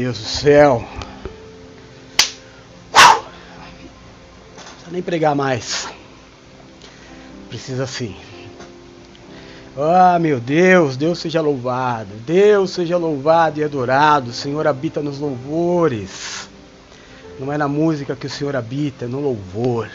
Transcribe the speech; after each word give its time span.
Deus 0.00 0.16
do 0.16 0.24
céu. 0.24 0.82
Não 2.94 3.22
precisa 4.64 4.90
nem 4.90 5.02
pregar 5.02 5.34
mais. 5.34 5.88
Precisa 7.50 7.86
sim. 7.86 8.16
Ah, 9.76 10.18
meu 10.18 10.40
Deus, 10.40 10.96
Deus 10.96 11.18
seja 11.18 11.42
louvado. 11.42 12.14
Deus 12.24 12.70
seja 12.70 12.96
louvado 12.96 13.60
e 13.60 13.64
adorado. 13.64 14.30
O 14.30 14.32
Senhor 14.32 14.66
habita 14.66 15.02
nos 15.02 15.18
louvores. 15.18 16.48
Não 17.38 17.52
é 17.52 17.58
na 17.58 17.68
música 17.68 18.16
que 18.16 18.26
o 18.26 18.30
Senhor 18.30 18.56
habita, 18.56 19.04
é 19.04 19.08
no 19.08 19.20
louvor. 19.20 19.90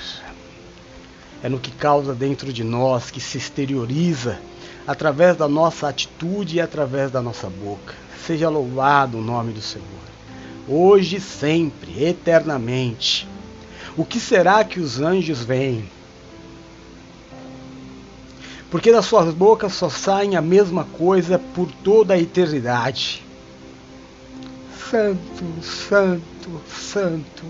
É 1.42 1.50
no 1.50 1.59
que 1.59 1.72
causa 1.72 2.14
dentro 2.14 2.53
de 2.53 2.64
nós, 2.64 3.09
que 3.09 3.20
se 3.20 3.40
exterioriza 3.40 4.38
através 4.86 5.36
da 5.36 5.48
nossa 5.48 5.90
atitude 5.90 6.58
e 6.58 6.62
através 6.62 7.09
da 7.09 7.23
nossa 7.23 7.50
boca. 7.50 8.05
Seja 8.24 8.50
louvado 8.50 9.18
o 9.18 9.22
nome 9.22 9.54
do 9.54 9.62
Senhor, 9.62 9.86
hoje, 10.68 11.20
sempre, 11.20 12.04
eternamente. 12.04 13.28
O 13.98 14.04
que 14.04 14.20
será 14.20 14.64
que 14.64 14.80
os 14.80 15.00
anjos 15.00 15.44
veem? 15.44 15.90
Porque 18.70 18.92
das 18.92 19.06
suas 19.06 19.34
bocas 19.34 19.73
só 19.73 19.90
saem 19.90 20.36
a 20.36 20.42
mesma 20.42 20.84
coisa 20.84 21.39
por 21.39 21.72
toda 21.84 22.14
a 22.14 22.20
eternidade. 22.20 23.23
Santo, 24.89 25.64
Santo, 25.64 26.61
Santo. 26.67 27.45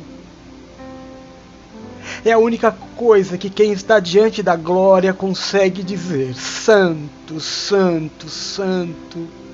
É 2.23 2.31
a 2.31 2.37
única 2.37 2.71
coisa 2.95 3.37
que 3.37 3.49
quem 3.49 3.71
está 3.71 3.99
diante 3.99 4.43
da 4.43 4.55
glória 4.55 5.13
consegue 5.13 5.83
dizer: 5.83 6.35
Santo, 6.35 7.39
Santo, 7.39 8.29
Santo. 8.29 9.44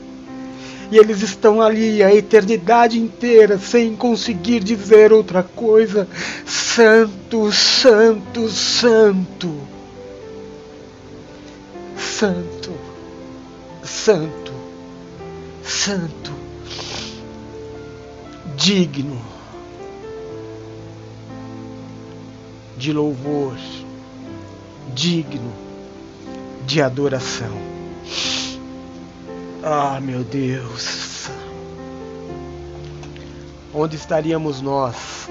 E 0.92 0.97
eles 0.97 1.22
estão 1.22 1.61
ali 1.61 2.03
a 2.03 2.14
eternidade 2.14 3.00
inteira 3.00 3.58
sem 3.58 3.95
conseguir 3.95 4.61
dizer 4.61 5.14
outra 5.14 5.42
coisa. 5.42 6.06
Santo, 6.45 7.50
Santo, 7.52 8.50
Santo. 8.50 9.56
Santo, 11.95 12.72
Santo, 13.81 14.53
Santo. 15.64 16.31
Digno 18.58 19.19
de 22.78 22.92
louvor, 22.92 23.56
digno 24.94 25.53
de 26.66 26.81
adoração. 26.81 27.80
Ah, 29.63 29.99
meu 30.01 30.23
Deus, 30.23 31.29
onde 33.71 33.95
estaríamos 33.95 34.59
nós? 34.59 35.29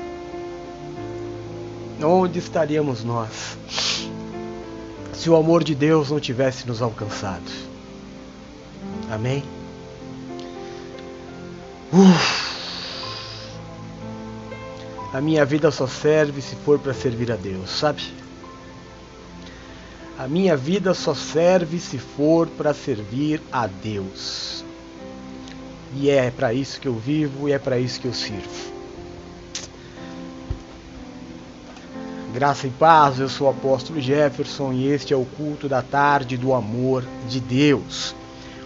Onde 2.01 2.39
estaríamos 2.39 3.03
nós 3.03 3.59
se 5.13 5.29
o 5.29 5.37
amor 5.37 5.65
de 5.65 5.75
Deus 5.75 6.13
não 6.13 6.21
tivesse 6.21 6.65
nos 6.67 6.81
alcançado? 6.81 7.51
Amém? 9.11 9.43
Uf. 11.93 12.51
A 15.13 15.21
minha 15.21 15.45
vida 15.45 15.73
só 15.73 15.89
serve 15.89 16.41
se 16.41 16.55
for 16.55 16.79
para 16.79 16.95
servir 16.95 17.33
a 17.33 17.37
Deus, 17.37 17.69
sabe? 17.69 18.20
A 20.21 20.29
minha 20.29 20.55
vida 20.55 20.93
só 20.93 21.15
serve 21.15 21.79
se 21.79 21.97
for 21.97 22.47
para 22.47 22.75
servir 22.75 23.41
a 23.51 23.67
Deus. 23.67 24.63
E 25.97 26.11
é 26.11 26.31
para 26.31 26.53
isso 26.53 26.79
que 26.79 26.87
eu 26.87 26.95
vivo 26.95 27.49
e 27.49 27.53
é 27.53 27.59
para 27.59 27.79
isso 27.79 27.99
que 27.99 28.07
eu 28.07 28.13
sirvo. 28.13 28.71
Graça 32.35 32.67
e 32.67 32.71
paz, 32.71 33.19
eu 33.19 33.31
sou 33.31 33.47
o 33.47 33.51
apóstolo 33.51 33.99
Jefferson 33.99 34.75
e 34.75 34.89
este 34.89 35.15
é 35.15 35.17
o 35.17 35.25
culto 35.25 35.71
da 35.71 35.81
tarde 35.81 36.37
do 36.37 36.53
amor 36.53 37.03
de 37.27 37.41
Deus. 37.41 38.15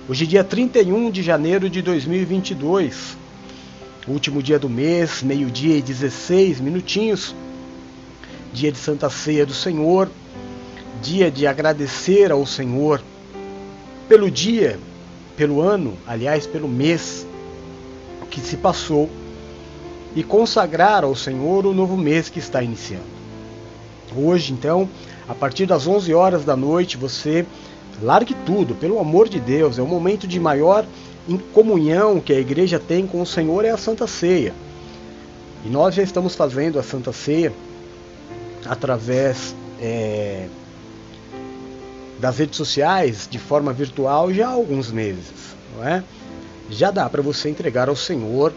Hoje, 0.09 0.27
dia 0.27 0.43
31 0.43 1.09
de 1.09 1.23
janeiro 1.23 1.71
de 1.71 1.81
2022 1.83 3.17
último 4.09 4.43
dia 4.43 4.59
do 4.59 4.69
mês, 4.69 5.23
meio-dia 5.23 5.77
e 5.77 5.83
16 5.83 6.59
minutinhos, 6.59 7.33
dia 8.53 8.73
de 8.73 8.77
Santa 8.77 9.09
Ceia 9.09 9.47
do 9.47 9.55
Senhor, 9.55 10.11
dia 11.05 11.31
de 11.31 11.47
agradecer 11.47 12.33
ao 12.33 12.47
Senhor 12.47 13.03
pelo 14.09 14.31
dia, 14.31 14.79
pelo 15.37 15.61
ano, 15.61 15.99
aliás, 16.07 16.47
pelo 16.47 16.67
mês 16.67 17.27
que 18.31 18.41
se 18.41 18.57
passou 18.57 19.11
e 20.17 20.23
consagrar 20.23 21.05
ao 21.05 21.15
Senhor 21.15 21.67
o 21.67 21.75
novo 21.75 21.95
mês 21.95 22.31
que 22.31 22.39
está 22.39 22.63
iniciando. 22.63 23.05
Hoje, 24.17 24.55
então, 24.55 24.89
a 25.29 25.35
partir 25.35 25.67
das 25.67 25.87
11 25.87 26.15
horas 26.15 26.43
da 26.43 26.57
noite, 26.57 26.97
você 26.97 27.45
largue 28.03 28.35
tudo, 28.47 28.75
pelo 28.75 28.99
amor 28.99 29.29
de 29.29 29.39
Deus, 29.39 29.79
é 29.79 29.83
um 29.83 29.87
momento 29.87 30.27
de 30.27 30.41
maior 30.41 30.87
comunhão 31.53 32.19
que 32.19 32.33
a 32.33 32.41
igreja 32.41 32.79
tem 32.79 33.07
com 33.07 33.21
o 33.21 33.27
Senhor 33.27 33.63
é 33.67 33.71
a 33.71 33.77
Santa 33.77 34.07
Ceia. 34.07 34.55
E 35.67 35.69
nós 35.69 35.95
já 35.95 36.03
estamos 36.03 36.35
fazendo 36.35 36.79
a 36.79 36.83
Santa 36.83 37.13
Ceia 37.13 37.53
através 38.67 39.55
é, 39.81 40.47
das 42.19 42.39
redes 42.39 42.57
sociais 42.57 43.29
de 43.31 43.39
forma 43.39 43.73
virtual 43.73 44.33
já 44.33 44.49
há 44.49 44.53
alguns 44.53 44.91
meses, 44.91 45.57
não 45.75 45.87
é? 45.87 46.03
Já 46.71 46.91
dá 46.91 47.09
para 47.09 47.23
você 47.23 47.49
entregar 47.49 47.89
ao 47.89 47.97
Senhor 47.97 48.53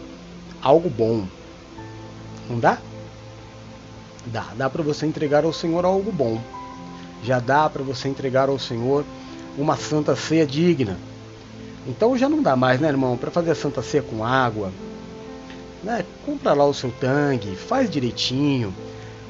algo 0.62 0.88
bom, 0.88 1.26
não 2.48 2.58
dá? 2.58 2.78
Dá, 4.26 4.46
dá 4.56 4.70
para 4.70 4.82
você 4.82 5.06
entregar 5.06 5.44
ao 5.44 5.52
Senhor 5.52 5.84
algo 5.84 6.12
bom. 6.12 6.40
Já 7.22 7.38
dá 7.40 7.68
para 7.68 7.82
você 7.82 8.08
entregar 8.08 8.48
ao 8.48 8.58
Senhor 8.58 9.04
uma 9.56 9.76
santa 9.76 10.14
ceia 10.14 10.46
digna 10.46 10.96
então 11.88 12.18
já 12.18 12.28
não 12.28 12.42
dá 12.42 12.54
mais, 12.54 12.78
né, 12.78 12.88
irmão? 12.88 13.16
Para 13.16 13.30
fazer 13.30 13.52
a 13.52 13.54
Santa 13.54 13.80
Ceia 13.80 14.02
com 14.02 14.22
água, 14.22 14.70
né? 15.82 16.04
Compra 16.26 16.52
lá 16.52 16.66
o 16.66 16.74
seu 16.74 16.92
tangue, 16.92 17.56
faz 17.56 17.88
direitinho, 17.88 18.74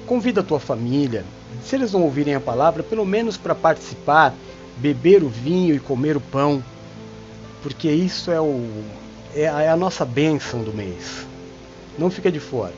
convida 0.07 0.41
a 0.41 0.45
tua 0.45 0.59
família. 0.59 1.25
Se 1.63 1.77
eles 1.77 1.93
não 1.93 2.03
ouvirem 2.03 2.35
a 2.35 2.41
palavra, 2.41 2.83
pelo 2.83 3.05
menos 3.05 3.37
para 3.37 3.55
participar, 3.55 4.35
beber 4.77 5.23
o 5.23 5.29
vinho 5.29 5.75
e 5.75 5.81
comer 5.81 6.17
o 6.17 6.21
pão, 6.21 6.63
porque 7.63 7.91
isso 7.91 8.31
é, 8.31 8.41
o, 8.41 8.65
é, 9.35 9.49
a, 9.49 9.63
é 9.63 9.69
a 9.69 9.77
nossa 9.77 10.05
bênção 10.05 10.63
do 10.63 10.73
mês. 10.73 11.27
Não 11.99 12.11
fica 12.11 12.31
de 12.31 12.41
fora. 12.41 12.75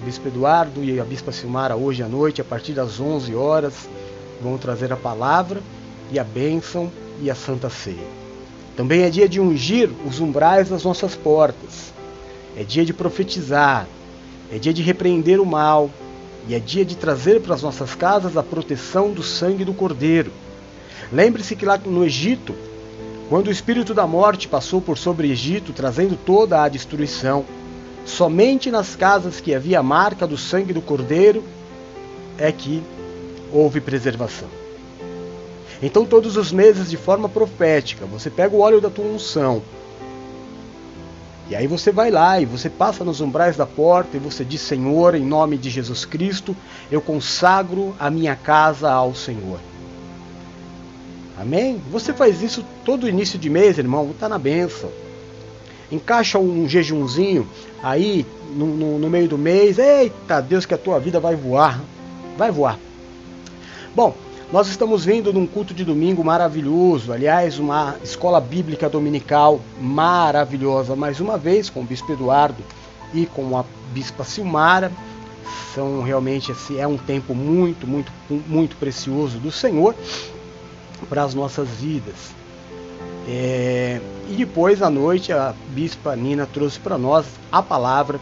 O 0.00 0.04
Bispo 0.04 0.28
Eduardo 0.28 0.82
e 0.84 1.00
a 1.00 1.04
Bispa 1.04 1.32
Silmara 1.32 1.76
hoje 1.76 2.02
à 2.02 2.08
noite, 2.08 2.40
a 2.40 2.44
partir 2.44 2.72
das 2.72 3.00
11 3.00 3.34
horas, 3.34 3.88
vão 4.40 4.58
trazer 4.58 4.92
a 4.92 4.96
palavra 4.96 5.62
e 6.10 6.18
a 6.18 6.24
bênção 6.24 6.90
e 7.20 7.30
a 7.30 7.34
Santa 7.34 7.70
Ceia. 7.70 8.22
Também 8.76 9.02
é 9.02 9.10
dia 9.10 9.28
de 9.28 9.40
ungir 9.40 9.90
os 10.06 10.20
umbrais 10.20 10.68
das 10.68 10.82
nossas 10.82 11.14
portas. 11.14 11.92
É 12.56 12.64
dia 12.64 12.84
de 12.84 12.92
profetizar. 12.92 13.86
É 14.50 14.58
dia 14.58 14.72
de 14.72 14.82
repreender 14.82 15.40
o 15.40 15.46
mal. 15.46 15.90
E 16.48 16.54
é 16.54 16.58
dia 16.58 16.84
de 16.84 16.96
trazer 16.96 17.40
para 17.40 17.54
as 17.54 17.62
nossas 17.62 17.94
casas 17.94 18.36
a 18.36 18.42
proteção 18.42 19.12
do 19.12 19.22
sangue 19.22 19.64
do 19.64 19.72
Cordeiro. 19.72 20.32
Lembre-se 21.12 21.54
que 21.54 21.64
lá 21.64 21.78
no 21.78 22.04
Egito, 22.04 22.54
quando 23.28 23.46
o 23.46 23.50
espírito 23.50 23.94
da 23.94 24.06
morte 24.06 24.48
passou 24.48 24.80
por 24.80 24.98
sobre 24.98 25.28
o 25.28 25.30
Egito, 25.30 25.72
trazendo 25.72 26.16
toda 26.16 26.62
a 26.62 26.68
destruição, 26.68 27.44
somente 28.04 28.70
nas 28.70 28.96
casas 28.96 29.40
que 29.40 29.54
havia 29.54 29.78
a 29.78 29.82
marca 29.82 30.26
do 30.26 30.36
sangue 30.36 30.72
do 30.72 30.82
Cordeiro 30.82 31.44
é 32.38 32.50
que 32.50 32.82
houve 33.52 33.80
preservação. 33.80 34.48
Então, 35.82 36.04
todos 36.04 36.36
os 36.36 36.52
meses, 36.52 36.90
de 36.90 36.96
forma 36.96 37.28
profética, 37.28 38.06
você 38.06 38.30
pega 38.30 38.54
o 38.54 38.60
óleo 38.60 38.80
da 38.80 38.88
tua 38.88 39.04
unção. 39.04 39.62
E 41.48 41.56
aí 41.56 41.66
você 41.66 41.90
vai 41.90 42.10
lá 42.10 42.40
e 42.40 42.46
você 42.46 42.70
passa 42.70 43.04
nos 43.04 43.20
umbrais 43.20 43.56
da 43.56 43.66
porta 43.66 44.16
e 44.16 44.20
você 44.20 44.44
diz: 44.44 44.60
Senhor, 44.60 45.14
em 45.14 45.24
nome 45.24 45.58
de 45.58 45.70
Jesus 45.70 46.04
Cristo, 46.04 46.56
eu 46.90 47.00
consagro 47.00 47.94
a 47.98 48.10
minha 48.10 48.36
casa 48.36 48.90
ao 48.90 49.14
Senhor. 49.14 49.58
Amém? 51.38 51.80
Você 51.90 52.12
faz 52.12 52.42
isso 52.42 52.64
todo 52.84 53.08
início 53.08 53.38
de 53.38 53.50
mês, 53.50 53.78
irmão, 53.78 54.10
está 54.10 54.28
na 54.28 54.38
benção. 54.38 54.90
Encaixa 55.90 56.38
um 56.38 56.68
jejumzinho 56.68 57.46
aí 57.82 58.24
no, 58.54 58.66
no, 58.66 58.98
no 58.98 59.10
meio 59.10 59.28
do 59.28 59.36
mês. 59.36 59.78
Eita 59.78 60.40
Deus, 60.40 60.64
que 60.64 60.74
a 60.74 60.78
tua 60.78 60.98
vida 60.98 61.18
vai 61.18 61.34
voar. 61.34 61.80
Vai 62.38 62.50
voar. 62.50 62.78
Bom, 63.94 64.14
nós 64.52 64.68
estamos 64.68 65.02
vindo 65.06 65.32
num 65.32 65.46
culto 65.46 65.72
de 65.72 65.82
domingo 65.82 66.22
maravilhoso, 66.22 67.10
aliás, 67.10 67.58
uma 67.58 67.96
escola 68.04 68.38
bíblica 68.38 68.86
dominical 68.86 69.58
maravilhosa, 69.80 70.94
mais 70.94 71.20
uma 71.20 71.38
vez 71.38 71.70
com 71.70 71.80
o 71.80 71.84
Bispo 71.84 72.12
Eduardo 72.12 72.62
e 73.14 73.24
com 73.24 73.56
a 73.56 73.64
Bispa 73.94 74.24
Silmara. 74.24 74.92
São 75.74 76.02
realmente 76.02 76.52
assim, 76.52 76.78
é 76.78 76.86
um 76.86 76.98
tempo 76.98 77.34
muito, 77.34 77.86
muito, 77.86 78.12
muito 78.28 78.76
precioso 78.76 79.38
do 79.38 79.50
Senhor 79.50 79.94
para 81.08 81.22
as 81.22 81.32
nossas 81.32 81.66
vidas. 81.70 82.34
É, 83.26 84.02
E 84.28 84.34
depois 84.34 84.82
à 84.82 84.90
noite 84.90 85.32
a 85.32 85.54
bispa 85.68 86.14
Nina 86.14 86.44
trouxe 86.44 86.78
para 86.78 86.98
nós 86.98 87.24
a 87.50 87.62
palavra 87.62 88.20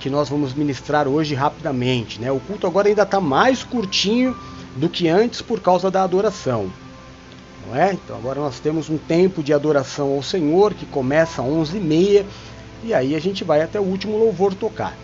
que 0.00 0.08
nós 0.08 0.30
vamos 0.30 0.54
ministrar 0.54 1.06
hoje 1.06 1.34
rapidamente. 1.34 2.18
Né? 2.18 2.32
O 2.32 2.40
culto 2.40 2.66
agora 2.66 2.88
ainda 2.88 3.02
está 3.02 3.20
mais 3.20 3.62
curtinho 3.62 4.34
do 4.76 4.88
que 4.88 5.08
antes 5.08 5.42
por 5.42 5.60
causa 5.60 5.90
da 5.90 6.02
adoração. 6.02 6.70
Não 7.66 7.74
é? 7.74 7.92
Então 7.92 8.16
agora 8.16 8.40
nós 8.40 8.60
temos 8.60 8.88
um 8.88 8.98
tempo 8.98 9.42
de 9.42 9.52
adoração 9.52 10.12
ao 10.12 10.22
Senhor 10.22 10.74
que 10.74 10.86
começa 10.86 11.42
às 11.42 11.48
11h30 11.48 12.24
e 12.84 12.94
aí 12.94 13.16
a 13.16 13.18
gente 13.18 13.42
vai 13.42 13.62
até 13.62 13.80
o 13.80 13.84
último 13.84 14.16
louvor 14.16 14.54
tocar. 14.54 14.96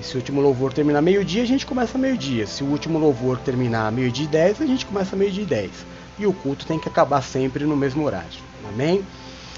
E 0.00 0.04
se 0.04 0.14
o 0.14 0.16
último 0.16 0.40
louvor 0.40 0.72
terminar 0.72 1.02
meio-dia, 1.02 1.42
a 1.42 1.46
gente 1.46 1.66
começa 1.66 1.98
meio-dia. 1.98 2.46
Se 2.46 2.64
o 2.64 2.66
último 2.66 2.98
louvor 2.98 3.38
terminar 3.38 3.92
meio-dia 3.92 4.24
e 4.24 4.28
10, 4.28 4.62
a 4.62 4.66
gente 4.66 4.86
começa 4.86 5.14
meio-dia 5.14 5.42
e 5.42 5.46
10. 5.46 5.70
E 6.18 6.26
o 6.26 6.32
culto 6.32 6.66
tem 6.66 6.78
que 6.78 6.88
acabar 6.88 7.22
sempre 7.22 7.64
no 7.64 7.76
mesmo 7.76 8.04
horário. 8.04 8.28
Amém? 8.68 9.04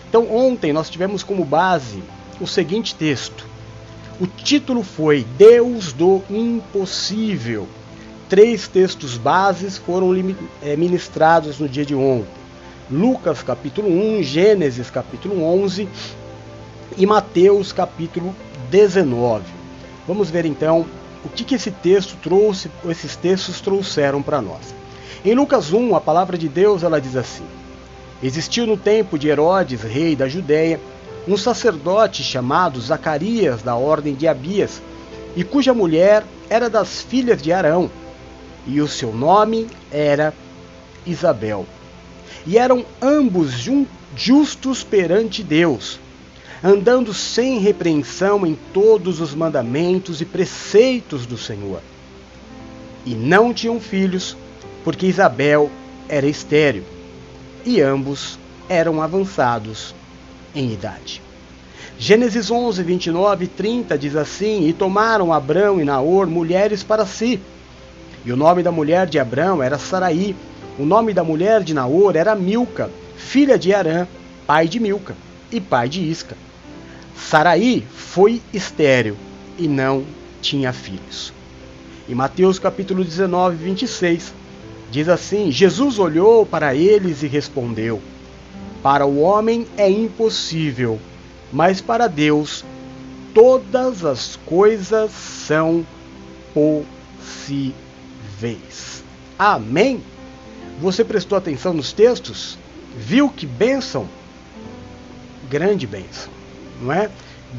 Então 0.08 0.30
ontem 0.34 0.72
nós 0.72 0.90
tivemos 0.90 1.22
como 1.22 1.44
base 1.44 2.02
o 2.40 2.46
seguinte 2.46 2.94
texto. 2.94 3.46
O 4.20 4.26
título 4.26 4.82
foi 4.82 5.24
Deus 5.38 5.92
do 5.92 6.22
Impossível. 6.28 7.66
Três 8.32 8.66
textos 8.66 9.18
bases 9.18 9.76
foram 9.76 10.10
eh, 10.62 10.74
ministrados 10.74 11.58
no 11.58 11.68
dia 11.68 11.84
de 11.84 11.94
ontem. 11.94 12.32
Lucas 12.90 13.42
capítulo 13.42 13.90
1, 13.90 14.22
Gênesis 14.22 14.88
capítulo 14.88 15.44
11 15.44 15.86
e 16.96 17.04
Mateus 17.04 17.72
capítulo 17.72 18.34
19. 18.70 19.44
Vamos 20.08 20.30
ver 20.30 20.46
então 20.46 20.86
o 21.22 21.28
que, 21.28 21.44
que 21.44 21.56
esse 21.56 21.70
texto 21.70 22.16
trouxe, 22.22 22.70
esses 22.88 23.16
textos 23.16 23.60
trouxeram 23.60 24.22
para 24.22 24.40
nós. 24.40 24.74
Em 25.22 25.34
Lucas 25.34 25.70
1, 25.70 25.94
a 25.94 26.00
palavra 26.00 26.38
de 26.38 26.48
Deus 26.48 26.82
ela 26.82 27.02
diz 27.02 27.16
assim: 27.16 27.44
Existiu 28.22 28.66
no 28.66 28.78
tempo 28.78 29.18
de 29.18 29.28
Herodes, 29.28 29.82
rei 29.82 30.16
da 30.16 30.26
Judéia, 30.26 30.80
um 31.28 31.36
sacerdote 31.36 32.22
chamado 32.22 32.80
Zacarias 32.80 33.60
da 33.60 33.76
ordem 33.76 34.14
de 34.14 34.26
Abias, 34.26 34.80
e 35.36 35.44
cuja 35.44 35.74
mulher 35.74 36.24
era 36.48 36.70
das 36.70 37.02
filhas 37.02 37.42
de 37.42 37.52
Arão, 37.52 37.90
e 38.66 38.80
o 38.80 38.88
seu 38.88 39.12
nome 39.12 39.66
era 39.90 40.32
Isabel. 41.06 41.66
E 42.46 42.58
eram 42.58 42.84
ambos 43.00 43.52
justos 44.16 44.82
perante 44.82 45.42
Deus, 45.42 45.98
andando 46.62 47.12
sem 47.12 47.58
repreensão 47.58 48.46
em 48.46 48.56
todos 48.72 49.20
os 49.20 49.34
mandamentos 49.34 50.20
e 50.20 50.24
preceitos 50.24 51.26
do 51.26 51.38
Senhor. 51.38 51.80
E 53.04 53.14
não 53.14 53.52
tinham 53.52 53.80
filhos, 53.80 54.36
porque 54.84 55.06
Isabel 55.06 55.70
era 56.08 56.26
estéril, 56.26 56.84
e 57.64 57.80
ambos 57.80 58.38
eram 58.68 59.02
avançados 59.02 59.94
em 60.54 60.72
idade. 60.72 61.22
Gênesis 61.98 62.50
11, 62.50 62.82
29 62.82 63.44
e 63.44 63.48
30 63.48 63.98
diz 63.98 64.16
assim: 64.16 64.66
E 64.66 64.72
tomaram 64.72 65.32
Abrão 65.32 65.80
e 65.80 65.84
Naor 65.84 66.26
mulheres 66.26 66.82
para 66.82 67.06
si. 67.06 67.40
E 68.24 68.32
o 68.32 68.36
nome 68.36 68.62
da 68.62 68.70
mulher 68.70 69.06
de 69.06 69.18
Abrão 69.18 69.62
era 69.62 69.78
Saraí, 69.78 70.36
o 70.78 70.84
nome 70.84 71.12
da 71.12 71.24
mulher 71.24 71.62
de 71.62 71.74
Naor 71.74 72.14
era 72.14 72.36
Milca, 72.36 72.88
filha 73.16 73.58
de 73.58 73.74
Arã, 73.74 74.06
pai 74.46 74.68
de 74.68 74.78
Milca 74.78 75.16
e 75.50 75.60
pai 75.60 75.88
de 75.88 76.08
Isca. 76.08 76.36
Saraí 77.16 77.84
foi 77.92 78.40
estéril 78.52 79.16
e 79.58 79.66
não 79.66 80.04
tinha 80.40 80.72
filhos. 80.72 81.32
Em 82.08 82.14
Mateus 82.14 82.58
capítulo 82.58 83.04
19, 83.04 83.56
26, 83.56 84.34
diz 84.90 85.08
assim: 85.08 85.50
Jesus 85.50 85.98
olhou 85.98 86.46
para 86.46 86.74
eles 86.74 87.22
e 87.22 87.26
respondeu: 87.26 88.00
Para 88.82 89.04
o 89.04 89.20
homem 89.20 89.66
é 89.76 89.90
impossível, 89.90 90.98
mas 91.52 91.80
para 91.80 92.06
Deus 92.06 92.64
todas 93.34 94.04
as 94.04 94.36
coisas 94.36 95.10
são 95.10 95.84
possíveis. 96.54 97.91
Amém? 99.38 100.02
Você 100.80 101.04
prestou 101.04 101.38
atenção 101.38 101.72
nos 101.72 101.92
textos? 101.92 102.58
Viu 102.96 103.28
que 103.28 103.46
bênção? 103.46 104.08
Grande 105.48 105.86
bênção 105.86 106.42
não 106.82 106.92
é? 106.92 107.10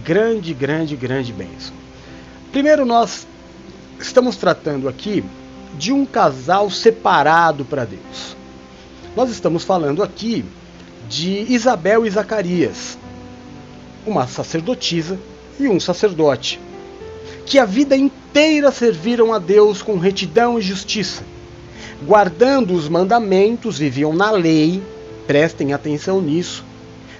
Grande, 0.03 0.53
grande, 0.53 0.95
grande 0.95 1.31
bênção. 1.31 1.73
Primeiro, 2.51 2.85
nós 2.85 3.25
estamos 3.99 4.35
tratando 4.35 4.89
aqui 4.89 5.23
de 5.77 5.91
um 5.91 6.05
casal 6.05 6.69
separado 6.69 7.63
para 7.63 7.85
Deus. 7.85 8.35
Nós 9.15 9.29
estamos 9.29 9.63
falando 9.63 10.03
aqui 10.03 10.43
de 11.07 11.51
Isabel 11.51 12.05
e 12.05 12.09
Zacarias, 12.09 12.97
uma 14.05 14.27
sacerdotisa 14.27 15.19
e 15.59 15.67
um 15.67 15.79
sacerdote, 15.79 16.59
que 17.45 17.59
a 17.59 17.65
vida 17.65 17.95
inteira 17.95 18.71
serviram 18.71 19.33
a 19.33 19.39
Deus 19.39 19.81
com 19.81 19.97
retidão 19.97 20.57
e 20.57 20.61
justiça, 20.61 21.23
guardando 22.05 22.73
os 22.73 22.87
mandamentos, 22.87 23.77
viviam 23.77 24.13
na 24.13 24.31
lei, 24.31 24.81
prestem 25.27 25.73
atenção 25.73 26.21
nisso, 26.21 26.63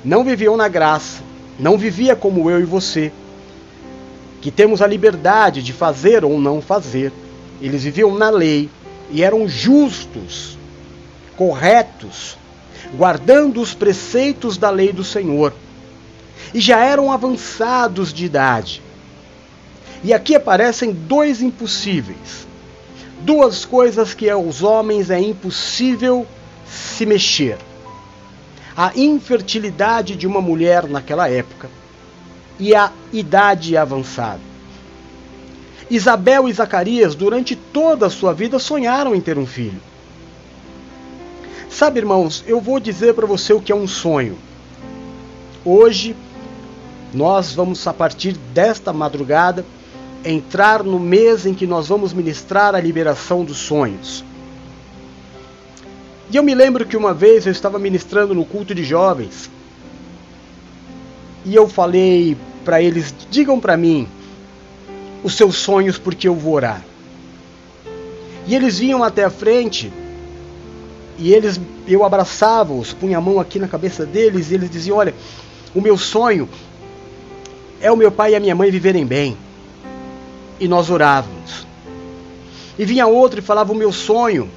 não 0.04 0.24
viviam 0.24 0.58
na 0.58 0.68
graça, 0.68 1.22
não 1.60 1.78
vivia 1.78 2.16
como 2.16 2.50
eu 2.50 2.60
e 2.60 2.66
você, 2.66 3.12
que 4.42 4.52
temos 4.52 4.82
a 4.82 4.88
liberdade 4.88 5.62
de 5.62 5.72
fazer 5.72 6.26
ou 6.26 6.40
não 6.40 6.62
fazer. 6.62 7.14
Eles 7.62 7.84
viviam 7.84 8.14
na 8.14 8.30
lei 8.30 8.70
e 9.10 9.24
eram 9.24 9.48
justos, 9.48 10.58
corretos, 11.38 12.38
guardando 12.96 13.62
os 13.62 13.74
preceitos 13.74 14.58
da 14.58 14.70
lei 14.70 14.92
do 14.92 15.04
Senhor. 15.04 15.54
E 16.54 16.60
já 16.60 16.84
eram 16.84 17.12
avançados 17.12 18.12
de 18.12 18.26
idade. 18.26 18.82
E 20.04 20.14
aqui 20.14 20.36
aparecem 20.36 20.92
dois 20.92 21.42
impossíveis. 21.42 22.48
Duas 23.22 23.64
coisas 23.64 24.14
que 24.14 24.30
aos 24.30 24.62
homens 24.62 25.10
é 25.10 25.20
impossível 25.20 26.28
se 26.68 27.06
mexer 27.06 27.58
a 28.76 28.92
infertilidade 28.96 30.16
de 30.16 30.26
uma 30.26 30.42
mulher 30.42 30.88
naquela 30.88 31.30
época 31.30 31.70
e 32.60 32.76
a 32.76 32.92
idade 33.12 33.78
avançada. 33.78 34.42
Isabel 35.90 36.48
e 36.48 36.54
Zacarias, 36.54 37.14
durante 37.14 37.56
toda 37.56 38.08
a 38.08 38.10
sua 38.10 38.34
vida, 38.34 38.58
sonharam 38.58 39.14
em 39.14 39.22
ter 39.22 39.38
um 39.38 39.46
filho. 39.46 39.80
Sabe, 41.70 42.00
irmãos, 42.00 42.44
eu 42.48 42.60
vou 42.60 42.80
dizer 42.80 43.14
para 43.14 43.28
você 43.28 43.54
o 43.54 43.62
que 43.62 43.72
é 43.72 43.76
um 43.76 43.88
sonho. 43.88 44.38
Hoje, 45.64 46.16
nós 47.14 47.54
vamos, 47.54 47.86
a 47.86 47.94
partir 47.94 48.34
desta 48.54 48.92
madrugada, 48.92 49.66
entrar 50.24 50.84
no 50.84 51.00
mês 51.00 51.46
em 51.46 51.54
que 51.54 51.68
nós 51.68 51.88
vamos 51.88 52.14
ministrar 52.14 52.76
a 52.76 52.80
liberação 52.80 53.44
dos 53.44 53.58
sonhos. 53.58 54.24
E 56.32 56.36
eu 56.36 56.44
me 56.44 56.56
lembro 56.56 56.86
que 56.86 56.98
uma 56.98 57.14
vez 57.14 57.46
eu 57.46 57.52
estava 57.52 57.78
ministrando 57.78 58.34
no 58.34 58.46
culto 58.46 58.74
de 58.74 58.84
jovens 58.84 59.50
e 61.46 61.54
eu 61.54 61.68
falei 61.68 62.38
para 62.64 62.82
eles: 62.82 63.14
digam 63.30 63.60
para 63.60 63.78
mim 63.78 64.08
os 65.24 65.36
seus 65.36 65.58
sonhos 65.58 65.98
porque 65.98 66.28
eu 66.28 66.36
vou 66.36 66.54
orar. 66.54 66.84
E 68.48 68.56
eles 68.56 68.80
vinham 68.80 69.04
até 69.04 69.24
a 69.24 69.30
frente 69.30 69.92
e 71.18 71.34
eles 71.34 71.60
eu 71.88 72.04
abraçava-os, 72.04 72.94
punha 72.94 73.18
a 73.18 73.22
mão 73.22 73.40
aqui 73.40 73.60
na 73.60 73.68
cabeça 73.68 74.06
deles 74.06 74.52
e 74.52 74.56
eles 74.56 74.70
diziam: 74.70 74.98
Olha, 74.98 75.14
o 75.76 75.82
meu 75.82 75.98
sonho 75.98 76.48
é 77.82 77.92
o 77.92 77.98
meu 77.98 78.12
pai 78.12 78.32
e 78.32 78.36
a 78.36 78.40
minha 78.40 78.56
mãe 78.56 78.72
viverem 78.72 79.06
bem. 79.06 79.38
E 80.64 80.68
nós 80.70 80.90
orávamos. 80.90 81.68
E 82.80 82.86
vinha 82.86 83.06
outro 83.06 83.40
e 83.40 83.42
falava: 83.42 83.74
O 83.74 83.76
meu 83.76 83.92
sonho 83.92 84.50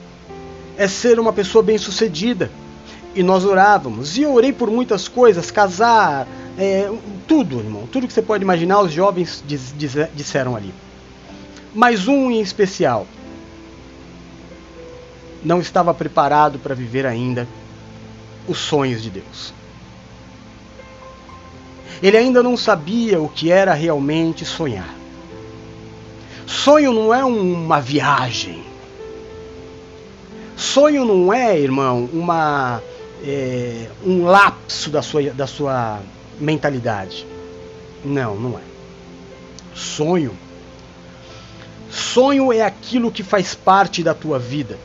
é 0.78 0.86
ser 0.86 1.18
uma 1.18 1.32
pessoa 1.32 1.64
bem-sucedida. 1.64 2.48
E 3.12 3.24
nós 3.24 3.44
orávamos. 3.44 4.16
E 4.16 4.22
eu 4.22 4.32
orei 4.32 4.52
por 4.52 4.70
muitas 4.70 5.08
coisas, 5.08 5.50
casar, 5.50 6.28
é, 6.56 6.88
tudo, 7.26 7.58
irmão. 7.58 7.88
Tudo 7.90 8.06
que 8.06 8.12
você 8.12 8.22
pode 8.22 8.44
imaginar, 8.44 8.82
os 8.82 8.92
jovens 8.92 9.42
diz, 9.44 9.74
diz, 9.76 9.96
disseram 10.14 10.54
ali. 10.54 10.72
Mas 11.74 12.06
um 12.06 12.30
em 12.30 12.40
especial 12.40 13.04
não 15.42 15.60
estava 15.60 15.92
preparado 15.92 16.56
para 16.60 16.72
viver 16.72 17.04
ainda 17.04 17.48
os 18.46 18.58
sonhos 18.58 19.02
de 19.02 19.10
Deus. 19.10 19.52
Ele 22.00 22.16
ainda 22.16 22.44
não 22.44 22.56
sabia 22.56 23.20
o 23.20 23.28
que 23.28 23.50
era 23.50 23.74
realmente 23.74 24.44
sonhar. 24.44 24.95
Sonho 26.46 26.92
não 26.92 27.12
é 27.12 27.24
uma 27.24 27.80
viagem. 27.80 28.62
Sonho 30.56 31.04
não 31.04 31.32
é, 31.32 31.58
irmão, 31.58 32.08
uma, 32.12 32.82
é, 33.24 33.88
um 34.04 34.24
lapso 34.24 34.88
da 34.88 35.02
sua, 35.02 35.22
da 35.30 35.46
sua 35.46 36.00
mentalidade. 36.40 37.26
Não, 38.04 38.36
não 38.36 38.58
é. 38.58 38.62
Sonho. 39.74 40.36
Sonho 41.90 42.52
é 42.52 42.62
aquilo 42.62 43.10
que 43.10 43.22
faz 43.22 43.54
parte 43.54 44.02
da 44.02 44.14
tua 44.14 44.38
vida. 44.38 44.78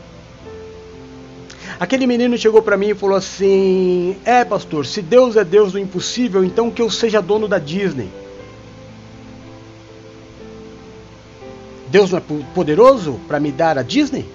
Aquele 1.79 2.05
menino 2.05 2.37
chegou 2.37 2.61
para 2.61 2.77
mim 2.77 2.89
e 2.89 2.95
falou 2.95 3.15
assim: 3.15 4.15
É, 4.25 4.43
pastor, 4.43 4.85
se 4.85 5.01
Deus 5.01 5.35
é 5.35 5.43
Deus 5.43 5.71
do 5.71 5.79
impossível, 5.79 6.43
então 6.43 6.69
que 6.69 6.81
eu 6.81 6.89
seja 6.89 7.21
dono 7.21 7.47
da 7.47 7.57
Disney. 7.57 8.20
Deus 11.91 12.09
não 12.09 12.19
é 12.19 12.23
poderoso 12.55 13.19
para 13.27 13.39
me 13.39 13.51
dar 13.51 13.77
a 13.77 13.83
Disney? 13.83 14.25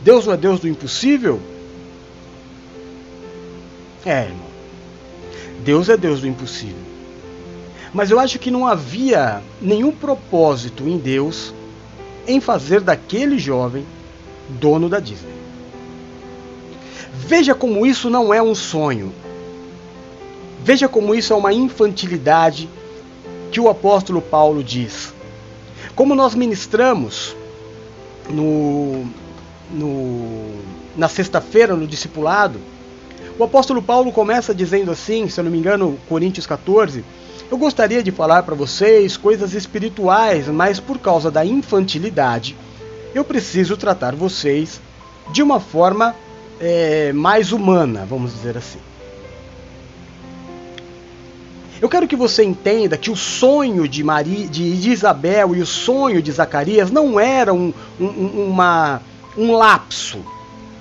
Deus 0.00 0.24
não 0.24 0.32
é 0.32 0.36
Deus 0.38 0.58
do 0.58 0.66
impossível? 0.66 1.38
É, 4.06 4.22
irmão. 4.24 4.50
Deus 5.62 5.90
é 5.90 5.96
Deus 5.98 6.22
do 6.22 6.26
impossível. 6.26 6.80
Mas 7.92 8.10
eu 8.10 8.18
acho 8.18 8.38
que 8.38 8.50
não 8.50 8.66
havia 8.66 9.42
nenhum 9.60 9.92
propósito 9.92 10.88
em 10.88 10.96
Deus 10.96 11.52
em 12.26 12.40
fazer 12.40 12.80
daquele 12.80 13.38
jovem 13.38 13.84
dono 14.48 14.88
da 14.88 14.98
Disney. 14.98 15.30
Veja 17.12 17.54
como 17.54 17.84
isso 17.84 18.08
não 18.08 18.32
é 18.32 18.42
um 18.42 18.54
sonho. 18.54 19.12
Veja 20.64 20.88
como 20.88 21.14
isso 21.14 21.34
é 21.34 21.36
uma 21.36 21.52
infantilidade 21.52 22.66
que 23.50 23.60
o 23.60 23.68
apóstolo 23.68 24.22
Paulo 24.22 24.64
diz. 24.64 25.12
Como 25.94 26.14
nós 26.14 26.34
ministramos 26.34 27.36
no, 28.30 29.04
no, 29.70 30.54
na 30.96 31.08
sexta-feira 31.08 31.76
no 31.76 31.86
discipulado, 31.86 32.58
o 33.38 33.44
apóstolo 33.44 33.82
Paulo 33.82 34.12
começa 34.12 34.54
dizendo 34.54 34.90
assim, 34.90 35.28
se 35.28 35.38
eu 35.38 35.44
não 35.44 35.50
me 35.50 35.58
engano, 35.58 35.98
Coríntios 36.08 36.46
14, 36.46 37.04
eu 37.50 37.58
gostaria 37.58 38.02
de 38.02 38.10
falar 38.10 38.42
para 38.42 38.54
vocês 38.54 39.16
coisas 39.16 39.52
espirituais, 39.52 40.48
mas 40.48 40.80
por 40.80 40.98
causa 40.98 41.30
da 41.30 41.44
infantilidade, 41.44 42.56
eu 43.14 43.24
preciso 43.24 43.76
tratar 43.76 44.14
vocês 44.14 44.80
de 45.32 45.42
uma 45.42 45.60
forma 45.60 46.14
é, 46.58 47.12
mais 47.12 47.52
humana, 47.52 48.06
vamos 48.08 48.32
dizer 48.32 48.56
assim. 48.56 48.78
Eu 51.82 51.88
quero 51.88 52.06
que 52.06 52.14
você 52.14 52.44
entenda 52.44 52.96
que 52.96 53.10
o 53.10 53.16
sonho 53.16 53.88
de, 53.88 54.04
Maria, 54.04 54.46
de 54.46 54.88
Isabel 54.88 55.56
e 55.56 55.60
o 55.60 55.66
sonho 55.66 56.22
de 56.22 56.30
Zacarias 56.30 56.92
não 56.92 57.18
era 57.18 57.52
um, 57.52 57.74
um, 58.00 58.06
uma, 58.50 59.02
um 59.36 59.50
lapso, 59.56 60.24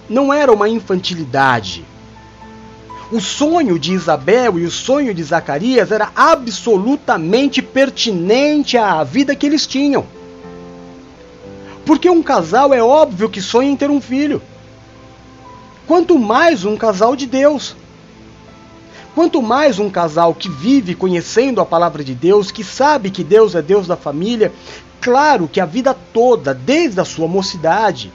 não 0.07 0.31
era 0.31 0.53
uma 0.53 0.69
infantilidade. 0.69 1.83
O 3.11 3.19
sonho 3.19 3.79
de 3.79 3.93
Isabel 3.93 4.59
e 4.59 4.63
o 4.63 4.69
sonho 4.69 5.11
de 5.11 5.23
Zacarias 5.23 5.91
era 5.91 6.11
absolutamente 6.15 7.63
pertinente 7.63 8.77
à 8.77 9.03
vida 9.03 9.35
que 9.35 9.47
eles 9.47 9.65
tinham. 9.65 10.05
Porque 11.83 12.11
um 12.11 12.21
casal 12.21 12.75
é 12.75 12.83
óbvio 12.83 13.27
que 13.27 13.41
sonha 13.41 13.71
em 13.71 13.75
ter 13.75 13.89
um 13.89 13.99
filho. 13.99 14.39
Quanto 15.87 16.19
mais 16.19 16.63
um 16.63 16.77
casal 16.77 17.15
de 17.15 17.25
Deus. 17.25 17.75
Quanto 19.13 19.41
mais 19.41 19.77
um 19.77 19.89
casal 19.89 20.33
que 20.33 20.49
vive 20.49 20.95
conhecendo 20.95 21.59
a 21.59 21.65
palavra 21.65 22.03
de 22.03 22.15
Deus, 22.15 22.49
que 22.49 22.63
sabe 22.63 23.11
que 23.11 23.23
Deus 23.23 23.55
é 23.55 23.61
Deus 23.61 23.85
da 23.85 23.97
família, 23.97 24.53
claro 25.01 25.49
que 25.49 25.59
a 25.59 25.65
vida 25.65 25.93
toda, 25.93 26.53
desde 26.53 27.01
a 27.01 27.05
sua 27.05 27.27
mocidade, 27.27 28.11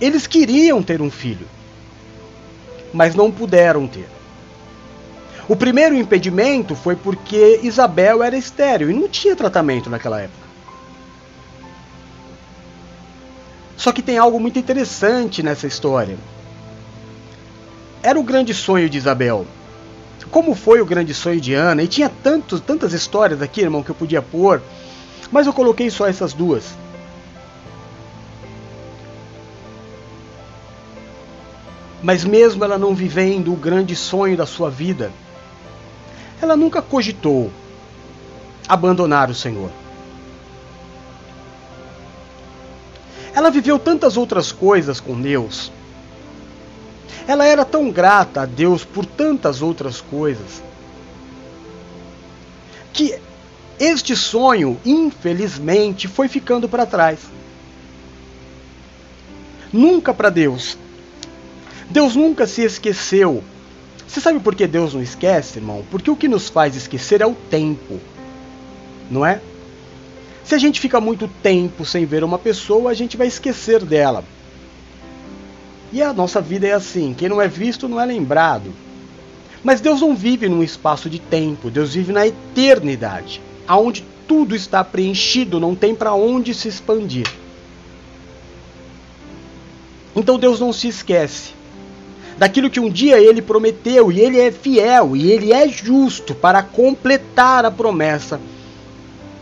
eles 0.00 0.26
queriam 0.26 0.82
ter 0.82 1.00
um 1.00 1.10
filho, 1.10 1.46
mas 2.92 3.14
não 3.14 3.30
puderam 3.30 3.86
ter. 3.86 4.08
O 5.48 5.54
primeiro 5.54 5.94
impedimento 5.94 6.74
foi 6.74 6.96
porque 6.96 7.60
Isabel 7.62 8.20
era 8.22 8.36
estéril 8.36 8.90
e 8.90 8.94
não 8.94 9.08
tinha 9.08 9.36
tratamento 9.36 9.88
naquela 9.88 10.20
época. 10.20 10.44
Só 13.76 13.92
que 13.92 14.02
tem 14.02 14.18
algo 14.18 14.40
muito 14.40 14.58
interessante 14.58 15.42
nessa 15.42 15.66
história. 15.66 16.16
Era 18.02 18.18
o 18.18 18.22
grande 18.22 18.52
sonho 18.52 18.88
de 18.88 18.98
Isabel 18.98 19.46
como 20.30 20.54
foi 20.54 20.80
o 20.80 20.86
grande 20.86 21.14
sonho 21.14 21.40
de 21.40 21.54
Ana, 21.54 21.82
e 21.82 21.88
tinha 21.88 22.08
tantos, 22.08 22.60
tantas 22.60 22.92
histórias 22.92 23.42
aqui, 23.42 23.60
irmão, 23.60 23.82
que 23.82 23.90
eu 23.90 23.94
podia 23.94 24.22
pôr, 24.22 24.60
mas 25.30 25.46
eu 25.46 25.52
coloquei 25.52 25.90
só 25.90 26.06
essas 26.06 26.32
duas. 26.32 26.64
Mas 32.02 32.24
mesmo 32.24 32.62
ela 32.62 32.76
não 32.76 32.94
vivendo 32.94 33.52
o 33.52 33.56
grande 33.56 33.96
sonho 33.96 34.36
da 34.36 34.44
sua 34.44 34.70
vida, 34.70 35.10
ela 36.40 36.56
nunca 36.56 36.82
cogitou 36.82 37.50
abandonar 38.68 39.30
o 39.30 39.34
Senhor. 39.34 39.70
Ela 43.34 43.50
viveu 43.50 43.78
tantas 43.78 44.16
outras 44.16 44.52
coisas 44.52 45.00
com 45.00 45.20
Deus 45.20 45.72
ela 47.26 47.46
era 47.46 47.64
tão 47.64 47.90
grata 47.90 48.42
a 48.42 48.46
Deus 48.46 48.84
por 48.84 49.06
tantas 49.06 49.62
outras 49.62 50.00
coisas 50.00 50.62
que 52.94 53.18
este 53.78 54.14
sonho, 54.14 54.80
infelizmente, 54.86 56.06
foi 56.06 56.28
ficando 56.28 56.68
para 56.68 56.86
trás. 56.86 57.18
Nunca 59.72 60.14
para 60.14 60.30
Deus. 60.30 60.78
Deus 61.90 62.14
nunca 62.14 62.46
se 62.46 62.62
esqueceu. 62.62 63.42
Você 64.06 64.20
sabe 64.20 64.38
por 64.38 64.54
que 64.54 64.66
Deus 64.68 64.94
não 64.94 65.02
esquece, 65.02 65.58
irmão? 65.58 65.84
Porque 65.90 66.08
o 66.08 66.14
que 66.14 66.28
nos 66.28 66.48
faz 66.48 66.76
esquecer 66.76 67.20
é 67.20 67.26
o 67.26 67.34
tempo. 67.34 68.00
Não 69.10 69.26
é? 69.26 69.40
Se 70.44 70.54
a 70.54 70.58
gente 70.58 70.80
fica 70.80 71.00
muito 71.00 71.26
tempo 71.42 71.84
sem 71.84 72.06
ver 72.06 72.22
uma 72.22 72.38
pessoa, 72.38 72.92
a 72.92 72.94
gente 72.94 73.16
vai 73.16 73.26
esquecer 73.26 73.84
dela. 73.84 74.24
E 75.94 76.02
a 76.02 76.12
nossa 76.12 76.40
vida 76.40 76.66
é 76.66 76.72
assim: 76.72 77.14
quem 77.16 77.28
não 77.28 77.40
é 77.40 77.46
visto 77.46 77.88
não 77.88 78.00
é 78.00 78.04
lembrado. 78.04 78.72
Mas 79.62 79.80
Deus 79.80 80.00
não 80.00 80.16
vive 80.16 80.48
num 80.48 80.60
espaço 80.60 81.08
de 81.08 81.20
tempo, 81.20 81.70
Deus 81.70 81.94
vive 81.94 82.12
na 82.12 82.26
eternidade, 82.26 83.40
aonde 83.66 84.04
tudo 84.26 84.56
está 84.56 84.82
preenchido, 84.82 85.60
não 85.60 85.74
tem 85.76 85.94
para 85.94 86.12
onde 86.12 86.52
se 86.52 86.66
expandir. 86.66 87.26
Então 90.16 90.36
Deus 90.36 90.58
não 90.58 90.72
se 90.72 90.88
esquece 90.88 91.52
daquilo 92.36 92.68
que 92.68 92.80
um 92.80 92.90
dia 92.90 93.20
ele 93.20 93.40
prometeu, 93.40 94.10
e 94.10 94.20
ele 94.20 94.40
é 94.40 94.50
fiel, 94.50 95.14
e 95.14 95.30
ele 95.30 95.52
é 95.52 95.68
justo 95.68 96.34
para 96.34 96.60
completar 96.60 97.64
a 97.64 97.70
promessa 97.70 98.40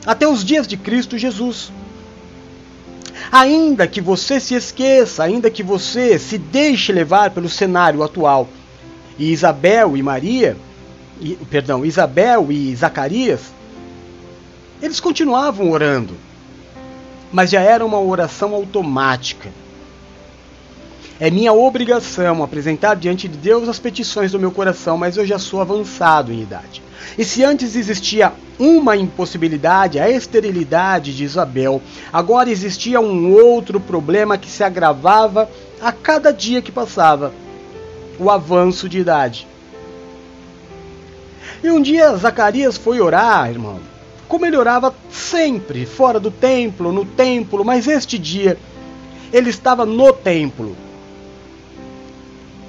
até 0.04 0.28
os 0.28 0.44
dias 0.44 0.68
de 0.68 0.76
Cristo 0.76 1.16
Jesus. 1.16 1.73
Ainda 3.31 3.87
que 3.87 4.00
você 4.00 4.40
se 4.40 4.54
esqueça, 4.54 5.25
ainda 5.25 5.50
que 5.50 5.62
você 5.62 6.19
se 6.19 6.38
deixe 6.38 6.92
levar 6.92 7.31
pelo 7.31 7.49
cenário 7.49 8.02
atual, 8.02 8.49
e 9.19 9.33
Isabel 9.33 9.97
e 9.97 10.02
Maria, 10.02 10.57
e, 11.21 11.37
perdão, 11.50 11.85
Isabel 11.85 12.50
e 12.50 12.75
Zacarias, 12.75 13.52
eles 14.81 14.99
continuavam 14.99 15.71
orando, 15.71 16.14
mas 17.33 17.50
já 17.50 17.61
era 17.61 17.85
uma 17.87 18.00
oração 18.00 18.54
automática. 18.54 19.50
É 21.22 21.30
minha 21.30 21.52
obrigação 21.52 22.42
apresentar 22.42 22.96
diante 22.96 23.28
de 23.28 23.36
Deus 23.36 23.68
as 23.68 23.78
petições 23.78 24.32
do 24.32 24.40
meu 24.40 24.50
coração, 24.50 24.98
mas 24.98 25.16
eu 25.16 25.24
já 25.24 25.38
sou 25.38 25.60
avançado 25.60 26.32
em 26.32 26.42
idade. 26.42 26.82
E 27.16 27.24
se 27.24 27.44
antes 27.44 27.76
existia 27.76 28.32
uma 28.58 28.96
impossibilidade, 28.96 30.00
a 30.00 30.10
esterilidade 30.10 31.16
de 31.16 31.22
Isabel, 31.22 31.80
agora 32.12 32.50
existia 32.50 33.00
um 33.00 33.34
outro 33.34 33.78
problema 33.78 34.36
que 34.36 34.50
se 34.50 34.64
agravava 34.64 35.48
a 35.80 35.92
cada 35.92 36.32
dia 36.32 36.60
que 36.60 36.72
passava: 36.72 37.32
o 38.18 38.28
avanço 38.28 38.88
de 38.88 38.98
idade. 38.98 39.46
E 41.62 41.70
um 41.70 41.80
dia 41.80 42.16
Zacarias 42.16 42.76
foi 42.76 43.00
orar, 43.00 43.48
irmão, 43.48 43.78
como 44.26 44.44
ele 44.44 44.56
orava 44.56 44.92
sempre, 45.08 45.86
fora 45.86 46.18
do 46.18 46.32
templo, 46.32 46.90
no 46.90 47.04
templo, 47.04 47.64
mas 47.64 47.86
este 47.86 48.18
dia 48.18 48.58
ele 49.32 49.50
estava 49.50 49.86
no 49.86 50.12
templo 50.12 50.76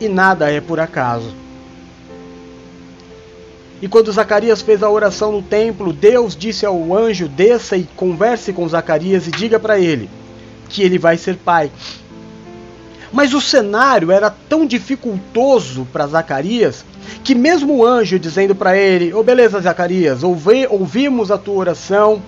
e 0.05 0.09
nada 0.09 0.51
é 0.51 0.59
por 0.59 0.79
acaso. 0.79 1.33
E 3.81 3.87
quando 3.87 4.11
Zacarias 4.11 4.61
fez 4.61 4.81
a 4.81 4.89
oração 4.89 5.31
no 5.31 5.41
templo, 5.41 5.91
Deus 5.91 6.35
disse 6.35 6.65
ao 6.65 6.95
anjo: 6.95 7.27
desça 7.27 7.75
e 7.75 7.83
converse 7.95 8.53
com 8.53 8.67
Zacarias 8.67 9.27
e 9.27 9.31
diga 9.31 9.59
para 9.59 9.77
ele 9.77 10.09
que 10.69 10.81
ele 10.81 10.97
vai 10.97 11.17
ser 11.17 11.35
pai. 11.35 11.69
Mas 13.11 13.33
o 13.33 13.41
cenário 13.41 14.11
era 14.11 14.29
tão 14.29 14.65
dificultoso 14.65 15.85
para 15.91 16.07
Zacarias 16.07 16.83
que 17.23 17.35
mesmo 17.35 17.75
o 17.75 17.85
anjo 17.85 18.17
dizendo 18.17 18.55
para 18.55 18.77
ele: 18.77 19.13
"Oh, 19.13 19.21
beleza, 19.21 19.59
Zacarias, 19.59 20.23
ouvi, 20.23 20.65
ouvimos 20.67 21.29
a 21.29 21.37
tua 21.37 21.55
oração 21.55 22.21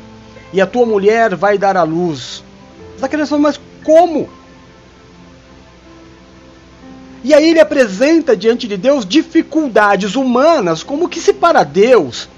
e 0.51 0.60
a 0.60 0.67
tua 0.67 0.86
mulher 0.86 1.36
vai 1.36 1.58
dar 1.58 1.77
à 1.77 1.84
luz". 1.84 2.44
Zacarias 3.00 3.29
falou: 3.29 3.44
"Mas 3.44 3.60
como?" 3.84 4.29
E 7.25 7.34
aí 7.34 7.50
ele 7.50 7.60
apresenta 7.60 8.38
diante 8.38 8.67
de 8.67 8.77
Deus 8.77 9.03
dificuldades 9.03 10.15
humanas, 10.15 10.84
como 10.84 11.10
que 11.10 11.20
se 11.20 11.34
para 11.34 11.63
Deus 11.63 12.29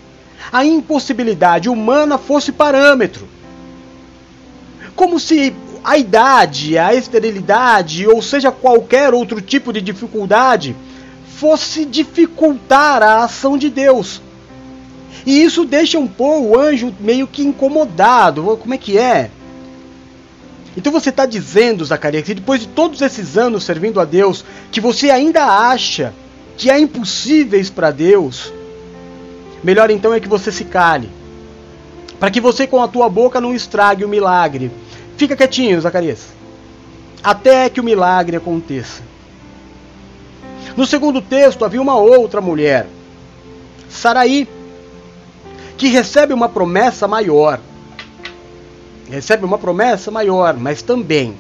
a 0.50 0.64
impossibilidade 0.64 1.68
humana 1.68 2.18
fosse 2.18 2.54
parâmetro. 2.54 3.28
Como 4.96 5.20
se 5.20 5.54
a 5.84 5.98
idade, 5.98 6.78
a 6.78 6.94
esterilidade, 6.94 8.08
ou 8.08 8.22
seja, 8.22 8.50
qualquer 8.50 9.14
outro 9.14 9.42
tipo 9.42 9.74
de 9.74 9.82
dificuldade, 9.82 10.74
fosse 11.36 11.84
dificultar 11.84 13.04
a 13.04 13.26
ação 13.26 13.58
de 13.58 13.70
Deus. 13.70 14.22
E 15.26 15.44
isso 15.44 15.66
deixa 15.66 16.00
um 16.00 16.08
pouco 16.08 16.56
o 16.56 16.58
anjo 16.58 16.96
meio 17.02 17.28
que 17.28 17.42
incomodado. 17.42 18.58
Como 18.62 18.74
é 18.74 18.78
que 18.78 18.98
é? 18.98 19.32
Então 20.78 20.92
você 20.92 21.10
está 21.10 21.26
dizendo, 21.26 21.84
Zacarias, 21.84 22.24
que 22.24 22.36
depois 22.36 22.62
de 22.62 22.68
todos 22.68 23.02
esses 23.02 23.36
anos 23.36 23.64
servindo 23.64 24.00
a 24.00 24.06
Deus, 24.06 24.46
que 24.72 24.80
você 24.80 25.10
ainda 25.10 25.44
acha 25.44 26.14
que 26.56 26.70
há 26.70 26.80
impossíveis 26.80 27.68
para 27.68 27.90
Deus? 27.90 28.54
Melhor 29.64 29.90
então 29.90 30.14
é 30.14 30.20
que 30.20 30.28
você 30.28 30.52
se 30.52 30.64
cale, 30.66 31.10
para 32.20 32.30
que 32.30 32.40
você 32.40 32.68
com 32.68 32.80
a 32.80 32.88
tua 32.88 33.10
boca 33.10 33.42
não 33.42 33.56
estrague 33.56 34.06
o 34.06 34.08
milagre. 34.08 34.70
Fica 35.18 35.36
quietinho, 35.36 35.82
Zacarias, 35.82 36.28
até 37.24 37.68
que 37.70 37.82
o 37.82 37.84
milagre 37.84 38.38
aconteça. 38.38 39.02
No 40.76 40.86
segundo 40.86 41.24
texto 41.24 41.66
havia 41.66 41.82
uma 41.82 41.98
outra 41.98 42.40
mulher, 42.40 42.86
Saraí, 43.90 44.48
que 45.76 45.88
recebe 45.88 46.34
uma 46.34 46.48
promessa 46.48 47.08
maior. 47.08 47.60
Recebe 49.10 49.46
uma 49.46 49.58
promessa 49.58 50.12
maior, 50.12 50.56
mas 50.58 50.82
também 50.82 51.36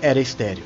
era 0.00 0.20
estéreo. 0.20 0.62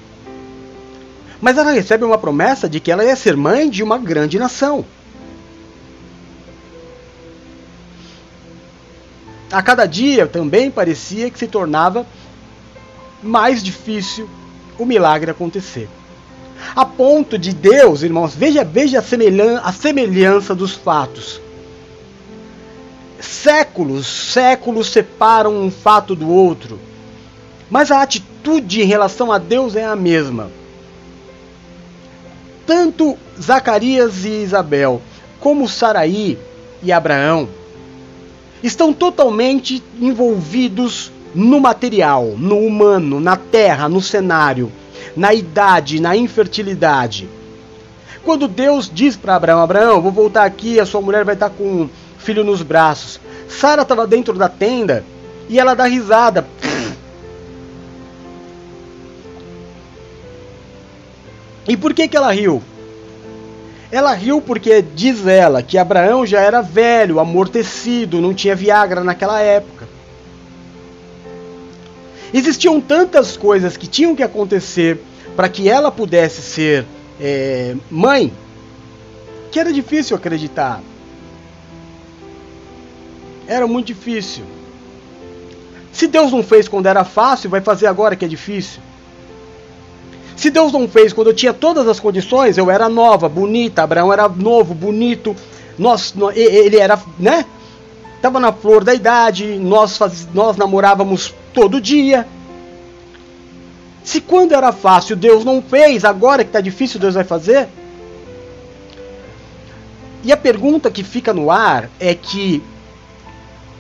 Mas 1.40 1.56
ela 1.56 1.70
recebe 1.70 2.04
uma 2.04 2.18
promessa 2.18 2.68
de 2.68 2.80
que 2.80 2.90
ela 2.90 3.04
ia 3.04 3.16
ser 3.16 3.36
mãe 3.36 3.70
de 3.70 3.82
uma 3.82 3.96
grande 3.96 4.38
nação. 4.38 4.84
A 9.50 9.62
cada 9.62 9.86
dia 9.86 10.26
também 10.26 10.70
parecia 10.70 11.30
que 11.30 11.38
se 11.38 11.46
tornava 11.46 12.06
mais 13.22 13.62
difícil 13.62 14.28
o 14.78 14.84
milagre 14.84 15.30
acontecer. 15.30 15.88
A 16.74 16.84
ponto 16.84 17.38
de 17.38 17.54
Deus, 17.54 18.02
irmãos, 18.02 18.34
veja, 18.34 18.64
veja 18.64 18.98
a, 18.98 19.02
semelhança, 19.02 19.62
a 19.64 19.72
semelhança 19.72 20.54
dos 20.54 20.74
fatos. 20.74 21.40
Séculos, 23.20 24.06
séculos 24.06 24.88
separam 24.88 25.56
um 25.60 25.70
fato 25.70 26.14
do 26.14 26.28
outro, 26.28 26.78
mas 27.68 27.90
a 27.90 28.00
atitude 28.00 28.80
em 28.80 28.86
relação 28.86 29.32
a 29.32 29.38
Deus 29.38 29.74
é 29.74 29.84
a 29.84 29.96
mesma. 29.96 30.50
Tanto 32.66 33.18
Zacarias 33.40 34.24
e 34.24 34.42
Isabel, 34.42 35.02
como 35.40 35.68
Saraí 35.68 36.38
e 36.82 36.92
Abraão, 36.92 37.48
estão 38.62 38.92
totalmente 38.92 39.82
envolvidos 40.00 41.10
no 41.34 41.60
material, 41.60 42.34
no 42.36 42.58
humano, 42.58 43.20
na 43.20 43.36
terra, 43.36 43.88
no 43.88 44.00
cenário, 44.00 44.72
na 45.16 45.34
idade, 45.34 46.00
na 46.00 46.16
infertilidade. 46.16 47.28
Quando 48.24 48.46
Deus 48.46 48.90
diz 48.92 49.16
para 49.16 49.36
Abraão: 49.36 49.60
Abraão, 49.60 50.00
vou 50.00 50.12
voltar 50.12 50.44
aqui, 50.44 50.78
a 50.78 50.86
sua 50.86 51.00
mulher 51.00 51.24
vai 51.24 51.34
estar 51.34 51.50
com 51.50 51.64
um 51.64 51.90
filho 52.18 52.44
nos 52.44 52.62
braços. 52.62 53.20
Sara 53.48 53.82
estava 53.82 54.06
dentro 54.06 54.34
da 54.34 54.48
tenda 54.48 55.04
e 55.48 55.58
ela 55.58 55.74
dá 55.74 55.84
risada. 55.84 56.46
E 61.66 61.76
por 61.76 61.92
que, 61.92 62.08
que 62.08 62.16
ela 62.16 62.32
riu? 62.32 62.62
Ela 63.90 64.12
riu 64.12 64.40
porque 64.40 64.82
diz 64.82 65.26
ela 65.26 65.62
que 65.62 65.78
Abraão 65.78 66.26
já 66.26 66.40
era 66.40 66.60
velho, 66.60 67.20
amortecido, 67.20 68.20
não 68.20 68.34
tinha 68.34 68.54
Viagra 68.54 69.02
naquela 69.02 69.40
época. 69.40 69.86
Existiam 72.32 72.80
tantas 72.80 73.36
coisas 73.36 73.76
que 73.76 73.86
tinham 73.86 74.14
que 74.14 74.22
acontecer 74.22 75.00
para 75.34 75.48
que 75.48 75.68
ela 75.68 75.90
pudesse 75.90 76.42
ser 76.42 76.84
é, 77.20 77.74
mãe 77.90 78.32
que 79.50 79.58
era 79.58 79.72
difícil 79.72 80.16
acreditar. 80.16 80.82
Era 83.48 83.66
muito 83.66 83.86
difícil. 83.86 84.44
Se 85.90 86.06
Deus 86.06 86.30
não 86.30 86.42
fez 86.42 86.68
quando 86.68 86.86
era 86.86 87.02
fácil, 87.02 87.48
vai 87.48 87.62
fazer 87.62 87.86
agora 87.86 88.14
que 88.14 88.24
é 88.24 88.28
difícil. 88.28 88.80
Se 90.36 90.50
Deus 90.50 90.70
não 90.70 90.86
fez 90.86 91.12
quando 91.14 91.28
eu 91.28 91.34
tinha 91.34 91.52
todas 91.52 91.88
as 91.88 91.98
condições, 91.98 92.58
eu 92.58 92.70
era 92.70 92.88
nova, 92.88 93.28
bonita, 93.28 93.82
Abraão 93.82 94.12
era 94.12 94.28
novo, 94.28 94.74
bonito, 94.74 95.34
nós, 95.76 96.14
ele 96.36 96.76
era, 96.76 97.00
né? 97.18 97.44
Tava 98.20 98.38
na 98.38 98.52
flor 98.52 98.84
da 98.84 98.94
idade, 98.94 99.56
nós, 99.56 99.96
faz, 99.96 100.28
nós 100.32 100.56
namorávamos 100.56 101.34
todo 101.52 101.80
dia. 101.80 102.28
Se 104.04 104.20
quando 104.20 104.52
era 104.52 104.72
fácil 104.72 105.16
Deus 105.16 105.44
não 105.44 105.62
fez, 105.62 106.04
agora 106.04 106.44
que 106.44 106.50
está 106.50 106.60
difícil 106.60 107.00
Deus 107.00 107.14
vai 107.14 107.24
fazer? 107.24 107.66
E 110.22 110.30
a 110.30 110.36
pergunta 110.36 110.90
que 110.90 111.02
fica 111.02 111.32
no 111.32 111.50
ar 111.50 111.90
é 111.98 112.14
que 112.14 112.62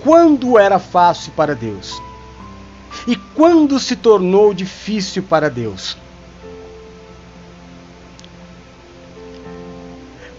quando 0.08 0.58
era 0.58 0.78
fácil 0.78 1.32
para 1.32 1.54
Deus? 1.54 2.00
E 3.06 3.14
quando 3.14 3.78
se 3.78 3.94
tornou 3.94 4.54
difícil 4.54 5.22
para 5.22 5.50
Deus? 5.50 5.98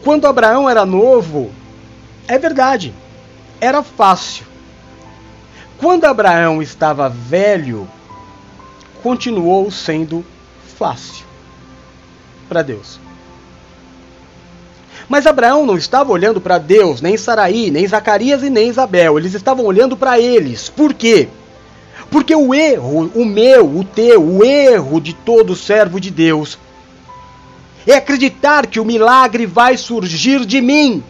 Quando 0.03 0.25
Abraão 0.25 0.67
era 0.67 0.88
novo, 0.88 1.51
é 2.27 2.39
verdade, 2.39 2.95
era 3.62 3.84
fácil. 3.84 4.43
Quando 5.77 6.05
Abraão 6.05 6.63
estava 6.63 7.08
velho, 7.08 7.88
continuou 9.03 9.69
sendo 9.69 10.25
fácil 10.79 11.27
para 12.47 12.63
Deus. 12.63 12.99
Mas 15.10 15.26
Abraão 15.26 15.65
não 15.65 15.76
estava 15.76 16.12
olhando 16.12 16.39
para 16.39 16.60
Deus, 16.60 17.02
nem 17.02 17.17
Saraí, 17.17 17.72
nem 17.72 17.88
Zacarias 17.88 18.43
e 18.43 18.50
nem 18.50 18.69
Isabel. 18.69 19.17
Eles 19.17 19.34
estavam 19.34 19.65
olhando 19.65 19.98
para 19.98 20.19
eles. 20.19 20.69
Por 20.69 20.93
quê? 20.93 21.28
Porque 22.12 22.36
o 22.36 22.54
erro, 22.54 23.12
o 23.15 23.26
meu, 23.26 23.65
o 23.65 23.84
teu, 23.84 24.24
o 24.24 24.45
erro 24.45 25.02
de 25.02 25.13
todo 25.13 25.56
servo 25.56 26.00
de 26.00 26.12
Deus 26.12 26.60
é 27.88 27.95
acreditar 27.95 28.67
que 28.67 28.80
o 28.80 28.86
milagre 28.86 29.48
vai 29.48 29.78
surgir 29.78 30.45
de 30.45 30.62
mim. 30.62 31.04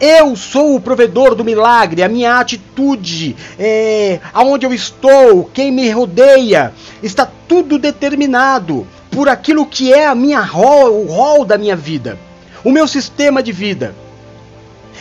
Eu 0.00 0.36
sou 0.36 0.76
o 0.76 0.80
provedor 0.80 1.34
do 1.34 1.44
milagre, 1.44 2.02
a 2.02 2.08
minha 2.08 2.38
atitude, 2.38 3.34
é, 3.58 4.20
aonde 4.32 4.64
eu 4.64 4.72
estou, 4.72 5.50
quem 5.52 5.72
me 5.72 5.90
rodeia, 5.90 6.72
está 7.02 7.28
tudo 7.48 7.78
determinado 7.78 8.86
por 9.10 9.28
aquilo 9.28 9.66
que 9.66 9.92
é 9.92 10.06
a 10.06 10.14
minha 10.14 10.40
rol, 10.40 11.02
o 11.02 11.06
rol 11.06 11.44
da 11.44 11.58
minha 11.58 11.74
vida, 11.74 12.16
o 12.68 12.70
meu 12.70 12.86
sistema 12.86 13.42
de 13.42 13.50
vida. 13.50 13.94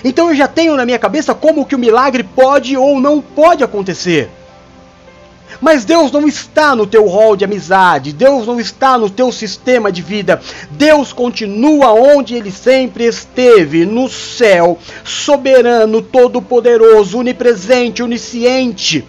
Então 0.02 0.30
eu 0.30 0.36
já 0.36 0.48
tenho 0.48 0.78
na 0.78 0.86
minha 0.86 0.98
cabeça 0.98 1.36
como 1.36 1.66
que 1.66 1.76
o 1.76 1.80
milagre 1.80 2.24
pode 2.24 2.78
ou 2.78 2.98
não 2.98 3.20
pode 3.20 3.62
acontecer. 3.62 4.30
Mas 5.60 5.84
Deus 5.84 6.10
não 6.10 6.26
está 6.26 6.74
no 6.74 6.88
teu 6.88 7.06
rol 7.08 7.36
de 7.36 7.44
amizade, 7.44 8.14
Deus 8.14 8.48
não 8.48 8.58
está 8.58 8.98
no 8.98 9.10
teu 9.10 9.34
sistema 9.34 9.92
de 9.92 10.02
vida. 10.02 10.40
Deus 10.72 11.12
continua 11.12 11.92
onde 11.92 12.36
ele 12.36 12.52
sempre 12.52 13.04
esteve, 13.04 13.86
no 13.86 14.08
céu, 14.08 14.78
soberano, 15.04 16.02
todo-poderoso, 16.02 17.20
onipresente, 17.20 18.02
onisciente. 18.02 19.04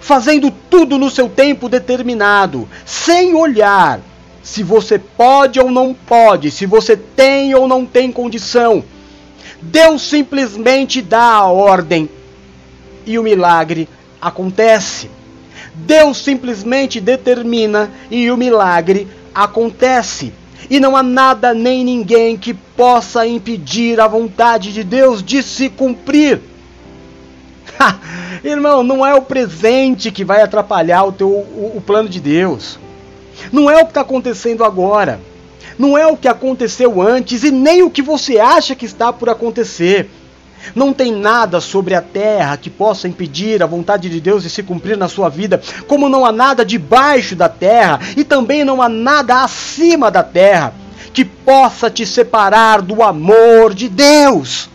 Fazendo 0.00 0.50
tudo 0.50 0.98
no 0.98 1.08
seu 1.08 1.28
tempo 1.28 1.68
determinado, 1.68 2.68
sem 2.84 3.32
olhar 3.32 4.00
se 4.46 4.62
você 4.62 4.96
pode 4.96 5.58
ou 5.58 5.72
não 5.72 5.92
pode, 5.92 6.52
se 6.52 6.66
você 6.66 6.96
tem 6.96 7.52
ou 7.52 7.66
não 7.66 7.84
tem 7.84 8.12
condição. 8.12 8.84
Deus 9.60 10.02
simplesmente 10.02 11.02
dá 11.02 11.32
a 11.32 11.46
ordem 11.46 12.08
e 13.04 13.18
o 13.18 13.24
milagre 13.24 13.88
acontece. 14.22 15.10
Deus 15.74 16.18
simplesmente 16.18 17.00
determina 17.00 17.90
e 18.08 18.30
o 18.30 18.36
milagre 18.36 19.08
acontece. 19.34 20.32
E 20.70 20.78
não 20.78 20.96
há 20.96 21.02
nada 21.02 21.52
nem 21.52 21.84
ninguém 21.84 22.36
que 22.36 22.54
possa 22.54 23.26
impedir 23.26 23.98
a 23.98 24.06
vontade 24.06 24.72
de 24.72 24.84
Deus 24.84 25.24
de 25.24 25.42
se 25.42 25.68
cumprir. 25.68 26.40
Irmão, 28.44 28.84
não 28.84 29.04
é 29.04 29.12
o 29.12 29.22
presente 29.22 30.12
que 30.12 30.24
vai 30.24 30.40
atrapalhar 30.40 31.02
o, 31.02 31.10
teu, 31.10 31.28
o, 31.28 31.72
o 31.78 31.82
plano 31.84 32.08
de 32.08 32.20
Deus. 32.20 32.78
Não 33.52 33.70
é 33.70 33.76
o 33.76 33.84
que 33.84 33.90
está 33.90 34.00
acontecendo 34.00 34.64
agora. 34.64 35.20
Não 35.78 35.96
é 35.96 36.06
o 36.06 36.16
que 36.16 36.28
aconteceu 36.28 37.02
antes 37.02 37.44
e 37.44 37.50
nem 37.50 37.82
o 37.82 37.90
que 37.90 38.02
você 38.02 38.38
acha 38.38 38.74
que 38.74 38.86
está 38.86 39.12
por 39.12 39.28
acontecer. 39.28 40.08
Não 40.74 40.92
tem 40.92 41.12
nada 41.12 41.60
sobre 41.60 41.94
a 41.94 42.02
terra 42.02 42.56
que 42.56 42.70
possa 42.70 43.06
impedir 43.06 43.62
a 43.62 43.66
vontade 43.66 44.08
de 44.08 44.20
Deus 44.20 44.42
de 44.42 44.50
se 44.50 44.62
cumprir 44.62 44.96
na 44.96 45.08
sua 45.08 45.28
vida, 45.28 45.60
como 45.86 46.08
não 46.08 46.24
há 46.24 46.32
nada 46.32 46.64
debaixo 46.64 47.36
da 47.36 47.48
terra 47.48 48.00
e 48.16 48.24
também 48.24 48.64
não 48.64 48.82
há 48.82 48.88
nada 48.88 49.44
acima 49.44 50.10
da 50.10 50.22
terra 50.22 50.72
que 51.12 51.24
possa 51.24 51.90
te 51.90 52.04
separar 52.04 52.82
do 52.82 53.02
amor 53.02 53.74
de 53.74 53.88
Deus. 53.88 54.68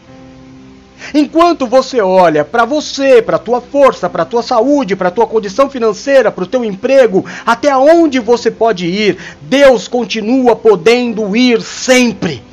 Enquanto 1.13 1.65
você 1.65 1.99
olha 1.99 2.45
para 2.45 2.63
você, 2.63 3.21
para 3.21 3.39
tua 3.39 3.59
força, 3.59 4.09
para 4.09 4.25
tua 4.25 4.43
saúde, 4.43 4.95
para 4.95 5.11
tua 5.11 5.25
condição 5.25 5.69
financeira, 5.69 6.31
para 6.31 6.43
o 6.43 6.47
teu 6.47 6.63
emprego, 6.63 7.25
até 7.45 7.75
onde 7.75 8.19
você 8.19 8.51
pode 8.51 8.85
ir, 8.85 9.17
Deus 9.41 9.87
continua 9.87 10.55
podendo 10.55 11.35
ir 11.35 11.61
sempre. 11.61 12.43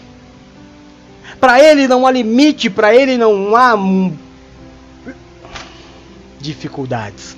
Para 1.39 1.63
ele 1.63 1.87
não 1.87 2.07
há 2.07 2.11
limite, 2.11 2.69
para 2.69 2.95
ele 2.95 3.17
não 3.17 3.55
há 3.55 3.77
dificuldades. 6.41 7.37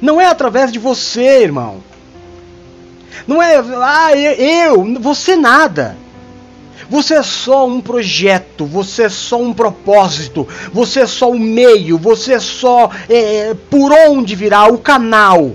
Não 0.00 0.20
é 0.20 0.26
através 0.26 0.70
de 0.70 0.78
você, 0.78 1.42
irmão. 1.42 1.82
Não 3.26 3.42
é, 3.42 3.56
ah, 3.56 4.16
eu, 4.16 5.00
você 5.00 5.34
nada. 5.34 5.96
Você 6.88 7.14
é 7.14 7.22
só 7.22 7.66
um 7.66 7.80
projeto, 7.80 8.64
você 8.64 9.04
é 9.04 9.08
só 9.08 9.40
um 9.40 9.52
propósito, 9.52 10.46
você 10.72 11.00
é 11.00 11.06
só 11.06 11.30
um 11.30 11.38
meio, 11.38 11.98
você 11.98 12.34
é 12.34 12.40
só 12.40 12.90
é, 13.08 13.54
por 13.68 13.92
onde 13.92 14.34
virá 14.34 14.66
o 14.66 14.78
canal. 14.78 15.52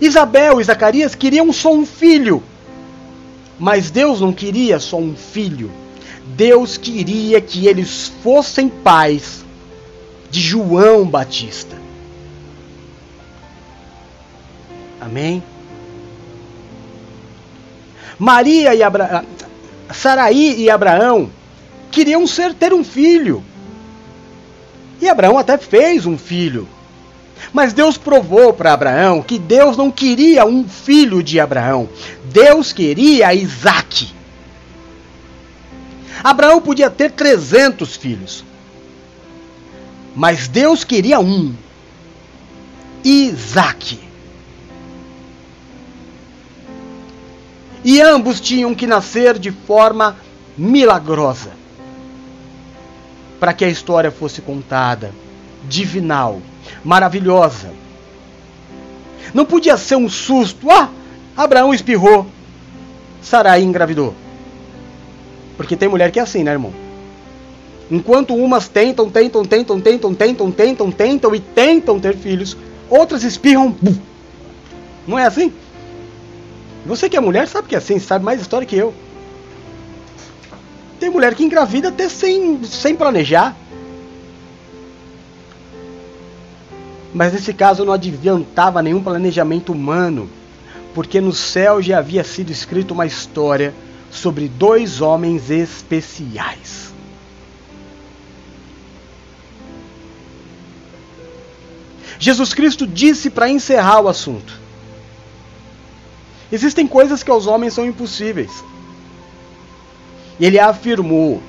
Isabel 0.00 0.60
e 0.60 0.64
Zacarias 0.64 1.14
queriam 1.14 1.52
só 1.52 1.72
um 1.72 1.86
filho, 1.86 2.42
mas 3.58 3.90
Deus 3.90 4.20
não 4.20 4.32
queria 4.32 4.80
só 4.80 4.96
um 4.96 5.14
filho. 5.14 5.70
Deus 6.34 6.76
queria 6.76 7.40
que 7.40 7.66
eles 7.66 8.10
fossem 8.22 8.68
pais 8.68 9.44
de 10.30 10.40
João 10.40 11.06
Batista. 11.06 11.76
Amém? 15.00 15.42
Maria 18.22 18.72
e 18.72 18.84
Abra... 18.84 19.24
Saraí 19.92 20.54
e 20.62 20.70
Abraão 20.70 21.28
queriam 21.90 22.24
ser 22.24 22.54
ter 22.54 22.72
um 22.72 22.84
filho. 22.84 23.42
E 25.00 25.08
Abraão 25.08 25.36
até 25.36 25.58
fez 25.58 26.06
um 26.06 26.16
filho. 26.16 26.68
Mas 27.52 27.72
Deus 27.72 27.98
provou 27.98 28.52
para 28.52 28.72
Abraão 28.72 29.22
que 29.22 29.40
Deus 29.40 29.76
não 29.76 29.90
queria 29.90 30.44
um 30.44 30.68
filho 30.68 31.20
de 31.20 31.40
Abraão. 31.40 31.88
Deus 32.26 32.72
queria 32.72 33.34
Isaac. 33.34 34.14
Abraão 36.22 36.60
podia 36.60 36.88
ter 36.88 37.10
300 37.10 37.96
filhos. 37.96 38.44
Mas 40.14 40.46
Deus 40.46 40.84
queria 40.84 41.18
um. 41.18 41.52
Isaac. 43.02 44.11
E 47.84 48.00
ambos 48.00 48.40
tinham 48.40 48.74
que 48.74 48.86
nascer 48.86 49.38
de 49.38 49.50
forma 49.50 50.16
milagrosa 50.56 51.50
para 53.40 53.52
que 53.52 53.64
a 53.64 53.68
história 53.68 54.10
fosse 54.10 54.40
contada, 54.40 55.12
divinal, 55.68 56.40
maravilhosa. 56.84 57.72
Não 59.34 59.44
podia 59.44 59.76
ser 59.76 59.96
um 59.96 60.08
susto. 60.08 60.70
Ah, 60.70 60.88
Abraão 61.36 61.74
espirrou, 61.74 62.26
Sarai 63.20 63.62
engravidou. 63.62 64.14
Porque 65.56 65.76
tem 65.76 65.88
mulher 65.88 66.10
que 66.10 66.20
é 66.20 66.22
assim, 66.22 66.44
né, 66.44 66.52
irmão? 66.52 66.72
Enquanto 67.90 68.34
umas 68.34 68.68
tentam, 68.68 69.10
tentam, 69.10 69.44
tentam, 69.44 69.74
tentam, 69.80 70.14
tentam, 70.14 70.50
tentam, 70.52 70.90
tentam 70.90 71.34
e 71.34 71.40
tentam 71.40 72.00
ter 72.00 72.16
filhos, 72.16 72.56
outras 72.88 73.22
espirram. 73.22 73.76
Não 75.06 75.18
é 75.18 75.26
assim? 75.26 75.52
Você 76.84 77.08
que 77.08 77.16
é 77.16 77.20
mulher 77.20 77.46
sabe 77.46 77.68
que 77.68 77.74
é 77.74 77.78
assim, 77.78 77.98
sabe 77.98 78.24
mais 78.24 78.40
história 78.40 78.66
que 78.66 78.76
eu. 78.76 78.92
Tem 80.98 81.10
mulher 81.10 81.34
que 81.34 81.44
engravida 81.44 81.88
até 81.88 82.08
sem, 82.08 82.62
sem 82.64 82.94
planejar. 82.94 83.56
Mas 87.14 87.32
nesse 87.32 87.52
caso 87.52 87.84
não 87.84 87.92
adiantava 87.92 88.82
nenhum 88.82 89.02
planejamento 89.02 89.72
humano, 89.72 90.30
porque 90.94 91.20
no 91.20 91.32
céu 91.32 91.82
já 91.82 91.98
havia 91.98 92.24
sido 92.24 92.50
escrita 92.50 92.94
uma 92.94 93.06
história 93.06 93.74
sobre 94.10 94.48
dois 94.48 95.00
homens 95.00 95.50
especiais. 95.50 96.92
Jesus 102.18 102.54
Cristo 102.54 102.86
disse 102.86 103.28
para 103.28 103.48
encerrar 103.48 104.00
o 104.00 104.08
assunto: 104.08 104.61
Existem 106.52 106.86
coisas 106.86 107.22
que 107.22 107.30
aos 107.30 107.46
homens 107.46 107.72
são 107.72 107.86
impossíveis. 107.86 108.62
E 110.38 110.44
ele 110.44 110.58
afirmou. 110.58 111.42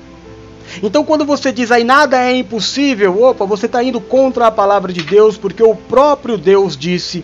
Então, 0.82 1.04
quando 1.04 1.26
você 1.26 1.52
diz 1.52 1.70
aí 1.70 1.84
nada 1.84 2.18
é 2.18 2.34
impossível, 2.34 3.22
opa, 3.22 3.44
você 3.44 3.66
está 3.66 3.84
indo 3.84 4.00
contra 4.00 4.46
a 4.46 4.50
palavra 4.50 4.90
de 4.94 5.02
Deus, 5.02 5.36
porque 5.36 5.62
o 5.62 5.76
próprio 5.76 6.38
Deus 6.38 6.74
disse: 6.74 7.22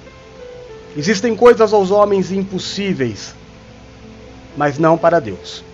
existem 0.94 1.34
coisas 1.34 1.72
aos 1.72 1.90
homens 1.90 2.30
impossíveis, 2.30 3.34
mas 4.54 4.78
não 4.78 4.98
para 4.98 5.18
Deus. 5.18 5.64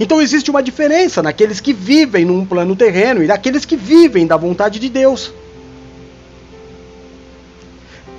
Então 0.00 0.20
existe 0.20 0.50
uma 0.50 0.64
diferença 0.64 1.22
naqueles 1.22 1.60
que 1.60 1.72
vivem 1.72 2.24
num 2.24 2.44
plano 2.44 2.74
terreno 2.74 3.22
e 3.22 3.28
daqueles 3.28 3.64
que 3.64 3.76
vivem 3.76 4.26
da 4.26 4.36
vontade 4.36 4.80
de 4.80 4.88
Deus 4.88 5.32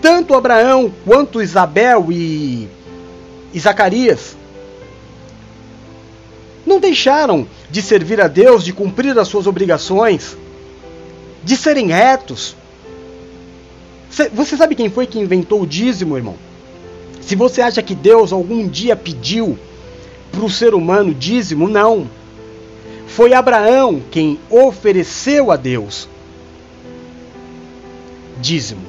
tanto 0.02 0.34
Abraão 0.34 0.92
quanto 1.06 1.42
Isabel 1.42 2.08
e, 2.12 2.68
e 3.54 3.60
Zacarias 3.60 4.36
não 6.66 6.80
deixaram 6.80 7.48
de 7.70 7.82
servir 7.82 8.20
a 8.20 8.28
Deus, 8.28 8.64
de 8.64 8.74
cumprir 8.74 9.18
as 9.18 9.28
suas 9.28 9.48
obrigações, 9.48 10.38
de 11.44 11.56
serem 11.56 11.88
retos. 11.88 12.56
Você 14.34 14.58
sabe 14.58 14.76
quem 14.76 14.90
foi 14.90 15.08
que 15.08 15.20
inventou 15.20 15.62
o 15.62 15.68
dízimo, 15.68 16.18
irmão? 16.18 16.36
Se 17.22 17.36
você 17.36 17.62
acha 17.62 17.82
que 17.82 17.96
Deus 17.96 18.32
algum 18.34 18.68
dia 18.68 18.96
pediu 18.96 19.58
para 20.32 20.44
o 20.44 20.50
ser 20.50 20.74
humano 20.74 21.14
dízimo, 21.14 21.68
não. 21.68 22.10
Foi 23.08 23.34
Abraão 23.34 24.02
quem 24.12 24.40
ofereceu 24.50 25.52
a 25.52 25.56
Deus 25.56 26.10
dízimo. 28.40 28.87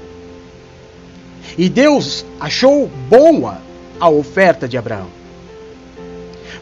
E 1.56 1.68
Deus 1.68 2.24
achou 2.38 2.90
boa 3.08 3.60
a 4.00 4.08
oferta 4.08 4.68
de 4.68 4.76
Abraão. 4.76 5.08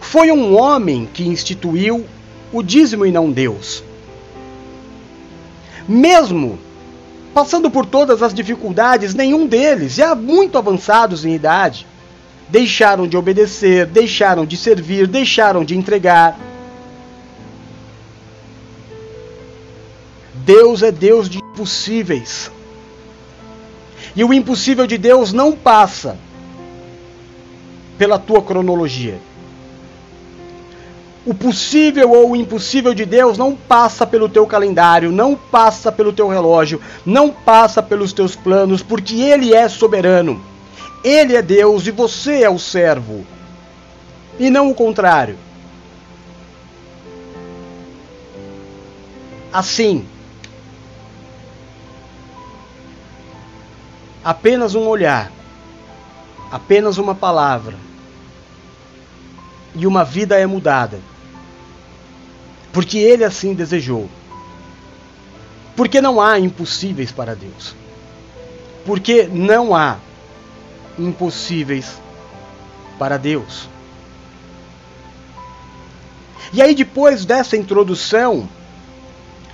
Foi 0.01 0.31
um 0.31 0.57
homem 0.57 1.09
que 1.13 1.27
instituiu 1.27 2.07
o 2.53 2.63
dízimo 2.63 3.05
e 3.05 3.13
não 3.13 3.31
Deus. 3.31 3.83
Mesmo 5.89 6.59
passando 7.37 7.71
por 7.71 7.85
todas 7.85 8.23
as 8.23 8.33
dificuldades, 8.33 9.15
nenhum 9.15 9.47
deles, 9.47 9.97
já 9.97 10.15
muito 10.15 10.57
avançados 10.57 11.23
em 11.27 11.35
idade, 11.35 11.87
deixaram 12.49 13.07
de 13.07 13.15
obedecer, 13.15 13.85
deixaram 13.85 14.47
de 14.47 14.57
servir, 14.57 15.07
deixaram 15.07 15.63
de 15.63 15.77
entregar. 15.77 16.39
Deus 20.33 20.83
é 20.83 20.91
Deus 20.91 21.29
de 21.29 21.37
impossíveis. 21.37 22.51
E 24.15 24.23
o 24.25 24.33
impossível 24.33 24.87
de 24.87 24.97
Deus 24.97 25.33
não 25.33 25.53
passa 25.53 26.17
pela 27.99 28.19
tua 28.19 28.43
cronologia. 28.43 29.19
O 31.25 31.35
possível 31.35 32.13
ou 32.13 32.31
o 32.31 32.37
impossível 32.37 32.95
de 32.95 33.05
Deus 33.05 33.37
não 33.37 33.57
passa 33.57 34.07
pelo 34.07 34.29
teu 34.29 34.47
calendário, 34.47 35.11
não 35.11 35.35
passa 35.35 35.91
pelo 35.91 36.13
teu 36.13 36.29
relógio, 36.29 36.81
não 37.05 37.31
passa 37.31 37.83
pelos 37.83 38.13
teus 38.13 38.37
planos, 38.37 38.81
porque 38.81 39.21
Ele 39.23 39.53
é 39.53 39.69
soberano. 39.69 40.41
Ele 41.03 41.35
é 41.35 41.43
Deus 41.43 41.87
e 41.87 41.91
você 41.91 42.43
é 42.43 42.51
o 42.51 42.61
servo. 42.61 43.27
E 44.39 44.51
não 44.51 44.71
o 44.71 44.75
contrário. 44.75 45.37
Assim, 49.53 50.07
apenas 54.27 54.75
um 54.75 54.89
olhar, 54.89 55.31
apenas 56.51 56.99
uma 56.99 57.15
palavra, 57.15 57.77
e 59.73 59.87
uma 59.87 60.03
vida 60.03 60.37
é 60.37 60.45
mudada. 60.45 60.99
Porque 62.73 62.99
Ele 62.99 63.23
assim 63.23 63.55
desejou. 63.55 64.11
Porque 65.77 66.01
não 66.01 66.21
há 66.21 66.41
impossíveis 66.41 67.13
para 67.13 67.37
Deus. 67.37 67.77
Porque 68.85 69.29
não 69.29 69.77
há 69.77 69.97
impossíveis 70.99 71.97
para 72.99 73.17
Deus. 73.19 73.69
E 76.53 76.61
aí, 76.61 76.75
depois 76.75 77.25
dessa 77.25 77.57
introdução, 77.57 78.49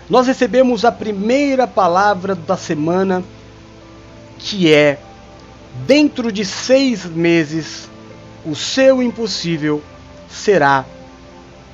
nós 0.09 0.27
recebemos 0.27 0.83
a 0.87 0.91
primeira 0.91 1.67
palavra 1.67 2.35
da 2.35 2.57
semana 2.57 3.23
que 4.42 4.72
é, 4.72 4.98
dentro 5.87 6.33
de 6.33 6.44
seis 6.44 7.05
meses, 7.05 7.88
o 8.44 8.55
seu 8.55 9.02
impossível 9.02 9.83
será 10.28 10.85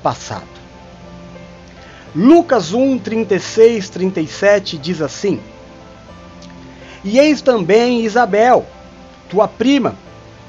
passado. 0.03 0.47
Lucas 2.15 2.73
1, 2.73 2.99
36, 2.99 3.89
37 3.89 4.77
diz 4.77 5.01
assim: 5.01 5.39
E 7.03 7.19
eis 7.19 7.41
também 7.41 8.01
Isabel, 8.01 8.65
tua 9.29 9.47
prima, 9.47 9.95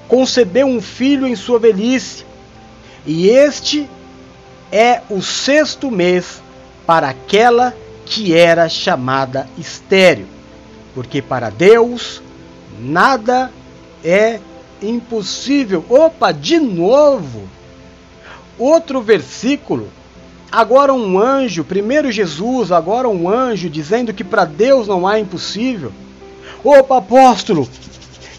concebeu 0.08 0.66
um 0.66 0.80
filho 0.80 1.26
em 1.26 1.36
sua 1.36 1.58
velhice, 1.58 2.24
e 3.06 3.28
este 3.28 3.88
é 4.70 5.02
o 5.10 5.22
sexto 5.22 5.90
mês 5.90 6.42
para 6.86 7.08
aquela 7.08 7.74
que 8.06 8.34
era 8.34 8.68
chamada 8.68 9.48
estéreo, 9.58 10.26
porque 10.94 11.20
para 11.22 11.50
Deus 11.50 12.22
nada 12.80 13.50
é 14.04 14.40
impossível. 14.82 15.84
Opa, 15.88 16.32
de 16.32 16.58
novo! 16.58 17.48
Outro 18.58 19.00
versículo. 19.00 19.88
Agora 20.50 20.92
um 20.92 21.18
anjo, 21.18 21.62
primeiro 21.62 22.10
Jesus, 22.10 22.72
agora 22.72 23.08
um 23.08 23.28
anjo 23.28 23.70
dizendo 23.70 24.12
que 24.12 24.24
para 24.24 24.44
Deus 24.44 24.88
não 24.88 25.06
há 25.06 25.18
impossível. 25.18 25.92
Opa, 26.64 26.98
apóstolo, 26.98 27.68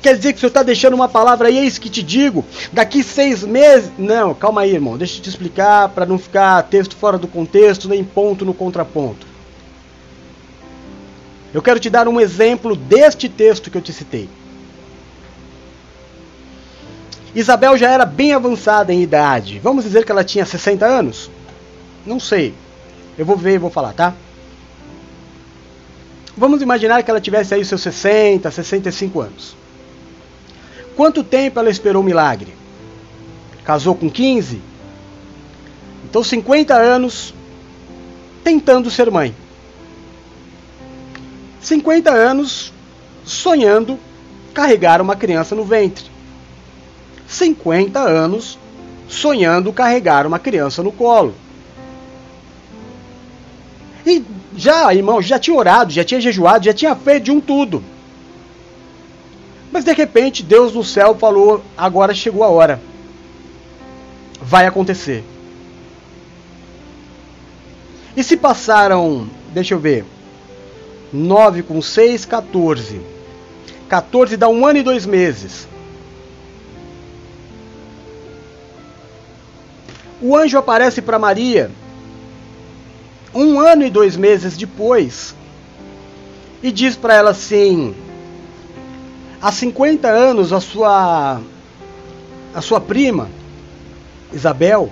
Quer 0.01 0.17
dizer 0.17 0.33
que 0.33 0.37
o 0.37 0.39
senhor 0.39 0.49
está 0.49 0.63
deixando 0.63 0.95
uma 0.95 1.07
palavra 1.07 1.47
aí, 1.47 1.59
é 1.59 1.63
isso 1.63 1.79
que 1.79 1.89
te 1.89 2.01
digo. 2.01 2.43
Daqui 2.73 3.03
seis 3.03 3.43
meses. 3.43 3.91
Não, 3.99 4.33
calma 4.33 4.61
aí, 4.61 4.73
irmão. 4.73 4.97
Deixa 4.97 5.19
eu 5.19 5.21
te 5.21 5.29
explicar 5.29 5.89
para 5.89 6.07
não 6.07 6.17
ficar 6.17 6.63
texto 6.63 6.95
fora 6.95 7.19
do 7.19 7.27
contexto, 7.27 7.87
nem 7.87 8.03
ponto 8.03 8.43
no 8.43 8.53
contraponto. 8.53 9.27
Eu 11.53 11.61
quero 11.61 11.79
te 11.79 11.89
dar 11.89 12.07
um 12.07 12.19
exemplo 12.19 12.75
deste 12.75 13.27
texto 13.27 13.69
que 13.69 13.77
eu 13.77 13.81
te 13.81 13.91
citei. 13.91 14.29
Isabel 17.33 17.77
já 17.77 17.89
era 17.89 18.05
bem 18.05 18.33
avançada 18.33 18.93
em 18.93 19.01
idade. 19.01 19.59
Vamos 19.59 19.83
dizer 19.83 20.05
que 20.05 20.11
ela 20.11 20.23
tinha 20.23 20.45
60 20.45 20.85
anos? 20.85 21.29
Não 22.05 22.19
sei. 22.19 22.53
Eu 23.17 23.25
vou 23.25 23.37
ver 23.37 23.55
e 23.55 23.57
vou 23.57 23.69
falar, 23.69 23.93
tá? 23.93 24.13
Vamos 26.35 26.61
imaginar 26.61 27.03
que 27.03 27.11
ela 27.11 27.21
tivesse 27.21 27.53
aí 27.53 27.63
seus 27.63 27.81
60, 27.81 28.49
65 28.49 29.21
anos. 29.21 29.55
Quanto 30.95 31.23
tempo 31.23 31.59
ela 31.59 31.69
esperou 31.69 32.01
o 32.01 32.05
milagre? 32.05 32.53
Casou 33.63 33.95
com 33.95 34.09
15? 34.09 34.61
Então 36.05 36.23
50 36.23 36.73
anos 36.73 37.33
tentando 38.43 38.89
ser 38.89 39.09
mãe. 39.11 39.35
50 41.61 42.09
anos 42.09 42.73
sonhando 43.23 43.99
carregar 44.53 45.01
uma 45.01 45.15
criança 45.15 45.55
no 45.55 45.63
ventre. 45.63 46.05
50 47.27 47.99
anos 47.99 48.57
sonhando 49.07 49.71
carregar 49.71 50.25
uma 50.25 50.39
criança 50.39 50.81
no 50.81 50.91
colo. 50.91 51.35
E 54.05 54.23
já, 54.55 54.93
irmão, 54.93 55.21
já 55.21 55.37
tinha 55.37 55.55
orado, 55.55 55.91
já 55.91 56.03
tinha 56.03 56.19
jejuado, 56.19 56.65
já 56.65 56.73
tinha 56.73 56.95
feito 56.95 57.25
de 57.25 57.31
um 57.31 57.39
tudo. 57.39 57.83
Mas 59.71 59.85
de 59.85 59.93
repente 59.93 60.43
Deus 60.43 60.73
no 60.73 60.83
céu 60.83 61.15
falou: 61.15 61.63
agora 61.77 62.13
chegou 62.13 62.43
a 62.43 62.49
hora. 62.49 62.81
Vai 64.41 64.65
acontecer. 64.65 65.23
E 68.17 68.23
se 68.23 68.35
passaram, 68.35 69.29
deixa 69.53 69.73
eu 69.73 69.79
ver, 69.79 70.03
9 71.11 71.63
com 71.63 71.81
6, 71.81 72.25
14. 72.25 73.01
14 73.89 74.37
dá 74.37 74.47
um 74.47 74.65
ano 74.65 74.79
e 74.79 74.83
dois 74.83 75.05
meses. 75.05 75.67
O 80.21 80.35
anjo 80.37 80.57
aparece 80.57 81.01
para 81.01 81.19
Maria 81.19 81.71
um 83.33 83.59
ano 83.59 83.83
e 83.83 83.89
dois 83.89 84.15
meses 84.15 84.57
depois 84.57 85.33
e 86.61 86.71
diz 86.71 86.95
para 86.95 87.15
ela 87.15 87.31
assim: 87.31 87.95
há 89.41 89.51
50 89.51 90.07
anos 90.07 90.53
a 90.53 90.59
sua 90.59 91.41
a 92.53 92.61
sua 92.61 92.79
prima 92.79 93.29
Isabel 94.31 94.91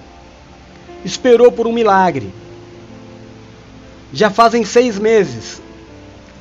esperou 1.06 1.52
por 1.52 1.68
um 1.68 1.72
milagre. 1.72 2.34
Já 4.12 4.30
fazem 4.30 4.66
seis 4.66 4.98
meses 4.98 5.62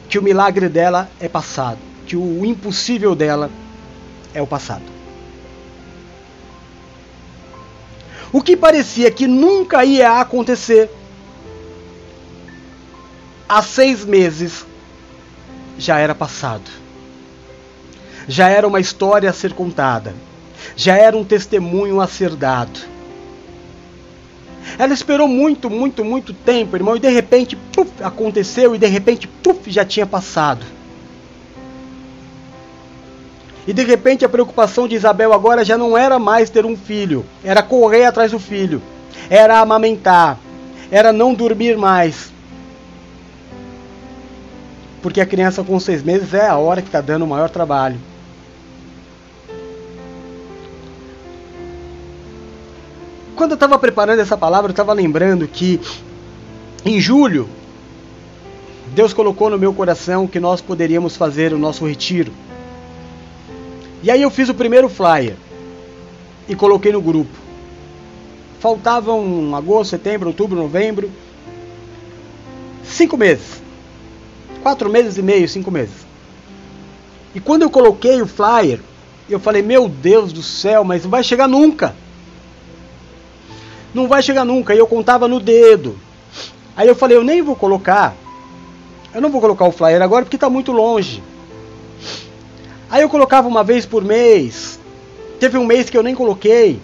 que 0.09 0.19
o 0.19 0.23
milagre 0.23 0.69
dela 0.69 1.11
é 1.21 1.29
passado, 1.29 1.79
que 2.07 2.17
o 2.17 2.45
impossível 2.45 3.15
dela 3.15 3.51
é 4.33 4.41
o 4.41 4.47
passado. 4.47 4.85
O 8.33 8.43
que 8.43 8.57
parecia 8.57 9.11
que 9.11 9.27
nunca 9.27 9.85
ia 9.85 10.21
acontecer, 10.21 10.91
há 13.49 13.63
seis 13.63 14.05
meses 14.05 14.67
já 15.79 15.99
era 15.99 16.15
passado. 16.15 16.71
Já 18.27 18.49
era 18.49 18.67
uma 18.67 18.81
história 18.81 19.31
a 19.31 19.33
ser 19.33 19.55
contada. 19.55 20.15
Já 20.77 20.97
era 20.97 21.17
um 21.17 21.25
testemunho 21.25 22.01
a 22.01 22.07
ser 22.07 22.35
dado. 22.37 22.81
Ela 24.77 24.93
esperou 24.93 25.29
muito, 25.29 25.71
muito, 25.71 26.05
muito 26.05 26.33
tempo, 26.33 26.77
irmão, 26.77 26.97
e 26.97 27.01
de 27.01 27.09
repente, 27.09 27.57
puf, 27.57 27.91
aconteceu, 28.03 28.75
e 28.75 28.79
de 28.79 28.87
repente, 28.87 29.29
puf, 29.29 29.71
já 29.71 29.85
tinha 29.85 30.07
passado. 30.07 30.65
E 33.69 33.73
de 33.73 33.85
repente 33.85 34.25
a 34.25 34.29
preocupação 34.31 34.89
de 34.89 34.95
Isabel 34.95 35.33
agora 35.33 35.63
já 35.63 35.77
não 35.77 35.97
era 35.97 36.19
mais 36.19 36.49
ter 36.49 36.65
um 36.65 36.75
filho, 36.75 37.25
era 37.45 37.63
correr 37.63 38.07
atrás 38.07 38.31
do 38.31 38.39
filho, 38.39 38.81
era 39.29 39.61
amamentar, 39.61 40.39
era 40.91 41.13
não 41.13 41.35
dormir 41.35 41.77
mais. 41.77 42.33
Porque 45.03 45.21
a 45.21 45.27
criança 45.27 45.63
com 45.63 45.79
seis 45.79 46.03
meses 46.03 46.33
é 46.33 46.47
a 46.47 46.57
hora 46.57 46.81
que 46.81 46.89
está 46.89 47.03
dando 47.03 47.27
o 47.27 47.29
maior 47.29 47.51
trabalho. 47.51 48.01
Quando 53.39 53.53
eu 53.53 53.55
estava 53.55 53.79
preparando 53.79 54.19
essa 54.19 54.37
palavra, 54.37 54.71
eu 54.71 54.73
estava 54.73 54.93
lembrando 54.93 55.47
que 55.47 55.81
em 56.85 57.01
julho, 57.01 57.49
Deus 58.97 59.13
colocou 59.13 59.49
no 59.49 59.57
meu 59.57 59.73
coração 59.73 60.27
que 60.27 60.41
nós 60.41 60.61
poderíamos 60.61 61.17
fazer 61.17 61.53
o 61.53 61.59
nosso 61.59 61.87
retiro. 61.87 62.33
E 64.03 64.11
aí 64.11 64.21
eu 64.21 64.29
fiz 64.29 64.49
o 64.49 64.55
primeiro 64.55 64.89
flyer 64.89 65.37
e 66.49 66.57
coloquei 66.57 66.91
no 66.91 67.01
grupo. 67.01 67.31
Faltavam 68.59 69.55
agosto, 69.55 69.91
setembro, 69.91 70.31
outubro, 70.31 70.59
novembro. 70.59 71.09
Cinco 72.83 73.17
meses. 73.17 73.63
Quatro 74.65 74.91
meses 74.91 75.17
e 75.17 75.23
meio, 75.23 75.49
cinco 75.49 75.71
meses. 75.71 75.95
E 77.37 77.39
quando 77.39 77.63
eu 77.63 77.71
coloquei 77.71 78.21
o 78.21 78.27
flyer, 78.27 78.81
eu 79.31 79.39
falei, 79.39 79.63
meu 79.63 79.89
Deus 79.89 80.33
do 80.33 80.43
céu, 80.43 80.83
mas 80.83 81.05
não 81.05 81.11
vai 81.11 81.23
chegar 81.23 81.47
nunca. 81.47 81.95
Não 83.99 84.07
vai 84.07 84.23
chegar 84.23 84.45
nunca. 84.45 84.73
E 84.73 84.79
eu 84.79 84.87
contava 84.87 85.27
no 85.27 85.41
dedo. 85.41 85.99
Aí 86.77 86.87
eu 86.87 86.95
falei, 86.95 87.17
eu 87.17 87.25
nem 87.25 87.43
vou 87.43 87.57
colocar. 87.57 88.15
Eu 89.13 89.21
não 89.21 89.29
vou 89.29 89.41
colocar 89.41 89.65
o 89.65 89.73
flyer 89.73 90.01
agora 90.01 90.25
porque 90.25 90.37
está 90.37 90.49
muito 90.49 90.71
longe. 90.71 91.21
Aí 92.89 93.03
eu 93.03 93.09
colocava 93.09 93.49
uma 93.49 93.65
vez 93.65 93.85
por 93.85 94.05
mês. 94.05 94.79
Teve 95.41 95.59
um 95.59 95.67
mês 95.67 95.91
que 95.91 95.99
eu 95.99 96.05
nem 96.05 96.15
coloquei. 96.15 96.79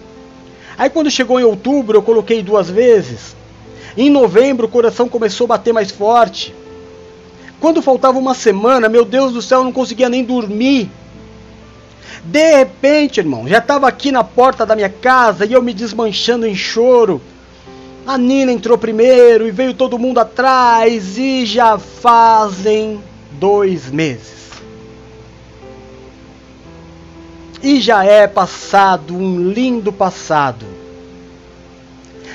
Aí 0.76 0.90
quando 0.90 1.08
chegou 1.08 1.38
em 1.38 1.44
outubro 1.44 1.98
eu 1.98 2.02
coloquei 2.02 2.42
duas 2.42 2.68
vezes. 2.68 3.36
Em 3.96 4.10
novembro 4.10 4.66
o 4.66 4.70
coração 4.70 5.08
começou 5.08 5.44
a 5.44 5.48
bater 5.48 5.72
mais 5.72 5.92
forte. 5.92 6.52
Quando 7.60 7.80
faltava 7.80 8.18
uma 8.18 8.34
semana, 8.34 8.88
meu 8.88 9.04
Deus 9.04 9.32
do 9.32 9.40
céu, 9.40 9.60
eu 9.60 9.64
não 9.64 9.72
conseguia 9.72 10.08
nem 10.08 10.24
dormir. 10.24 10.90
De 12.24 12.56
repente, 12.56 13.20
irmão, 13.20 13.46
já 13.46 13.58
estava 13.58 13.86
aqui 13.86 14.10
na 14.10 14.24
porta 14.24 14.64
da 14.64 14.74
minha 14.74 14.88
casa 14.88 15.44
e 15.44 15.52
eu 15.52 15.62
me 15.62 15.74
desmanchando 15.74 16.46
em 16.46 16.54
choro. 16.54 17.20
A 18.06 18.16
Nina 18.16 18.52
entrou 18.52 18.78
primeiro 18.78 19.46
e 19.46 19.50
veio 19.50 19.74
todo 19.74 19.98
mundo 19.98 20.18
atrás 20.18 21.18
e 21.18 21.44
já 21.44 21.78
fazem 21.78 23.00
dois 23.32 23.90
meses. 23.90 24.34
E 27.62 27.80
já 27.80 28.04
é 28.04 28.26
passado 28.26 29.14
um 29.14 29.50
lindo 29.50 29.92
passado. 29.92 30.66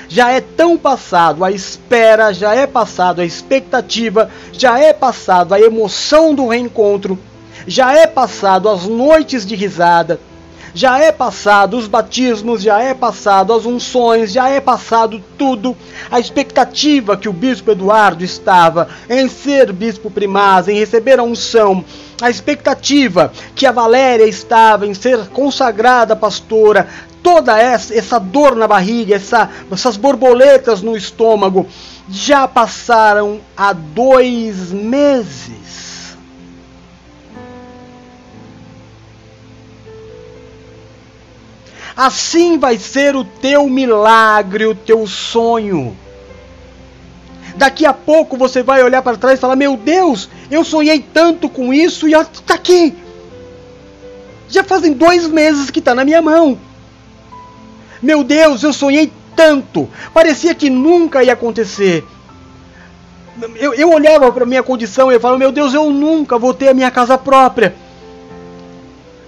Já 0.08 0.32
é 0.32 0.40
tão 0.40 0.76
passado 0.76 1.44
a 1.44 1.52
espera, 1.52 2.32
já 2.32 2.52
é 2.52 2.66
passado 2.66 3.20
a 3.20 3.24
expectativa, 3.24 4.28
já 4.52 4.76
é 4.78 4.92
passado 4.92 5.54
a 5.54 5.60
emoção 5.60 6.34
do 6.34 6.48
reencontro, 6.48 7.16
já 7.66 7.92
é 7.92 8.06
passado 8.06 8.68
as 8.68 8.86
noites 8.86 9.44
de 9.46 9.54
risada, 9.54 10.20
já 10.74 10.98
é 10.98 11.10
passado 11.10 11.76
os 11.76 11.88
batismos, 11.88 12.62
já 12.62 12.80
é 12.80 12.94
passado 12.94 13.52
as 13.52 13.66
unções, 13.66 14.32
já 14.32 14.48
é 14.48 14.60
passado 14.60 15.22
tudo. 15.36 15.76
A 16.10 16.20
expectativa 16.20 17.16
que 17.16 17.28
o 17.28 17.32
bispo 17.32 17.70
Eduardo 17.70 18.24
estava 18.24 18.88
em 19.08 19.28
ser 19.28 19.72
bispo 19.72 20.10
primaz, 20.10 20.68
em 20.68 20.78
receber 20.78 21.18
a 21.18 21.24
unção, 21.24 21.84
a 22.20 22.30
expectativa 22.30 23.32
que 23.54 23.66
a 23.66 23.72
Valéria 23.72 24.26
estava 24.26 24.86
em 24.86 24.94
ser 24.94 25.28
consagrada 25.28 26.14
pastora, 26.14 26.86
toda 27.22 27.58
essa, 27.58 27.94
essa 27.94 28.18
dor 28.18 28.54
na 28.54 28.66
barriga, 28.66 29.16
essa, 29.16 29.50
essas 29.70 29.96
borboletas 29.96 30.82
no 30.82 30.96
estômago, 30.96 31.66
já 32.08 32.46
passaram 32.48 33.40
há 33.56 33.72
dois 33.72 34.70
meses. 34.72 35.89
Assim 42.00 42.56
vai 42.56 42.78
ser 42.78 43.14
o 43.14 43.22
teu 43.22 43.68
milagre, 43.68 44.64
o 44.64 44.74
teu 44.74 45.06
sonho. 45.06 45.94
Daqui 47.56 47.84
a 47.84 47.92
pouco 47.92 48.38
você 48.38 48.62
vai 48.62 48.82
olhar 48.82 49.02
para 49.02 49.18
trás 49.18 49.38
e 49.38 49.40
falar: 49.40 49.54
Meu 49.54 49.76
Deus, 49.76 50.30
eu 50.50 50.64
sonhei 50.64 51.00
tanto 51.00 51.46
com 51.46 51.74
isso 51.74 52.08
e 52.08 52.14
está 52.14 52.54
aqui. 52.54 52.96
Já 54.48 54.64
fazem 54.64 54.94
dois 54.94 55.28
meses 55.28 55.68
que 55.68 55.78
está 55.78 55.94
na 55.94 56.02
minha 56.02 56.22
mão. 56.22 56.58
Meu 58.00 58.24
Deus, 58.24 58.62
eu 58.62 58.72
sonhei 58.72 59.12
tanto. 59.36 59.86
Parecia 60.14 60.54
que 60.54 60.70
nunca 60.70 61.22
ia 61.22 61.34
acontecer. 61.34 62.02
Eu, 63.56 63.74
eu 63.74 63.92
olhava 63.92 64.32
para 64.32 64.44
a 64.44 64.46
minha 64.46 64.62
condição 64.62 65.12
e 65.12 65.20
falava: 65.20 65.38
Meu 65.38 65.52
Deus, 65.52 65.74
eu 65.74 65.90
nunca 65.90 66.38
vou 66.38 66.54
ter 66.54 66.68
a 66.68 66.74
minha 66.74 66.90
casa 66.90 67.18
própria. 67.18 67.74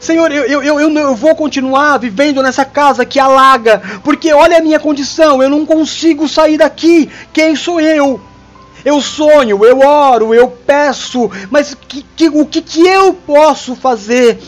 Senhor, 0.03 0.33
eu, 0.33 0.43
eu, 0.47 0.81
eu, 0.81 0.99
eu 0.99 1.15
vou 1.15 1.33
continuar 1.37 1.97
vivendo 1.97 2.43
nessa 2.43 2.65
casa 2.65 3.05
que 3.05 3.21
alaga, 3.21 3.81
porque 4.03 4.33
olha 4.33 4.59
a 4.59 4.61
minha 4.61 4.81
condição, 4.81 5.41
eu 5.41 5.49
não 5.49 5.65
consigo 5.65 6.29
sair 6.29 6.59
daqui. 6.59 7.09
Quem 7.33 7.55
sou 7.55 7.81
eu? 7.81 8.21
Eu 8.85 9.01
sonho, 9.01 9.65
eu 9.65 9.79
oro, 9.79 10.35
eu 10.35 10.49
peço, 10.49 11.31
mas 11.53 11.77
que, 11.87 12.05
que, 12.17 12.29
o 12.29 12.45
que, 12.45 12.61
que 12.61 12.85
eu 12.85 13.15
posso 13.15 13.77
fazer? 13.77 14.41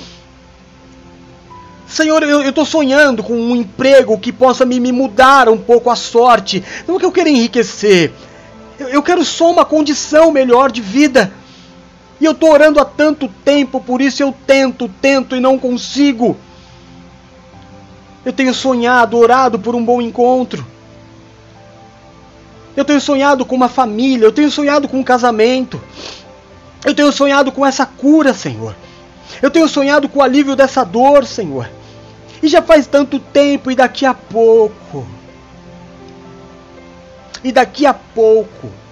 Senhor, 1.87 2.21
eu 2.25 2.49
estou 2.49 2.65
sonhando 2.65 3.23
com 3.23 3.35
um 3.35 3.55
emprego 3.55 4.19
que 4.19 4.33
possa 4.33 4.65
me, 4.65 4.81
me, 4.81 4.91
mudar 4.91 5.49
um 5.49 5.57
pouco 5.57 5.89
a 5.89 5.95
sorte. 5.95 6.65
Não 6.89 6.97
é 6.97 6.99
que 6.99 7.07
eu 7.07 7.13
quero 7.13 7.29
enriquecer. 7.29 8.13
Eu, 8.77 8.89
eu 8.89 9.03
quero 9.05 9.25
só 9.25 9.53
uma 9.53 9.65
condição 9.65 10.33
melhor 10.33 10.73
de 10.73 10.81
vida. 10.81 11.33
E 12.21 12.25
eu 12.25 12.33
estou 12.33 12.51
orando 12.53 12.81
há 12.81 12.85
tanto 12.85 13.29
tempo, 13.45 13.81
por 13.81 14.01
isso 14.01 14.23
eu 14.23 14.35
tento, 14.47 14.89
tento 15.01 15.35
e 15.35 15.41
não 15.41 15.59
consigo. 15.59 16.37
Eu 18.25 18.33
tenho 18.33 18.55
sonhado, 18.55 19.19
orado 19.19 19.59
por 19.59 19.75
um 19.75 19.85
bom 19.85 20.01
encontro. 20.01 20.65
Eu 22.77 22.85
tenho 22.85 23.01
sonhado 23.01 23.45
com 23.45 23.55
uma 23.55 23.69
família, 23.69 24.25
eu 24.25 24.33
tenho 24.33 24.51
sonhado 24.51 24.89
com 24.89 24.99
um 24.99 25.05
casamento. 25.05 25.81
Eu 26.85 26.95
tenho 26.95 27.13
sonhado 27.13 27.53
com 27.53 27.65
essa 27.65 27.85
cura, 27.87 28.33
Senhor. 28.33 28.75
Eu 29.43 29.51
tenho 29.51 29.69
sonhado 29.69 30.09
com 30.09 30.21
o 30.21 30.23
alívio 30.23 30.57
dessa 30.57 30.85
dor, 30.85 31.25
Senhor. 31.27 31.69
E 32.43 32.49
já 32.49 32.63
faz 32.63 32.87
tanto 32.87 33.19
tempo, 33.19 33.71
e 33.71 33.75
daqui 33.75 34.07
a 34.07 34.15
pouco. 34.15 35.07
E 37.43 37.53
daqui 37.53 37.87
a 37.87 37.95
pouco 37.95 38.84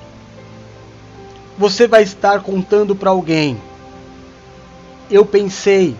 você 1.63 1.87
vai 1.87 2.03
estar 2.03 2.41
contando 2.41 2.93
para 2.97 3.11
alguém. 3.11 3.57
Eu 5.09 5.25
pensei 5.25 5.97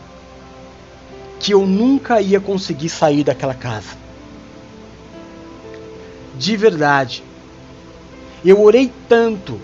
que 1.39 1.55
eu 1.55 1.65
nunca 1.65 2.21
ia 2.21 2.41
conseguir 2.41 2.89
sair 2.89 3.23
daquela 3.23 3.55
casa. 3.55 3.97
De 6.37 6.57
verdade. 6.57 7.23
Eu 8.45 8.61
orei 8.61 8.91
tanto 9.09 9.61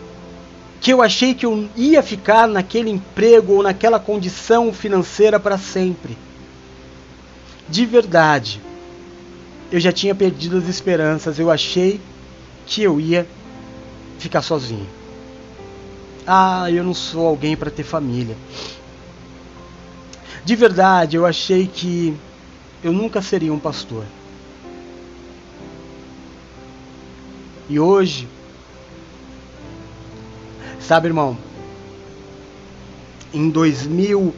que 0.81 0.93
eu 0.93 1.03
achei 1.03 1.35
que 1.35 1.45
eu 1.45 1.69
ia 1.75 2.01
ficar 2.01 2.47
naquele 2.47 2.91
emprego 2.91 3.55
ou 3.55 3.63
naquela 3.65 3.99
condição 3.99 4.73
financeira 4.73 5.41
para 5.41 5.59
sempre. 5.59 6.17
De 7.69 7.85
verdade. 7.85 8.61
Eu 9.73 9.81
já 9.81 9.91
tinha 9.91 10.15
perdido 10.15 10.59
as 10.59 10.69
esperanças. 10.69 11.41
Eu 11.41 11.51
achei 11.51 12.01
que 12.67 12.85
eu 12.85 13.01
ia 13.01 13.27
ficar 14.21 14.43
sozinho. 14.43 14.98
Ah, 16.31 16.71
eu 16.71 16.85
não 16.85 16.93
sou 16.93 17.27
alguém 17.27 17.57
para 17.57 17.71
ter 17.71 17.85
família. 17.85 18.37
De 20.45 20.55
verdade, 20.55 21.17
eu 21.17 21.25
achei 21.25 21.67
que 21.67 22.15
eu 22.85 22.93
nunca 22.93 23.23
seria 23.23 23.51
um 23.51 23.59
pastor. 23.59 24.05
E 27.67 27.81
hoje, 27.81 28.29
sabe, 30.79 31.09
irmão, 31.09 31.35
em 33.33 33.49
2000, 33.49 34.35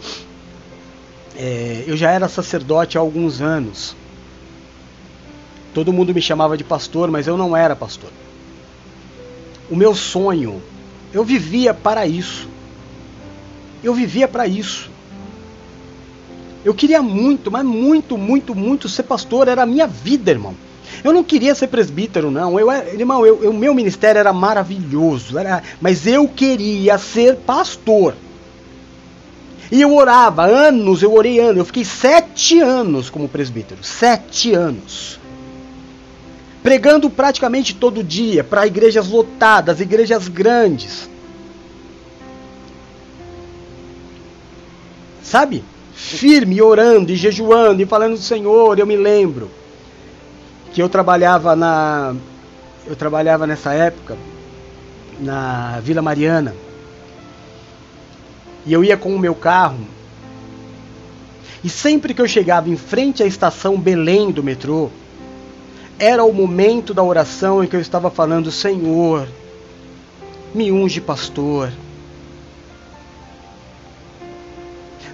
é, 1.37 1.83
eu 1.89 1.97
já 1.97 2.13
era 2.13 2.29
sacerdote 2.29 2.99
há 2.99 3.01
alguns 3.01 3.41
anos. 3.41 3.97
Todo 5.75 5.93
mundo 5.93 6.15
me 6.15 6.23
chamava 6.23 6.57
de 6.57 6.63
pastor, 6.63 7.11
mas 7.11 7.27
eu 7.27 7.37
não 7.37 7.57
era 7.57 7.75
pastor. 7.75 8.11
O 9.69 9.75
meu 9.75 9.93
sonho 9.93 10.63
eu 11.13 11.25
vivia 11.25 11.75
para 11.75 12.07
isso. 12.07 12.49
Eu 13.83 13.95
vivia 13.95 14.29
para 14.29 14.47
isso. 14.47 14.91
Eu 16.65 16.75
queria 16.75 17.01
muito, 17.03 17.51
mas 17.51 17.65
muito, 17.65 18.19
muito, 18.19 18.55
muito 18.55 18.89
ser 18.89 19.05
pastor. 19.05 19.49
Era 19.49 19.63
a 19.63 19.67
minha 19.67 19.87
vida, 19.87 20.31
irmão. 20.31 20.55
Eu 21.03 21.13
não 21.13 21.25
queria 21.25 21.55
ser 21.55 21.69
presbítero, 21.69 22.31
não. 22.31 22.59
Eu, 22.59 22.71
irmão, 22.71 23.23
o 23.23 23.53
meu 23.53 23.75
ministério 23.75 24.19
era 24.19 24.33
maravilhoso, 24.33 25.39
era, 25.39 25.63
mas 25.81 26.07
eu 26.07 26.29
queria 26.29 26.99
ser 26.99 27.37
pastor. 27.37 28.15
E 29.73 29.81
eu 29.81 29.95
orava 29.95 30.45
anos, 30.45 31.03
eu 31.03 31.15
orei 31.15 31.39
anos. 31.39 31.59
Eu 31.59 31.65
fiquei 31.65 31.85
sete 31.85 32.61
anos 32.61 33.09
como 33.09 33.29
presbítero. 33.29 33.83
Sete 33.83 34.53
anos 34.53 35.20
pregando 36.63 37.09
praticamente 37.09 37.75
todo 37.75 38.05
dia 38.05 38.45
para 38.45 38.67
igrejas 38.67 39.09
lotadas, 39.09 39.81
igrejas 39.81 40.29
grandes. 40.29 41.09
Sabe? 45.23 45.65
Firme, 45.95 46.61
orando 46.61 47.13
e 47.13 47.17
jejuando 47.17 47.83
e 47.83 47.87
falando 47.87 48.15
do 48.15 48.23
Senhor. 48.23 48.79
Eu 48.79 48.87
me 48.87 48.97
lembro 48.97 49.51
que 50.73 50.83
eu 50.83 50.89
trabalhava 50.89 51.55
na 51.55 52.15
eu 52.87 52.97
trabalhava 52.97 53.47
nessa 53.47 53.73
época 53.73 54.17
na 55.21 55.81
Vila 55.81 56.03
Mariana. 56.03 56.55
E 58.67 58.73
eu 58.73 58.83
ia 58.83 58.97
com 58.97 59.15
o 59.15 59.19
meu 59.19 59.35
carro. 59.35 59.87
E 61.63 61.69
sempre 61.69 62.15
que 62.15 62.21
eu 62.21 62.29
chegava 62.29 62.69
em 62.69 62.77
frente 62.77 63.23
à 63.23 63.27
estação 63.27 63.79
Belém 63.79 64.31
do 64.31 64.43
metrô, 64.43 64.91
era 66.01 66.25
o 66.25 66.33
momento 66.33 66.95
da 66.95 67.03
oração 67.03 67.63
em 67.63 67.67
que 67.67 67.77
eu 67.77 67.81
estava 67.81 68.11
falando: 68.11 68.51
Senhor, 68.51 69.29
me 70.55 70.73
unge, 70.73 70.99
pastor. 70.99 71.71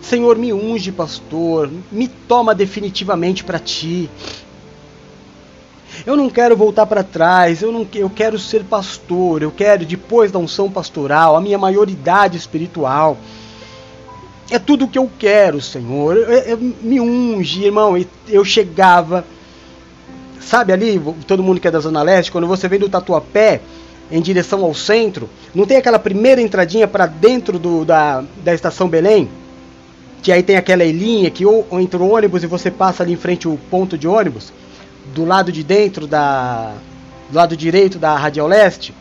Senhor, 0.01 0.39
me 0.39 0.53
unge, 0.53 0.93
pastor. 0.93 1.69
Me 1.91 2.07
toma 2.07 2.55
definitivamente 2.55 3.43
para 3.43 3.59
ti. 3.59 4.09
Eu 6.07 6.17
não 6.17 6.31
quero 6.31 6.57
voltar 6.57 6.87
para 6.87 7.03
trás, 7.03 7.63
eu, 7.63 7.73
não, 7.73 7.89
eu 7.95 8.09
quero 8.09 8.39
ser 8.39 8.63
pastor, 8.65 9.43
eu 9.43 9.51
quero, 9.51 9.85
depois 9.85 10.31
da 10.31 10.39
unção 10.39 10.71
pastoral, 10.71 11.35
a 11.35 11.41
minha 11.41 11.59
maioridade 11.59 12.37
espiritual. 12.37 13.17
É 14.51 14.59
tudo 14.59 14.85
o 14.85 14.89
que 14.89 14.99
eu 14.99 15.11
quero, 15.19 15.61
Senhor. 15.61 16.17
Eu, 16.17 16.31
eu, 16.31 16.59
me 16.81 17.01
unge, 17.01 17.65
irmão. 17.65 17.97
Eu 18.29 18.45
chegava 18.45 19.25
Sabe 20.41 20.73
ali, 20.73 21.01
todo 21.27 21.43
mundo 21.43 21.61
que 21.61 21.69
é 21.69 21.71
da 21.71 21.81
Zona 21.81 22.03
Leste, 22.03 22.31
quando 22.31 22.47
você 22.47 22.69
vem 22.69 22.79
do 22.79 22.89
Tatuapé 22.89 23.61
em 24.11 24.21
direção 24.21 24.63
ao 24.65 24.75
centro, 24.75 25.29
não 25.55 25.67
tem 25.67 25.77
aquela 25.77 25.99
primeira 25.99 26.41
entradinha 26.41 26.87
para 26.87 27.07
dentro 27.07 27.59
do, 27.59 27.85
da, 27.85 28.23
da 28.45 28.55
estação 28.55 28.89
Belém? 28.89 29.29
Que 30.23 30.31
aí 30.31 30.43
tem 30.43 30.57
aquela 30.57 30.85
linha 30.85 31.31
que 31.31 31.45
ou, 31.45 31.67
ou 31.71 31.81
entra 31.81 32.01
o 32.01 32.11
ônibus 32.11 32.43
e 32.43 32.47
você 32.47 32.71
passa 32.71 33.03
ali 33.03 33.13
em 33.13 33.17
frente 33.17 33.49
o 33.49 33.59
ponto 33.71 33.99
de 33.99 34.07
ônibus, 34.07 34.53
do 35.15 35.25
lado 35.25 35.51
de 35.51 35.63
dentro 35.63 36.07
da. 36.07 36.75
do 37.31 37.37
lado 37.37 37.57
direito 37.57 37.99
da 37.99 38.17
Radial 38.17 38.47
Leste. 38.47 38.95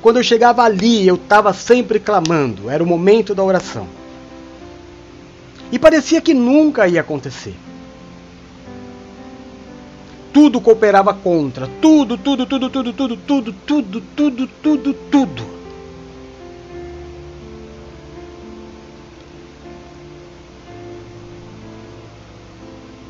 Quando 0.00 0.16
eu 0.16 0.22
chegava 0.22 0.62
ali, 0.62 1.06
eu 1.06 1.14
estava 1.14 1.52
sempre 1.52 2.00
clamando, 2.00 2.68
era 2.68 2.82
o 2.82 2.86
momento 2.86 3.34
da 3.34 3.42
oração. 3.42 3.86
E 5.70 5.78
parecia 5.78 6.20
que 6.20 6.34
nunca 6.34 6.86
ia 6.86 7.00
acontecer 7.00 7.54
tudo 10.32 10.60
cooperava 10.60 11.12
contra. 11.12 11.66
Tudo, 11.80 12.16
tudo, 12.16 12.46
tudo, 12.46 12.70
tudo, 12.70 12.92
tudo, 12.92 13.16
tudo, 13.16 13.52
tudo, 13.52 14.00
tudo, 14.16 14.48
tudo, 14.62 14.94
tudo. 15.10 15.52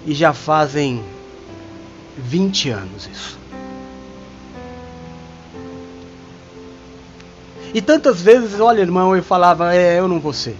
E 0.05 0.13
já 0.15 0.33
fazem 0.33 1.03
20 2.19 2.71
anos 2.71 3.09
isso. 3.11 3.39
E 7.73 7.81
tantas 7.81 8.21
vezes, 8.21 8.61
olha, 8.61 8.81
irmão, 8.81 9.17
eu 9.17 9.23
falava, 9.23 9.75
é, 9.75 9.99
eu 9.99 10.09
não 10.09 10.21
vou 10.21 10.33
ser. 10.33 10.57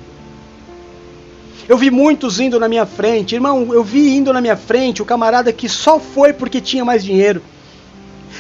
Eu 1.69 1.79
vi 1.79 1.91
muitos 1.91 2.41
indo 2.41 2.59
na 2.59 2.69
minha 2.69 2.87
frente. 2.87 3.35
Irmão, 3.35 3.73
eu 3.73 3.85
vi 3.85 4.17
indo 4.17 4.33
na 4.33 4.41
minha 4.41 4.57
frente 4.57 5.03
o 5.03 5.05
camarada 5.05 5.53
que 5.53 5.69
só 5.69 5.99
foi 6.01 6.33
porque 6.33 6.61
tinha 6.61 6.85
mais 6.85 7.05
dinheiro. 7.05 7.43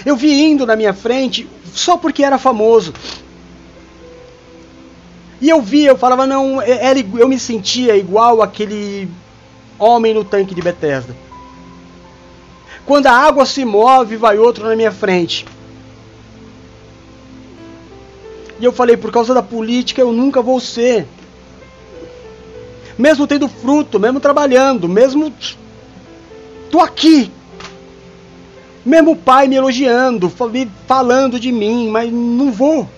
Eu 0.04 0.16
vi 0.16 0.42
indo 0.42 0.66
na 0.66 0.74
minha 0.74 0.92
frente 0.92 1.48
só 1.72 1.96
porque 1.96 2.24
era 2.24 2.38
famoso. 2.38 2.92
E 5.40 5.48
eu 5.48 5.60
via, 5.60 5.88
eu 5.88 5.98
falava, 5.98 6.26
não, 6.26 6.62
é, 6.62 6.94
eu 7.18 7.28
me 7.28 7.38
sentia 7.38 7.96
igual 7.96 8.42
aquele 8.42 9.08
homem 9.78 10.14
no 10.14 10.24
tanque 10.24 10.54
de 10.54 10.62
Bethesda. 10.62 11.16
Quando 12.86 13.06
a 13.06 13.12
água 13.12 13.44
se 13.46 13.64
move, 13.64 14.16
vai 14.16 14.38
outro 14.38 14.68
na 14.68 14.76
minha 14.76 14.92
frente. 14.92 15.44
E 18.60 18.64
eu 18.64 18.72
falei, 18.72 18.96
por 18.96 19.10
causa 19.10 19.34
da 19.34 19.42
política 19.42 20.00
eu 20.00 20.12
nunca 20.12 20.40
vou 20.40 20.60
ser. 20.60 21.06
Mesmo 23.02 23.26
tendo 23.26 23.48
fruto, 23.48 23.98
mesmo 23.98 24.20
trabalhando, 24.20 24.88
mesmo 24.88 25.34
tô 26.70 26.78
aqui. 26.78 27.32
Mesmo 28.84 29.10
o 29.10 29.16
pai 29.16 29.48
me 29.48 29.56
elogiando, 29.56 30.32
falando 30.86 31.40
de 31.40 31.50
mim, 31.50 31.90
mas 31.90 32.12
não 32.12 32.52
vou. 32.52 32.88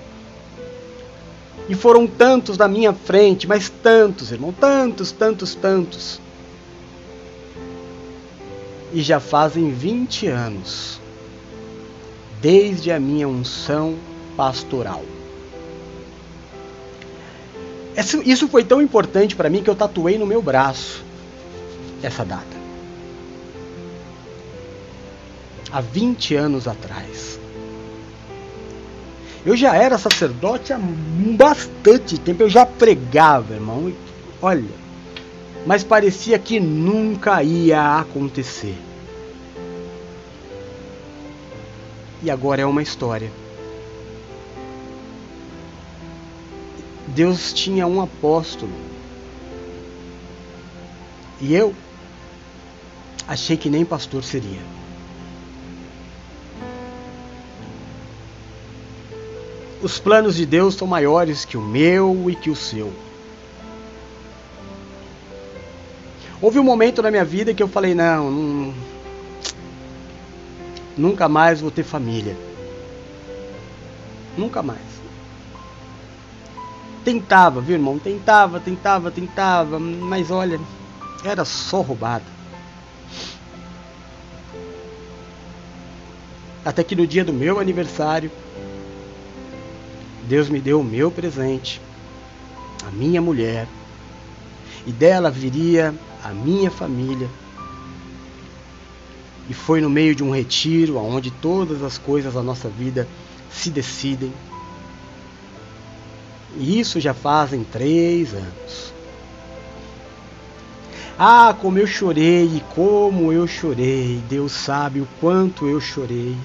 E 1.71 1.75
foram 1.75 2.07
tantos 2.07 2.59
na 2.59 2.69
minha 2.69 2.93
frente, 2.93 3.49
mas 3.49 3.71
tantos, 3.71 4.31
irmão, 4.31 4.53
tantos, 4.53 5.11
tantos, 5.11 5.55
tantos. 5.55 6.21
E 8.93 9.01
já 9.01 9.19
fazem 9.19 9.71
20 9.71 10.27
anos 10.27 11.01
desde 12.43 12.93
a 12.93 13.01
minha 13.01 13.27
unção 13.27 13.95
pastoral. 14.37 15.03
Isso 17.97 18.49
foi 18.49 18.65
tão 18.65 18.83
importante 18.83 19.37
para 19.37 19.49
mim 19.49 19.63
que 19.63 19.71
eu 19.71 19.75
tatuei 19.75 20.19
no 20.19 20.27
meu 20.27 20.43
braço 20.43 21.05
essa 22.03 22.25
data. 22.25 22.55
Há 25.71 25.81
20 25.81 26.35
anos 26.35 26.69
atrás. 26.69 27.39
Eu 29.45 29.57
já 29.57 29.77
era 29.77 29.99
sacerdote 29.99 30.73
há 30.73 30.79
bastante 30.79 32.19
tempo, 32.19 32.43
eu 32.43 32.49
já 32.49 32.65
pregava, 32.65 33.55
irmão. 33.55 33.93
Olha, 34.41 34.65
mas 35.67 35.85
parecia 35.85 36.39
que 36.39 36.59
nunca 36.59 37.43
ia 37.43 37.99
acontecer. 37.99 38.77
E 42.23 42.31
agora 42.31 42.63
é 42.63 42.67
uma 42.67 42.83
história. 42.83 43.31
Deus 47.15 47.53
tinha 47.53 47.87
um 47.87 48.01
apóstolo. 48.01 48.73
E 51.41 51.55
eu 51.55 51.73
achei 53.29 53.57
que 53.57 53.71
nem 53.71 53.85
pastor 53.85 54.25
seria. 54.25 54.61
Os 59.81 60.01
planos 60.01 60.35
de 60.35 60.45
Deus 60.45 60.75
são 60.75 60.89
maiores 60.89 61.45
que 61.45 61.57
o 61.57 61.63
meu 61.63 62.29
e 62.29 62.35
que 62.35 62.51
o 62.51 62.57
seu. 62.57 62.93
Houve 66.41 66.59
um 66.59 66.65
momento 66.65 67.01
na 67.01 67.11
minha 67.11 67.25
vida 67.25 67.55
que 67.55 67.63
eu 67.63 67.69
falei: 67.69 67.95
não, 67.95 68.31
não 68.31 68.75
nunca 70.97 71.29
mais 71.29 71.61
vou 71.61 71.71
ter 71.71 71.85
família. 71.85 72.37
Nunca 74.37 74.63
mais. 74.63 74.94
Tentava, 77.05 77.61
viu, 77.61 77.75
irmão? 77.75 77.99
Tentava, 77.99 78.59
tentava, 78.59 79.11
tentava, 79.11 79.79
mas 79.79 80.31
olha, 80.31 80.59
era 81.23 81.45
só 81.45 81.83
roubado. 81.83 82.25
Até 86.65 86.83
que 86.83 86.97
no 86.97 87.07
dia 87.07 87.23
do 87.23 87.33
meu 87.33 87.61
aniversário, 87.61 88.31
Deus 90.27 90.49
me 90.49 90.59
deu 90.59 90.81
o 90.81 90.85
meu 90.85 91.11
presente, 91.11 91.79
a 92.87 92.91
minha 92.91 93.21
mulher, 93.21 93.69
e 94.87 94.93
dela 94.93 95.31
viria 95.31 95.95
a 96.23 96.31
minha 96.31 96.71
família. 96.71 97.29
E 99.47 99.53
foi 99.53 99.83
no 99.83 99.91
meio 99.91 100.15
de 100.15 100.25
um 100.25 100.31
retiro 100.31 100.97
onde 100.97 101.31
todas 101.31 101.83
as 101.83 101.99
coisas 101.99 102.33
da 102.33 102.43
nossa 102.43 102.71
vida 102.71 103.07
se 103.51 103.69
decidem. 103.69 104.33
Isso 106.59 107.01
já 107.01 107.15
fazem 107.15 107.65
três 107.65 108.33
anos. 108.33 108.95
Ah, 111.19 111.55
como 111.61 111.79
eu 111.79 111.87
chorei 111.87 112.63
como 112.75 113.33
eu 113.33 113.47
chorei. 113.47 114.23
Deus 114.29 114.53
sabe 114.53 115.01
o 115.01 115.09
quanto 115.21 115.69
eu 115.69 115.81
chorei. 115.81 116.37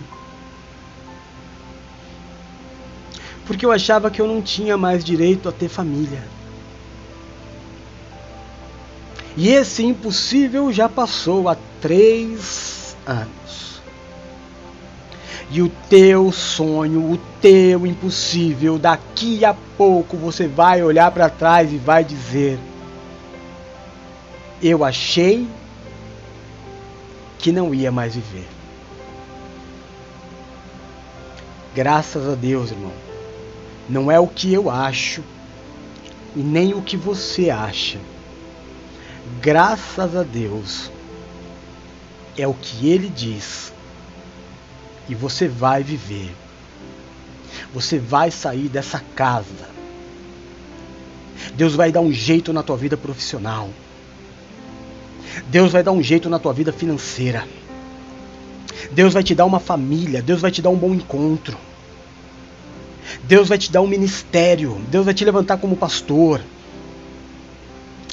porque 3.49 3.66
eu 3.66 3.72
achava 3.72 4.12
que 4.12 4.22
eu 4.22 4.28
não 4.28 4.43
tinha 4.43 4.78
mais 4.78 5.03
direito 5.03 5.49
a 5.49 5.51
ter 5.51 5.70
família. 5.70 6.22
E 9.36 9.49
esse 9.49 9.84
impossível 9.84 10.72
já 10.72 10.88
passou 10.88 11.49
há 11.49 11.57
três 11.82 12.95
anos. 13.07 13.79
E 15.52 15.62
o 15.62 15.70
teu 15.89 16.32
sonho, 16.32 17.12
o 17.12 17.18
teu 17.41 17.88
impossível, 17.88 18.78
daqui 18.78 19.43
a 19.43 19.56
pouco 19.78 20.16
você 20.16 20.47
vai 20.47 20.84
olhar 20.84 21.12
para 21.12 21.30
trás 21.30 21.74
e 21.74 21.78
vai 21.78 22.04
dizer: 22.04 22.60
Eu 24.62 24.84
achei 24.84 25.47
que 27.39 27.52
não 27.52 27.74
ia 27.74 27.91
mais 27.91 28.16
viver. 28.16 28.47
Graças 31.74 32.28
a 32.28 32.36
Deus, 32.36 32.72
irmão 32.72 33.10
não 33.89 34.12
é 34.12 34.20
o 34.20 34.28
que 34.28 34.54
eu 34.54 34.70
acho 34.70 35.24
e 36.36 36.39
nem 36.39 36.76
o 36.76 36.82
que 36.82 36.95
você 36.95 37.50
acha. 37.50 37.97
Graças 39.41 40.16
a 40.16 40.22
Deus, 40.22 40.91
é 42.38 42.47
o 42.47 42.54
que 42.54 42.88
Ele 42.88 43.10
diz. 43.10 43.74
E 45.10 45.16
você 45.16 45.47
vai 45.47 45.84
viver. 45.84 46.34
Você 47.74 47.99
vai 47.99 48.32
sair 48.32 48.70
dessa 48.70 49.03
casa. 49.16 49.68
Deus 51.55 51.76
vai 51.76 51.91
dar 51.91 52.01
um 52.01 52.14
jeito 52.14 52.53
na 52.53 52.64
tua 52.64 52.78
vida 52.78 52.95
profissional. 52.95 53.70
Deus 55.47 55.72
vai 55.72 55.84
dar 55.84 55.91
um 55.91 56.01
jeito 56.01 56.30
na 56.30 56.39
tua 56.39 56.53
vida 56.53 56.72
financeira. 56.72 57.47
Deus 58.91 59.14
vai 59.14 59.24
te 59.24 59.36
dar 59.36 59.45
uma 59.45 59.60
família. 59.60 60.22
Deus 60.22 60.39
vai 60.39 60.51
te 60.51 60.62
dar 60.62 60.70
um 60.70 60.78
bom 60.78 60.93
encontro. 60.93 61.57
Deus 63.24 63.49
vai 63.49 63.57
te 63.57 63.72
dar 63.72 63.82
um 63.82 63.88
ministério, 63.88 64.80
Deus 64.89 65.05
vai 65.05 65.14
te 65.14 65.26
levantar 65.26 65.57
como 65.57 65.76
pastor. 65.76 66.41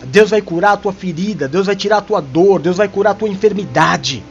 Deus 0.07 0.30
vai 0.30 0.40
curar 0.42 0.72
a 0.72 0.76
tua 0.76 0.92
ferida, 0.92 1.49
Deus 1.49 1.66
vai 1.66 1.76
tirar 1.76 1.99
a 1.99 2.03
tua 2.03 2.20
dor, 2.20 2.61
Deus 2.61 2.76
vai 2.76 2.88
curar 2.88 3.11
a 3.11 3.14
tua 3.14 3.28
enfermidade. 3.28 4.22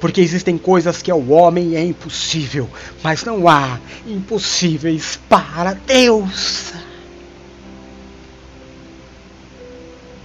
Porque 0.00 0.20
existem 0.22 0.56
coisas 0.56 1.02
que 1.02 1.10
ao 1.10 1.28
homem 1.28 1.76
é 1.76 1.84
impossível, 1.84 2.68
mas 3.02 3.22
não 3.22 3.46
há 3.46 3.78
impossíveis 4.06 5.20
para 5.28 5.74
Deus. 5.74 6.72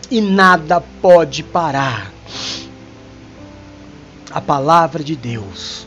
E 0.09 0.21
nada 0.21 0.79
pode 0.79 1.43
parar 1.43 2.13
a 4.31 4.39
palavra 4.39 5.03
de 5.03 5.15
Deus 5.15 5.85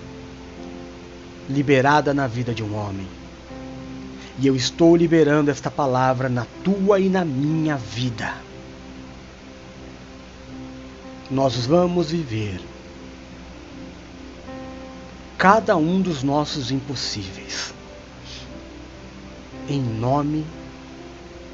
liberada 1.48 2.12
na 2.12 2.26
vida 2.26 2.52
de 2.52 2.62
um 2.62 2.76
homem. 2.76 3.08
E 4.38 4.46
eu 4.46 4.54
estou 4.54 4.94
liberando 4.94 5.50
esta 5.50 5.70
palavra 5.70 6.28
na 6.28 6.46
tua 6.62 7.00
e 7.00 7.08
na 7.08 7.24
minha 7.24 7.76
vida. 7.76 8.34
Nós 11.30 11.66
vamos 11.66 12.10
viver 12.10 12.60
cada 15.38 15.76
um 15.76 16.02
dos 16.02 16.22
nossos 16.22 16.70
impossíveis. 16.70 17.72
Em 19.68 19.80
nome 19.80 20.44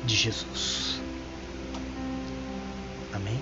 de 0.05 0.16
Jesus. 0.16 1.01
Amém? 3.12 3.39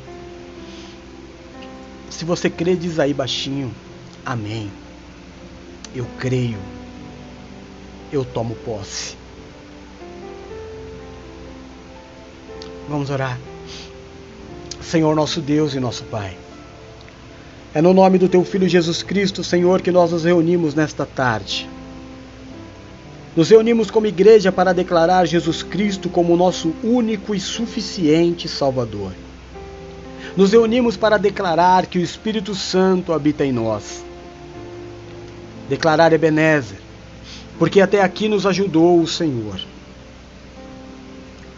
Se 2.11 2.26
você 2.26 2.51
crê, 2.51 2.76
diz 2.76 2.99
aí 2.99 3.14
baixinho. 3.14 3.74
Amém 4.26 4.70
eu 5.95 6.07
creio, 6.18 6.59
eu 8.11 8.24
tomo 8.24 8.55
posse. 8.55 9.16
Vamos 12.88 13.11
orar. 13.11 13.38
Senhor 14.80 15.14
nosso 15.14 15.40
Deus 15.40 15.74
e 15.74 15.80
nosso 15.80 16.05
Pai. 16.05 16.36
É 17.75 17.81
no 17.81 17.95
nome 17.95 18.18
do 18.18 18.29
Teu 18.29 18.45
Filho 18.45 18.68
Jesus 18.68 19.03
Cristo, 19.03 19.43
Senhor, 19.43 19.81
que 19.81 19.91
nós 19.91 20.12
nos 20.12 20.25
reunimos 20.25 20.75
nesta 20.75 21.07
tarde. 21.07 21.68
Nos 23.35 23.49
reunimos 23.49 23.91
como 23.91 24.07
igreja 24.07 24.53
para 24.53 24.75
declarar 24.75 25.27
Jesus 25.27 25.62
Cristo 25.62 26.11
como 26.11 26.37
nosso 26.37 26.75
único 26.85 27.35
e 27.35 27.41
suficiente 27.41 28.47
Salvador. 28.47 29.12
Nos 30.37 30.53
reunimos 30.53 30.99
para 30.99 31.16
declarar 31.16 31.87
que 31.87 31.99
o 31.99 32.03
Espírito 32.03 32.55
Santo 32.55 33.14
habita 33.14 33.43
em 33.43 33.53
nós. 33.53 34.05
Declarar 35.66 36.12
Ebenezer, 36.12 36.79
porque 37.59 37.81
até 37.81 38.03
aqui 38.03 38.29
nos 38.29 38.45
ajudou 38.45 39.01
o 39.01 39.07
Senhor. 39.07 39.59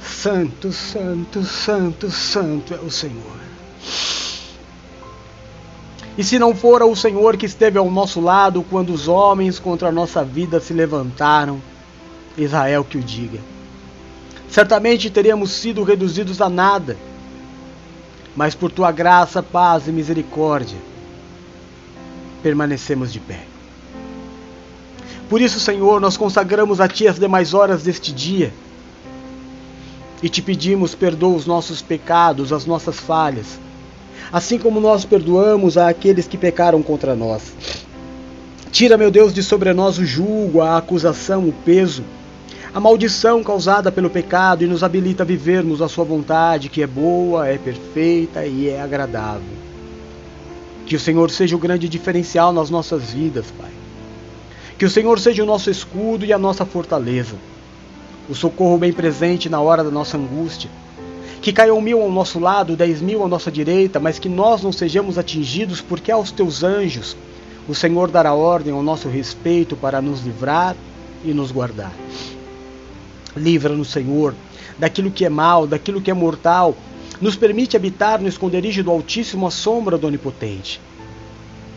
Santo, 0.00 0.70
santo, 0.70 1.42
santo, 1.42 2.08
santo 2.08 2.72
é 2.72 2.78
o 2.78 2.90
Senhor. 2.90 3.44
E 6.16 6.22
se 6.22 6.38
não 6.38 6.54
fora 6.54 6.86
o 6.86 6.94
Senhor 6.94 7.36
que 7.36 7.46
esteve 7.46 7.76
ao 7.76 7.90
nosso 7.90 8.20
lado 8.20 8.64
quando 8.70 8.92
os 8.92 9.08
homens 9.08 9.58
contra 9.58 9.88
a 9.88 9.92
nossa 9.92 10.24
vida 10.24 10.60
se 10.60 10.72
levantaram, 10.72 11.60
Israel 12.38 12.84
que 12.84 12.98
o 12.98 13.02
diga. 13.02 13.40
Certamente 14.48 15.10
teríamos 15.10 15.50
sido 15.50 15.82
reduzidos 15.82 16.40
a 16.40 16.48
nada, 16.48 16.96
mas 18.36 18.54
por 18.54 18.70
tua 18.70 18.92
graça, 18.92 19.42
paz 19.42 19.88
e 19.88 19.92
misericórdia, 19.92 20.78
permanecemos 22.42 23.12
de 23.12 23.18
pé. 23.18 23.40
Por 25.28 25.40
isso, 25.40 25.58
Senhor, 25.58 26.00
nós 26.00 26.16
consagramos 26.16 26.80
a 26.80 26.86
Ti 26.86 27.08
as 27.08 27.18
demais 27.18 27.54
horas 27.54 27.82
deste 27.82 28.12
dia 28.12 28.52
e 30.22 30.28
te 30.28 30.40
pedimos 30.40 30.94
perdoa 30.94 31.36
os 31.36 31.46
nossos 31.46 31.82
pecados, 31.82 32.52
as 32.52 32.66
nossas 32.66 32.98
falhas, 33.00 33.58
assim 34.32 34.58
como 34.58 34.80
nós 34.80 35.04
perdoamos 35.04 35.76
a 35.76 35.88
aqueles 35.88 36.26
que 36.26 36.36
pecaram 36.36 36.82
contra 36.82 37.14
nós. 37.14 37.52
Tira, 38.70 38.96
meu 38.96 39.10
Deus, 39.10 39.32
de 39.32 39.42
sobre 39.42 39.72
nós 39.72 39.98
o 39.98 40.04
julgo, 40.04 40.60
a 40.60 40.76
acusação, 40.76 41.48
o 41.48 41.52
peso, 41.52 42.02
a 42.74 42.80
maldição 42.80 43.42
causada 43.44 43.92
pelo 43.92 44.10
pecado 44.10 44.64
e 44.64 44.66
nos 44.66 44.82
habilita 44.82 45.22
a 45.22 45.26
vivermos 45.26 45.80
a 45.80 45.88
Sua 45.88 46.04
vontade, 46.04 46.68
que 46.68 46.82
é 46.82 46.86
boa, 46.86 47.46
é 47.46 47.56
perfeita 47.56 48.44
e 48.44 48.68
é 48.68 48.80
agradável. 48.80 49.64
Que 50.84 50.96
o 50.96 51.00
Senhor 51.00 51.30
seja 51.30 51.54
o 51.54 51.58
grande 51.58 51.88
diferencial 51.88 52.52
nas 52.52 52.68
nossas 52.68 53.12
vidas, 53.12 53.46
Pai. 53.56 53.70
Que 54.76 54.84
o 54.84 54.90
Senhor 54.90 55.20
seja 55.20 55.44
o 55.44 55.46
nosso 55.46 55.70
escudo 55.70 56.24
e 56.24 56.32
a 56.32 56.38
nossa 56.38 56.66
fortaleza, 56.66 57.36
o 58.28 58.34
socorro 58.34 58.76
bem 58.76 58.92
presente 58.92 59.48
na 59.48 59.60
hora 59.60 59.84
da 59.84 59.90
nossa 59.90 60.16
angústia 60.16 60.68
que 61.44 61.52
caiam 61.52 61.78
mil 61.78 62.00
ao 62.00 62.10
nosso 62.10 62.38
lado, 62.38 62.74
dez 62.74 63.02
mil 63.02 63.22
à 63.22 63.28
nossa 63.28 63.52
direita, 63.52 64.00
mas 64.00 64.18
que 64.18 64.30
nós 64.30 64.62
não 64.62 64.72
sejamos 64.72 65.18
atingidos, 65.18 65.78
porque 65.78 66.10
aos 66.10 66.30
teus 66.30 66.62
anjos 66.64 67.14
o 67.68 67.74
Senhor 67.74 68.10
dará 68.10 68.32
ordem 68.32 68.72
ao 68.72 68.82
nosso 68.82 69.10
respeito 69.10 69.76
para 69.76 70.00
nos 70.00 70.22
livrar 70.22 70.74
e 71.22 71.34
nos 71.34 71.52
guardar. 71.52 71.92
Livra-nos, 73.36 73.88
Senhor, 73.88 74.34
daquilo 74.78 75.10
que 75.10 75.22
é 75.22 75.28
mal, 75.28 75.66
daquilo 75.66 76.00
que 76.00 76.10
é 76.10 76.14
mortal. 76.14 76.74
Nos 77.20 77.36
permite 77.36 77.76
habitar 77.76 78.22
no 78.22 78.28
esconderijo 78.28 78.82
do 78.82 78.90
Altíssimo 78.90 79.46
à 79.46 79.50
sombra 79.50 79.98
do 79.98 80.06
Onipotente. 80.06 80.80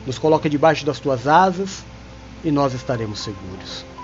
Nos 0.06 0.18
coloca 0.18 0.50
debaixo 0.50 0.86
das 0.86 0.98
tuas 0.98 1.28
asas 1.28 1.84
e 2.42 2.52
nós 2.52 2.74
estaremos 2.74 3.20
seguros. 3.20 3.97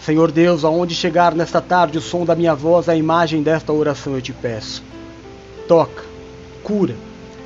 Senhor 0.00 0.30
Deus, 0.30 0.64
aonde 0.64 0.94
chegar 0.94 1.34
nesta 1.34 1.60
tarde 1.60 1.98
o 1.98 2.00
som 2.00 2.24
da 2.24 2.34
minha 2.34 2.54
voz, 2.54 2.88
a 2.88 2.96
imagem 2.96 3.42
desta 3.42 3.72
oração 3.72 4.14
eu 4.14 4.20
te 4.20 4.32
peço. 4.32 4.82
Toca, 5.66 6.04
cura, 6.62 6.94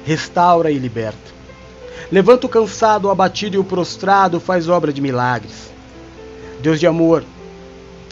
restaura 0.04 0.70
e 0.70 0.78
liberta. 0.78 1.38
Levanta 2.10 2.46
o 2.46 2.48
cansado, 2.48 3.06
o 3.06 3.10
abatido 3.10 3.54
e 3.54 3.58
o 3.58 3.64
prostrado, 3.64 4.40
faz 4.40 4.68
obra 4.68 4.92
de 4.92 5.00
milagres. 5.00 5.70
Deus 6.60 6.80
de 6.80 6.86
amor, 6.86 7.22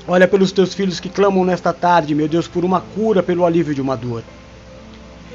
olha 0.06 0.28
pelos 0.28 0.52
teus 0.52 0.74
filhos 0.74 1.00
que 1.00 1.08
clamam 1.08 1.44
nesta 1.44 1.72
tarde, 1.72 2.14
meu 2.14 2.28
Deus, 2.28 2.46
por 2.46 2.64
uma 2.64 2.80
cura, 2.80 3.22
pelo 3.22 3.44
alívio 3.44 3.74
de 3.74 3.80
uma 3.80 3.96
dor. 3.96 4.22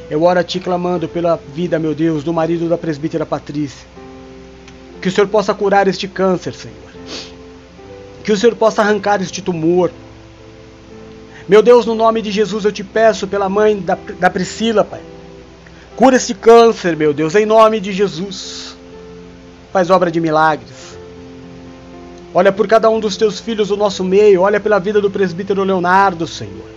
Eu 0.10 0.24
oro 0.24 0.40
a 0.40 0.44
ti 0.44 0.60
clamando 0.60 1.08
pela 1.10 1.40
vida, 1.54 1.80
meu 1.80 1.94
Deus, 1.94 2.24
do 2.24 2.32
marido 2.32 2.70
da 2.70 2.78
presbítera 2.78 3.26
Patrícia. 3.26 3.88
Que 5.02 5.10
o 5.10 5.12
Senhor 5.12 5.28
possa 5.28 5.54
curar 5.54 5.88
este 5.88 6.08
câncer, 6.08 6.54
Senhor 6.54 6.92
que 8.24 8.32
o 8.32 8.38
Senhor 8.38 8.56
possa 8.56 8.82
arrancar 8.82 9.22
este 9.22 9.42
tumor. 9.42 9.92
Meu 11.48 11.62
Deus, 11.62 11.86
no 11.86 11.96
nome 11.96 12.22
de 12.22 12.32
Jesus 12.32 12.66
eu 12.66 12.72
te 12.72 12.84
peço 12.84 13.28
pela 13.28 13.50
mãe 13.50 13.80
da, 13.80 13.98
da 14.20 14.30
Priscila, 14.30 14.84
Pai. 14.84 15.02
Cura 15.96 16.16
esse 16.16 16.34
câncer, 16.34 16.96
meu 16.96 17.14
Deus, 17.14 17.36
em 17.36 17.46
nome 17.46 17.80
de 17.80 17.92
Jesus. 17.92 18.78
Faz 19.74 19.90
obra 19.90 20.12
de 20.12 20.20
milagres. 20.20 20.98
Olha 22.34 22.52
por 22.52 22.68
cada 22.68 22.90
um 22.90 23.00
dos 23.00 23.18
teus 23.18 23.40
filhos 23.40 23.68
do 23.68 23.78
nosso 23.78 24.04
meio. 24.04 24.42
Olha 24.42 24.60
pela 24.60 24.80
vida 24.80 25.02
do 25.02 25.12
presbítero 25.12 25.64
Leonardo, 25.64 26.26
Senhor. 26.26 26.70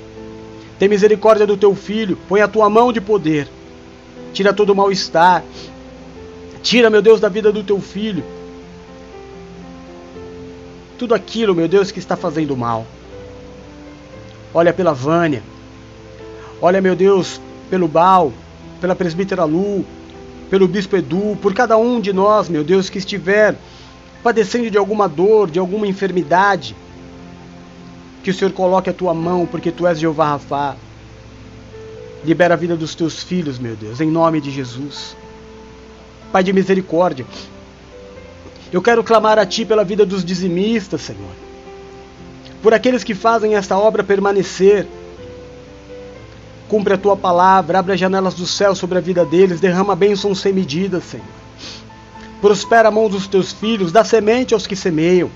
Tem 0.78 0.88
misericórdia 0.88 1.46
do 1.46 1.56
teu 1.56 1.74
filho. 1.74 2.18
Põe 2.28 2.40
a 2.40 2.48
tua 2.48 2.68
mão 2.68 2.92
de 2.92 3.00
poder. 3.00 3.48
Tira 4.32 4.52
todo 4.52 4.70
o 4.70 4.74
mal-estar. 4.74 5.44
Tira, 6.62 6.90
meu 6.90 7.00
Deus, 7.00 7.20
da 7.20 7.28
vida 7.28 7.52
do 7.52 7.62
teu 7.62 7.80
filho 7.80 8.24
tudo 10.98 11.14
aquilo, 11.14 11.54
meu 11.54 11.68
Deus, 11.68 11.90
que 11.90 11.98
está 11.98 12.16
fazendo 12.16 12.56
mal. 12.56 12.86
Olha 14.52 14.72
pela 14.72 14.92
Vânia. 14.92 15.42
Olha, 16.60 16.80
meu 16.80 16.94
Deus, 16.94 17.40
pelo 17.68 17.88
Bal, 17.88 18.32
pela 18.80 18.94
presbítera 18.94 19.44
Lu, 19.44 19.84
pelo 20.48 20.68
bispo 20.68 20.96
Edu, 20.96 21.36
por 21.42 21.52
cada 21.52 21.76
um 21.76 22.00
de 22.00 22.12
nós, 22.12 22.48
meu 22.48 22.62
Deus, 22.62 22.88
que 22.88 22.98
estiver 22.98 23.56
padecendo 24.22 24.70
de 24.70 24.78
alguma 24.78 25.08
dor, 25.08 25.50
de 25.50 25.58
alguma 25.58 25.86
enfermidade. 25.86 26.76
Que 28.22 28.30
o 28.30 28.34
Senhor 28.34 28.52
coloque 28.52 28.88
a 28.88 28.92
tua 28.92 29.12
mão, 29.12 29.46
porque 29.46 29.70
tu 29.70 29.86
és 29.86 29.98
Jeová 29.98 30.28
Rafá. 30.28 30.76
Libera 32.24 32.54
a 32.54 32.56
vida 32.56 32.76
dos 32.76 32.94
teus 32.94 33.22
filhos, 33.22 33.58
meu 33.58 33.76
Deus, 33.76 34.00
em 34.00 34.10
nome 34.10 34.40
de 34.40 34.50
Jesus. 34.50 35.16
Pai 36.32 36.42
de 36.42 36.52
misericórdia, 36.52 37.26
eu 38.72 38.82
quero 38.82 39.04
clamar 39.04 39.38
a 39.38 39.46
Ti 39.46 39.64
pela 39.64 39.84
vida 39.84 40.04
dos 40.04 40.24
dizimistas, 40.24 41.02
Senhor. 41.02 41.30
Por 42.62 42.72
aqueles 42.72 43.04
que 43.04 43.14
fazem 43.14 43.56
esta 43.56 43.78
obra 43.78 44.02
permanecer. 44.02 44.86
Cumpre 46.68 46.94
a 46.94 46.98
Tua 46.98 47.16
palavra, 47.16 47.78
abre 47.78 47.92
as 47.92 48.00
janelas 48.00 48.34
do 48.34 48.46
céu 48.46 48.74
sobre 48.74 48.98
a 48.98 49.00
vida 49.00 49.24
deles, 49.24 49.60
derrama 49.60 49.94
bênçãos 49.94 50.40
sem 50.40 50.52
medida, 50.52 51.00
Senhor. 51.00 51.26
Prospera 52.40 52.88
a 52.88 52.90
mão 52.90 53.08
dos 53.08 53.26
Teus 53.26 53.52
filhos, 53.52 53.92
dá 53.92 54.02
semente 54.02 54.54
aos 54.54 54.66
que 54.66 54.74
semeiam. 54.74 55.30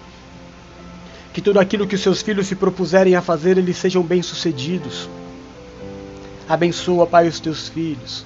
Que 1.32 1.40
tudo 1.40 1.60
aquilo 1.60 1.86
que 1.86 1.94
os 1.94 2.02
Seus 2.02 2.22
filhos 2.22 2.46
se 2.46 2.56
propuserem 2.56 3.14
a 3.14 3.22
fazer, 3.22 3.56
eles 3.58 3.76
sejam 3.76 4.02
bem-sucedidos. 4.02 5.08
Abençoa, 6.48 7.06
Pai, 7.06 7.28
os 7.28 7.38
Teus 7.38 7.68
filhos. 7.68 8.24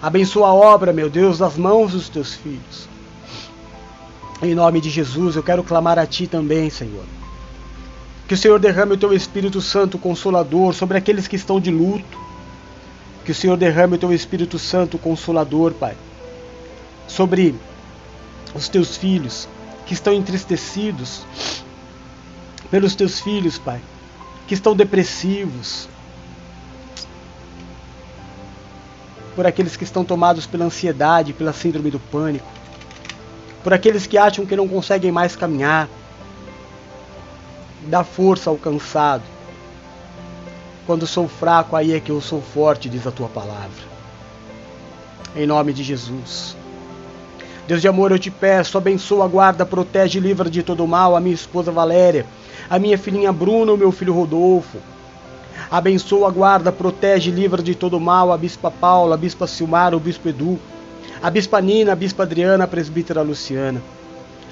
Abençoa 0.00 0.48
a 0.48 0.54
obra, 0.54 0.92
meu 0.92 1.10
Deus, 1.10 1.38
das 1.38 1.56
mãos 1.56 1.92
dos 1.92 2.08
Teus 2.08 2.34
filhos. 2.34 2.88
Em 4.42 4.54
nome 4.54 4.82
de 4.82 4.90
Jesus, 4.90 5.34
eu 5.34 5.42
quero 5.42 5.64
clamar 5.64 5.98
a 5.98 6.06
Ti 6.06 6.26
também, 6.26 6.68
Senhor. 6.68 7.04
Que 8.28 8.34
o 8.34 8.36
Senhor 8.36 8.58
derrame 8.58 8.92
o 8.92 8.96
Teu 8.96 9.14
Espírito 9.14 9.62
Santo 9.62 9.98
Consolador 9.98 10.74
sobre 10.74 10.98
aqueles 10.98 11.26
que 11.26 11.36
estão 11.36 11.58
de 11.58 11.70
luto. 11.70 12.18
Que 13.24 13.32
o 13.32 13.34
Senhor 13.34 13.56
derrame 13.56 13.94
o 13.94 13.98
Teu 13.98 14.12
Espírito 14.12 14.58
Santo 14.58 14.98
Consolador, 14.98 15.72
Pai, 15.72 15.96
sobre 17.08 17.54
os 18.54 18.68
Teus 18.68 18.96
filhos 18.96 19.48
que 19.86 19.94
estão 19.94 20.12
entristecidos, 20.12 21.24
pelos 22.70 22.94
Teus 22.94 23.20
filhos, 23.20 23.58
Pai, 23.58 23.80
que 24.46 24.54
estão 24.54 24.76
depressivos, 24.76 25.88
por 29.34 29.46
aqueles 29.46 29.76
que 29.76 29.84
estão 29.84 30.04
tomados 30.04 30.46
pela 30.46 30.64
ansiedade, 30.64 31.32
pela 31.32 31.52
síndrome 31.52 31.90
do 31.90 31.98
pânico 31.98 32.55
por 33.66 33.74
aqueles 33.74 34.06
que 34.06 34.16
acham 34.16 34.46
que 34.46 34.54
não 34.54 34.68
conseguem 34.68 35.10
mais 35.10 35.34
caminhar. 35.34 35.88
Dá 37.88 38.04
força 38.04 38.48
ao 38.48 38.56
cansado. 38.56 39.24
Quando 40.86 41.04
sou 41.04 41.26
fraco, 41.26 41.74
aí 41.74 41.92
é 41.92 41.98
que 41.98 42.12
eu 42.12 42.20
sou 42.20 42.40
forte, 42.40 42.88
diz 42.88 43.04
a 43.08 43.10
tua 43.10 43.26
palavra. 43.26 43.82
Em 45.34 45.48
nome 45.48 45.72
de 45.72 45.82
Jesus. 45.82 46.56
Deus 47.66 47.80
de 47.82 47.88
amor, 47.88 48.12
eu 48.12 48.20
te 48.20 48.30
peço, 48.30 48.78
abençoa, 48.78 49.26
guarda, 49.26 49.66
protege 49.66 50.20
e 50.20 50.22
livra 50.22 50.48
de 50.48 50.62
todo 50.62 50.86
mal 50.86 51.16
a 51.16 51.20
minha 51.20 51.34
esposa 51.34 51.72
Valéria, 51.72 52.24
a 52.70 52.78
minha 52.78 52.96
filhinha 52.96 53.32
Bruna, 53.32 53.72
o 53.72 53.76
meu 53.76 53.90
filho 53.90 54.14
Rodolfo. 54.14 54.78
Abençoa, 55.68 56.30
guarda, 56.30 56.70
protege 56.70 57.30
e 57.30 57.34
livra 57.34 57.60
de 57.60 57.74
todo 57.74 57.98
mal 57.98 58.30
a 58.30 58.38
bispa 58.38 58.70
Paula, 58.70 59.16
a 59.16 59.18
bispa 59.18 59.44
Silmar, 59.44 59.92
o 59.92 59.98
bispo 59.98 60.28
Edu, 60.28 60.56
a 61.22 61.30
Bispa 61.30 61.60
Nina, 61.60 61.92
a 61.92 61.96
Bispa 61.96 62.22
Adriana, 62.24 62.64
a 62.64 62.66
Presbítera 62.66 63.22
Luciana. 63.22 63.82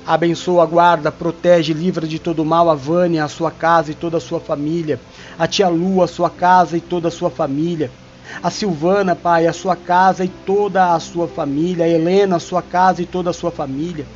Abençoa, 0.07 0.67
guarda, 0.67 1.11
protege, 1.11 1.73
livra 1.73 2.07
de 2.07 2.19
todo 2.19 2.45
mal 2.45 2.69
a 2.69 2.75
Vânia, 2.75 3.25
a 3.25 3.29
sua 3.29 3.51
casa 3.51 3.91
e 3.91 3.95
toda 3.95 4.19
a 4.19 4.21
sua 4.21 4.41
família. 4.41 5.01
A 5.39 5.47
tia 5.47 5.69
Lu, 5.69 6.03
a 6.03 6.07
sua 6.07 6.29
casa 6.29 6.77
e 6.77 6.81
toda 6.81 7.09
a 7.09 7.11
sua 7.11 7.31
família. 7.31 7.91
A 8.43 8.51
Silvana, 8.51 9.15
Pai, 9.15 9.47
a 9.47 9.53
sua 9.53 9.77
casa 9.77 10.25
e 10.25 10.29
toda 10.29 10.93
a 10.93 11.01
sua 11.01 11.27
família. 11.27 11.85
A 11.85 11.89
Helena, 11.89 12.37
a 12.37 12.41
sua 12.41 12.61
casa 12.61 13.03
e 13.03 13.07
toda 13.07 13.31
a 13.31 13.33
sua 13.33 13.51
família. 13.51 14.07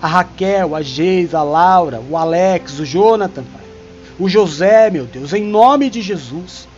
a 0.00 0.06
Raquel, 0.06 0.76
a 0.76 0.82
Geisa, 0.82 1.38
a 1.38 1.42
Laura, 1.42 2.00
o 2.00 2.16
Alex, 2.16 2.78
o 2.78 2.84
Jonathan, 2.84 3.42
Pai. 3.42 3.62
O 4.18 4.28
José, 4.28 4.90
meu 4.90 5.06
Deus, 5.06 5.32
em 5.32 5.44
nome 5.44 5.90
de 5.90 6.00
Jesus. 6.00 6.68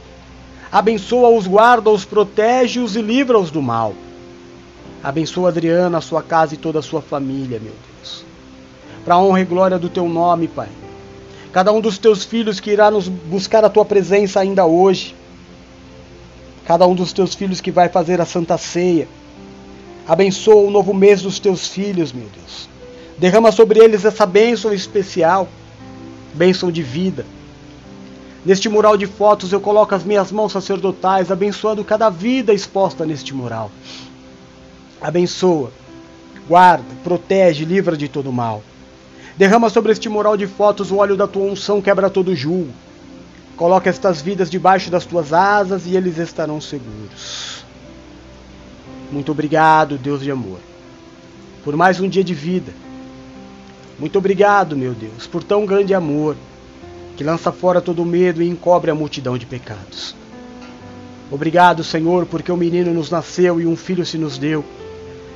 Abençoa-os, 0.73 1.47
guarda-os, 1.47 2.05
protege-os 2.05 2.97
e 2.97 3.03
livra-os 3.03 3.51
do 3.51 3.63
mal. 3.63 3.95
Abençoa 5.03 5.49
Adriana, 5.49 5.99
a 5.99 6.01
sua 6.01 6.23
casa 6.23 6.55
e 6.55 6.59
toda 6.59 6.79
a 6.79 6.83
sua 6.83 7.01
família, 7.01 7.59
meu 7.59 7.73
Deus. 7.97 8.25
Para 9.05 9.19
honra 9.19 9.41
e 9.41 9.45
glória 9.45 9.79
do 9.79 9.89
teu 9.89 10.07
nome, 10.09 10.47
Pai. 10.47 10.69
Cada 11.53 11.73
um 11.73 11.81
dos 11.81 11.97
teus 11.97 12.25
filhos 12.25 12.61
que 12.61 12.71
irá 12.71 12.91
nos 12.91 13.09
buscar 13.09 13.65
a 13.65 13.71
tua 13.71 13.85
presença 13.85 14.41
ainda 14.41 14.67
hoje. 14.67 15.17
Cada 16.67 16.87
um 16.87 16.95
dos 16.95 17.13
teus 17.13 17.35
filhos 17.35 17.61
que 17.61 17.71
vai 17.71 17.89
fazer 17.89 18.21
a 18.21 18.27
santa 18.27 18.59
ceia. 18.59 19.09
Abençoa 20.07 20.57
o 20.57 20.71
novo 20.71 20.93
mês 20.93 21.23
dos 21.23 21.39
teus 21.39 21.67
filhos, 21.67 22.13
meu 22.13 22.29
Deus. 22.35 22.69
Derrama 23.19 23.51
sobre 23.51 23.81
eles 23.81 24.05
essa 24.05 24.27
bênção 24.27 24.73
especial, 24.73 25.49
bênção 26.35 26.71
de 26.71 26.83
vida. 26.83 27.25
Neste 28.45 28.69
mural 28.69 28.97
de 28.97 29.07
fotos 29.07 29.53
eu 29.53 29.61
coloco 29.61 29.95
as 29.95 30.05
minhas 30.05 30.31
mãos 30.31 30.53
sacerdotais, 30.53 31.31
abençoando 31.31 31.85
cada 31.85 32.09
vida 32.11 32.53
exposta 32.53 33.05
neste 33.05 33.35
mural. 33.35 33.71
Abençoa, 35.01 35.73
guarda, 36.47 36.85
protege, 37.03 37.65
livra 37.65 37.97
de 37.97 38.09
todo 38.09 38.33
mal. 38.33 38.63
Derrama 39.37 39.71
sobre 39.71 39.93
este 39.93 40.09
mural 40.09 40.37
de 40.37 40.47
fotos 40.47 40.91
o 40.91 40.97
óleo 40.97 41.17
da 41.17 41.27
tua 41.27 41.45
unção, 41.45 41.81
quebra 41.81 42.11
todo 42.11 42.35
julgo. 42.37 42.73
Coloca 43.57 43.89
estas 43.89 44.21
vidas 44.21 44.51
debaixo 44.51 44.91
das 44.91 45.07
tuas 45.07 45.33
asas 45.33 45.87
e 45.87 45.97
eles 45.97 46.19
estarão 46.19 46.61
seguros. 46.61 47.65
Muito 49.11 49.33
obrigado, 49.33 49.99
Deus 49.99 50.23
de 50.23 50.31
amor, 50.31 50.59
por 51.65 51.75
mais 51.77 51.99
um 51.99 52.09
dia 52.09 52.23
de 52.23 52.35
vida. 52.35 52.73
Muito 53.99 54.19
obrigado, 54.19 54.77
meu 54.77 54.93
Deus, 54.93 55.27
por 55.27 55.43
tão 55.43 55.67
grande 55.67 55.95
amor 55.95 56.37
que 57.17 57.25
lança 57.25 57.51
fora 57.53 57.81
todo 57.81 58.05
medo 58.05 58.43
e 58.43 58.49
encobre 58.49 58.91
a 58.91 58.95
multidão 58.95 59.37
de 59.37 59.47
pecados. 59.47 60.15
Obrigado, 61.31 61.85
Senhor, 61.85 62.27
porque 62.27 62.51
um 62.51 62.57
menino 62.57 62.93
nos 62.93 63.11
nasceu 63.11 63.61
e 63.61 63.67
um 63.67 63.77
filho 63.77 64.05
se 64.07 64.17
nos 64.17 64.39
deu. 64.39 64.65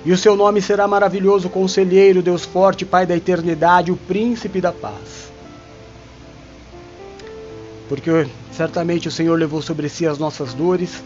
E 0.05 0.13
o 0.13 0.19
seu 0.19 0.37
nome 0.37 0.61
será 0.61 0.87
maravilhoso, 0.87 1.49
conselheiro, 1.49 2.23
Deus 2.23 2.45
forte, 2.45 2.85
Pai 2.85 3.07
da 3.07 3.17
eternidade, 3.17 3.91
o 3.91 3.97
príncipe 3.97 4.61
da 4.61 4.71
paz. 4.71 5.33
Porque 7.89 8.27
certamente 8.53 9.09
o 9.09 9.11
Senhor 9.11 9.39
levou 9.39 9.63
sobre 9.63 9.89
si 9.89 10.07
as 10.07 10.19
nossas 10.19 10.53
dores 10.53 11.03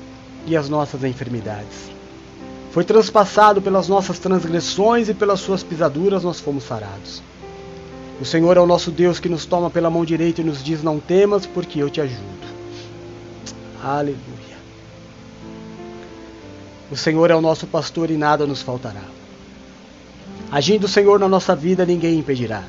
e 0.46 0.57
as 0.57 0.68
nossas 0.68 1.05
enfermidades. 1.05 1.90
Foi 2.72 2.84
transpassado 2.84 3.62
pelas 3.62 3.88
nossas 3.88 4.18
transgressões 4.18 5.09
e 5.09 5.14
pelas 5.14 5.40
suas 5.40 5.62
pisaduras 5.62 6.24
nós 6.24 6.40
fomos 6.40 6.64
sarados. 6.64 7.22
O 8.20 8.24
Senhor 8.24 8.57
é 8.57 8.61
o 8.61 8.66
nosso 8.66 8.90
Deus 8.90 9.20
que 9.20 9.28
nos 9.28 9.46
toma 9.46 9.70
pela 9.70 9.88
mão 9.88 10.05
direita 10.05 10.40
e 10.40 10.44
nos 10.44 10.62
diz: 10.62 10.82
Não 10.82 10.99
temas, 10.99 11.46
porque 11.46 11.80
eu 11.80 11.88
te 11.88 12.01
ajudo. 12.01 12.49
Aleluia. 13.82 14.38
O 16.91 16.97
Senhor 16.97 17.30
é 17.30 17.34
o 17.34 17.41
nosso 17.41 17.66
pastor 17.66 18.11
e 18.11 18.16
nada 18.16 18.47
nos 18.47 18.62
faltará. 18.62 19.03
Agindo 20.51 20.84
o 20.84 20.89
Senhor 20.89 21.18
na 21.18 21.28
nossa 21.28 21.55
vida, 21.55 21.84
ninguém 21.84 22.18
impedirá. 22.18 22.64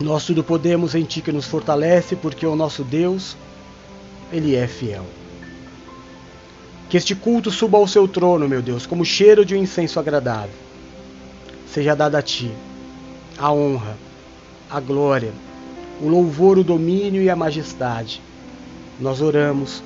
Nós 0.00 0.24
tudo 0.24 0.42
podemos 0.42 0.94
em 0.94 1.04
Ti 1.04 1.20
que 1.20 1.32
nos 1.32 1.46
fortalece, 1.46 2.16
porque 2.16 2.46
o 2.46 2.56
nosso 2.56 2.82
Deus, 2.84 3.36
Ele 4.32 4.54
é 4.54 4.66
fiel. 4.66 5.04
Que 6.88 6.96
este 6.96 7.14
culto 7.14 7.50
suba 7.50 7.76
ao 7.76 7.86
seu 7.86 8.08
trono, 8.08 8.48
meu 8.48 8.62
Deus, 8.62 8.86
como 8.86 9.04
cheiro 9.04 9.44
de 9.44 9.54
um 9.54 9.58
incenso 9.58 10.00
agradável. 10.00 10.54
Seja 11.66 11.94
dada 11.94 12.18
a 12.18 12.22
Ti 12.22 12.50
a 13.38 13.52
honra, 13.52 13.96
a 14.68 14.80
glória, 14.80 15.32
o 16.02 16.08
louvor, 16.08 16.58
o 16.58 16.64
domínio 16.64 17.22
e 17.22 17.30
a 17.30 17.36
majestade. 17.36 18.20
Nós 18.98 19.20
oramos 19.20 19.82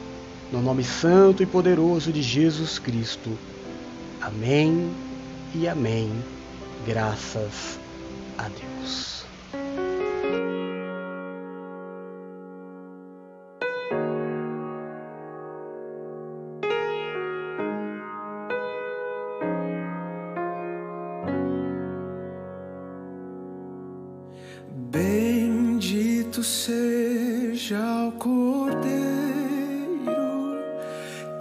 no 0.53 0.61
nome 0.61 0.85
santo 0.85 1.43
e 1.43 1.47
poderoso 1.47 2.13
de 2.13 2.21
Jesus 2.21 2.79
Cristo. 2.79 3.31
Amém 4.21 4.91
e 5.55 5.67
amém. 5.67 6.13
Graças 6.87 7.81
a 8.37 8.45
Deus. 8.49 9.12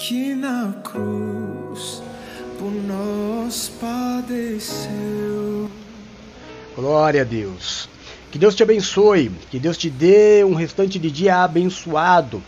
Que 0.02 0.34
na 0.34 0.74
cruz 0.84 2.02
por 2.58 2.72
nós 2.72 3.72
padeceu. 3.80 5.70
Glória 6.76 7.22
a 7.22 7.24
Deus. 7.24 7.88
Que 8.32 8.40
Deus 8.40 8.56
te 8.56 8.64
abençoe, 8.64 9.30
que 9.52 9.60
Deus 9.60 9.78
te 9.78 9.92
dê 9.92 10.44
um 10.44 10.56
restante 10.56 10.98
de 10.98 11.12
dia 11.12 11.44
abençoado. 11.44 12.42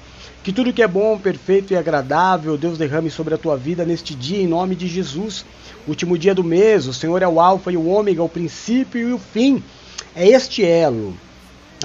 Que 0.43 0.51
tudo 0.51 0.73
que 0.73 0.81
é 0.81 0.87
bom, 0.87 1.15
perfeito 1.19 1.73
e 1.73 1.77
agradável, 1.77 2.57
Deus 2.57 2.79
derrame 2.79 3.11
sobre 3.11 3.35
a 3.35 3.37
tua 3.37 3.55
vida 3.55 3.85
neste 3.85 4.15
dia, 4.15 4.41
em 4.41 4.47
nome 4.47 4.75
de 4.75 4.87
Jesus. 4.87 5.45
Último 5.87 6.17
dia 6.17 6.33
do 6.33 6.43
mês, 6.43 6.87
o 6.87 6.93
Senhor 6.93 7.21
é 7.21 7.27
o 7.27 7.39
Alfa 7.39 7.71
e 7.71 7.77
o 7.77 7.85
Ômega, 7.85 8.23
o 8.23 8.29
princípio 8.29 9.09
e 9.09 9.13
o 9.13 9.19
fim. 9.19 9.63
É 10.15 10.27
este 10.27 10.65
elo 10.65 11.15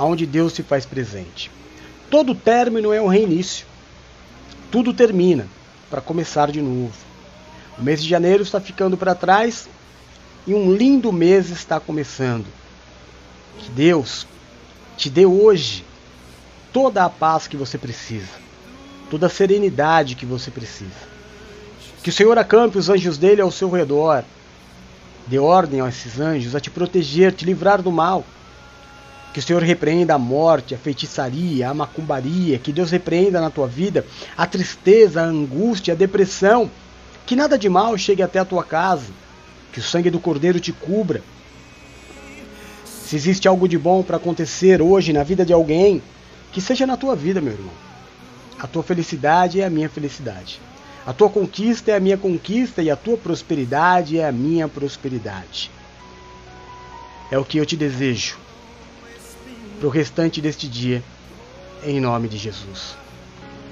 onde 0.00 0.24
Deus 0.24 0.54
se 0.54 0.62
faz 0.62 0.86
presente. 0.86 1.50
Todo 2.08 2.34
término 2.34 2.90
é 2.90 3.02
um 3.02 3.06
reinício. 3.06 3.66
Tudo 4.70 4.94
termina 4.94 5.57
para 5.90 6.00
começar 6.00 6.50
de 6.50 6.60
novo. 6.60 6.92
O 7.78 7.82
mês 7.82 8.02
de 8.02 8.08
janeiro 8.08 8.42
está 8.42 8.60
ficando 8.60 8.96
para 8.96 9.14
trás 9.14 9.68
e 10.46 10.54
um 10.54 10.74
lindo 10.74 11.12
mês 11.12 11.50
está 11.50 11.78
começando. 11.78 12.46
Que 13.58 13.70
Deus 13.70 14.26
te 14.96 15.08
dê 15.08 15.26
hoje 15.26 15.84
toda 16.72 17.04
a 17.04 17.10
paz 17.10 17.46
que 17.46 17.56
você 17.56 17.78
precisa, 17.78 18.28
toda 19.10 19.26
a 19.26 19.30
serenidade 19.30 20.14
que 20.14 20.26
você 20.26 20.50
precisa. 20.50 21.08
Que 22.02 22.10
o 22.10 22.12
Senhor 22.12 22.38
acampe 22.38 22.78
os 22.78 22.88
anjos 22.88 23.18
dele 23.18 23.40
ao 23.40 23.50
seu 23.50 23.70
redor, 23.70 24.24
dê 25.26 25.38
ordem 25.38 25.80
a 25.80 25.88
esses 25.88 26.18
anjos 26.20 26.54
a 26.54 26.60
te 26.60 26.70
proteger, 26.70 27.32
te 27.32 27.44
livrar 27.44 27.82
do 27.82 27.92
mal. 27.92 28.24
Que 29.32 29.40
o 29.40 29.42
Senhor 29.42 29.62
repreenda 29.62 30.14
a 30.14 30.18
morte, 30.18 30.74
a 30.74 30.78
feitiçaria, 30.78 31.68
a 31.68 31.74
macumbaria, 31.74 32.58
que 32.58 32.72
Deus 32.72 32.90
repreenda 32.90 33.40
na 33.40 33.50
tua 33.50 33.66
vida 33.66 34.04
a 34.36 34.46
tristeza, 34.46 35.20
a 35.20 35.24
angústia, 35.24 35.94
a 35.94 35.96
depressão. 35.96 36.70
Que 37.26 37.36
nada 37.36 37.58
de 37.58 37.68
mal 37.68 37.96
chegue 37.98 38.22
até 38.22 38.38
a 38.38 38.44
tua 38.44 38.64
casa. 38.64 39.12
Que 39.72 39.80
o 39.80 39.82
sangue 39.82 40.10
do 40.10 40.18
Cordeiro 40.18 40.58
te 40.58 40.72
cubra. 40.72 41.22
Se 42.84 43.16
existe 43.16 43.46
algo 43.46 43.68
de 43.68 43.78
bom 43.78 44.02
para 44.02 44.16
acontecer 44.16 44.80
hoje 44.80 45.12
na 45.12 45.22
vida 45.22 45.44
de 45.44 45.52
alguém, 45.52 46.02
que 46.50 46.60
seja 46.60 46.86
na 46.86 46.96
tua 46.96 47.14
vida, 47.14 47.40
meu 47.40 47.52
irmão. 47.52 47.74
A 48.58 48.66
tua 48.66 48.82
felicidade 48.82 49.60
é 49.60 49.64
a 49.64 49.70
minha 49.70 49.88
felicidade. 49.88 50.60
A 51.06 51.12
tua 51.12 51.28
conquista 51.30 51.90
é 51.90 51.96
a 51.96 52.00
minha 52.00 52.18
conquista 52.18 52.82
e 52.82 52.90
a 52.90 52.96
tua 52.96 53.16
prosperidade 53.16 54.18
é 54.18 54.26
a 54.26 54.32
minha 54.32 54.68
prosperidade. 54.68 55.70
É 57.30 57.38
o 57.38 57.44
que 57.44 57.58
eu 57.58 57.64
te 57.64 57.76
desejo 57.76 58.47
para 59.78 59.86
o 59.86 59.90
restante 59.90 60.40
deste 60.40 60.68
dia, 60.68 61.02
em 61.84 62.00
nome 62.00 62.28
de 62.28 62.36
Jesus. 62.36 62.96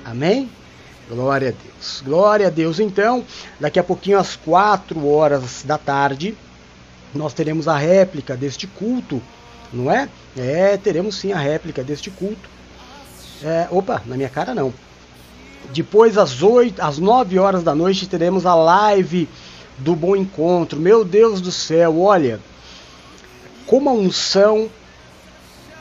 Amém? 0.04 0.48
Glória 1.08 1.48
a 1.48 1.52
Deus. 1.52 2.02
Glória 2.04 2.46
a 2.46 2.50
Deus. 2.50 2.78
Então, 2.78 3.24
daqui 3.58 3.78
a 3.78 3.84
pouquinho, 3.84 4.18
às 4.18 4.36
quatro 4.36 5.06
horas 5.06 5.62
da 5.64 5.76
tarde, 5.76 6.36
nós 7.14 7.32
teremos 7.32 7.66
a 7.66 7.76
réplica 7.76 8.36
deste 8.36 8.66
culto, 8.66 9.20
não 9.72 9.90
é? 9.90 10.08
É, 10.36 10.76
teremos 10.76 11.16
sim 11.16 11.32
a 11.32 11.38
réplica 11.38 11.82
deste 11.82 12.10
culto. 12.10 12.48
É, 13.42 13.66
opa, 13.70 14.02
na 14.06 14.16
minha 14.16 14.28
cara 14.28 14.54
não. 14.54 14.72
Depois, 15.72 16.16
às 16.16 16.42
oito, 16.42 16.80
às 16.80 16.98
nove 16.98 17.38
horas 17.38 17.62
da 17.64 17.74
noite, 17.74 18.06
teremos 18.06 18.46
a 18.46 18.54
live 18.54 19.28
do 19.78 19.96
Bom 19.96 20.14
Encontro. 20.14 20.80
Meu 20.80 21.04
Deus 21.04 21.40
do 21.40 21.50
céu, 21.50 22.00
olha, 22.00 22.40
como 23.66 23.90
a 23.90 23.92
unção 23.92 24.70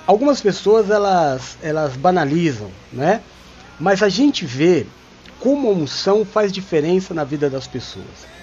algumas 0.05 0.41
pessoas 0.41 0.89
elas, 0.89 1.57
elas 1.61 1.95
banalizam, 1.95 2.69
né? 2.91 3.21
Mas 3.79 4.01
a 4.01 4.09
gente 4.09 4.45
vê 4.45 4.85
como 5.39 5.69
a 5.69 5.71
unção 5.71 6.25
faz 6.25 6.51
diferença 6.51 7.13
na 7.13 7.23
vida 7.23 7.49
das 7.49 7.67
pessoas. 7.67 8.35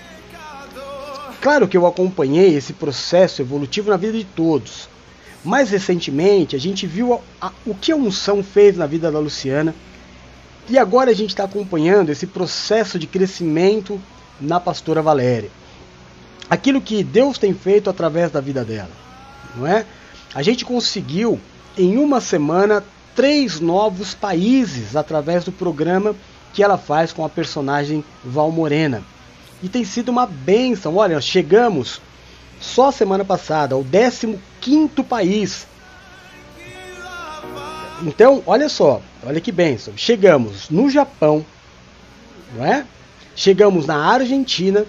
Claro 1.41 1.67
que 1.67 1.77
eu 1.77 1.87
acompanhei 1.87 2.55
esse 2.55 2.73
processo 2.73 3.43
evolutivo 3.43 3.91
na 3.91 3.97
vida 3.97 4.17
de 4.17 4.25
todos. 4.25 4.89
Mais 5.45 5.71
recentemente, 5.71 6.55
a 6.55 6.59
gente 6.61 6.87
viu 6.87 7.15
a, 7.15 7.49
a, 7.49 7.53
o 7.67 7.75
que 7.75 7.91
a 7.91 7.97
unção 7.97 8.45
fez 8.45 8.77
na 8.77 8.87
vida 8.87 9.11
da 9.11 9.19
Luciana. 9.19 9.75
E 10.69 10.79
agora 10.79 11.11
a 11.11 11.15
gente 11.15 11.31
está 11.31 11.43
acompanhando 11.43 12.11
esse 12.11 12.29
processo 12.29 12.97
de 12.97 13.09
crescimento 13.09 14.01
na 14.41 14.61
pastora 14.61 15.03
Valéria. 15.03 15.51
Aquilo 16.49 16.81
que 16.81 17.03
Deus 17.03 17.39
tem 17.39 17.53
feito 17.53 17.91
através 17.91 18.31
da 18.31 18.41
vida 18.41 18.65
dela. 18.65 18.91
não 19.57 19.67
é? 19.67 19.85
A 20.35 20.43
gente 20.43 20.65
conseguiu 20.65 21.41
em 21.77 21.97
uma 21.97 22.21
semana 22.21 22.85
três 23.15 23.61
novos 23.61 24.15
países 24.15 24.97
através 24.97 25.45
do 25.45 25.53
programa 25.53 26.15
que 26.53 26.63
ela 26.63 26.77
faz 26.77 27.13
com 27.13 27.25
a 27.25 27.29
personagem 27.29 28.05
Val 28.25 28.51
Morena. 28.51 29.03
E 29.63 29.69
tem 29.69 29.85
sido 29.85 30.11
uma 30.11 30.27
benção. 30.27 30.97
Olha, 30.97 31.21
chegamos 31.21 32.01
só 32.61 32.91
semana 32.91 33.25
passada 33.25 33.75
ao 33.75 33.85
15 34.61 35.03
país. 35.09 35.67
Então, 38.03 38.43
olha 38.47 38.69
só, 38.69 39.01
olha 39.25 39.41
que 39.41 39.53
benção. 39.53 39.95
Chegamos 39.97 40.69
no 40.69 40.91
Japão, 40.91 41.45
não 42.55 42.65
é? 42.65 42.85
Chegamos 43.35 43.87
na 43.87 43.97
Argentina 43.97 44.85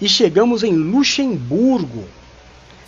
e 0.00 0.08
chegamos 0.08 0.62
em 0.62 0.74
Luxemburgo. 0.74 2.04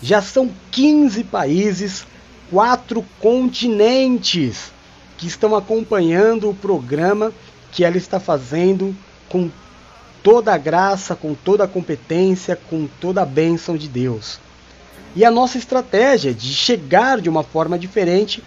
Já 0.03 0.23
são 0.23 0.51
15 0.71 1.25
países, 1.25 2.07
quatro 2.51 3.05
continentes 3.21 4.73
que 5.17 5.27
estão 5.27 5.55
acompanhando 5.55 6.49
o 6.49 6.55
programa 6.55 7.33
que 7.73 7.85
ela 7.85 7.97
está 7.97 8.19
fazendo 8.19 8.95
com 9.29 9.51
toda 10.23 10.53
a 10.53 10.59
graça, 10.59 11.15
com 11.15 11.35
toda 11.35 11.65
a 11.65 11.69
competência, 11.69 12.57
com 12.69 12.89
toda 13.01 13.23
a 13.23 13.27
bênção 13.27 13.77
de 13.77 13.89
Deus. 13.89 14.41
E 15.15 15.25
a 15.25 15.31
nossa 15.31 15.59
estratégia 15.59 16.33
de 16.33 16.53
chegar 16.55 17.21
de 17.21 17.29
uma 17.29 17.43
forma 17.43 17.79
diferente 17.79 18.43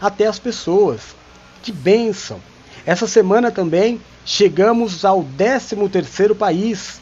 até 0.00 0.26
as 0.26 0.38
pessoas. 0.38 1.14
Que 1.62 1.72
bênção! 1.72 2.40
Essa 2.84 3.06
semana 3.06 3.50
também 3.50 4.00
chegamos 4.24 5.04
ao 5.04 5.24
13º 5.24 6.34
país 6.34 7.00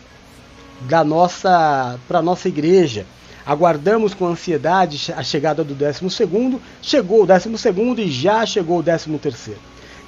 da 0.83 1.05
nossa 1.05 1.99
para 2.09 2.23
nossa 2.23 2.49
igreja. 2.49 3.07
Aguardamos 3.47 4.15
com 4.15 4.27
ansiedade 4.27 5.13
a 5.15 5.23
chegada 5.23 5.63
do 5.63 5.75
12º, 5.75 6.59
chegou 6.81 7.23
o 7.23 7.27
12º 7.27 7.99
e 7.99 8.11
já 8.11 8.47
chegou 8.47 8.79
o 8.79 8.83
13º. 8.83 9.55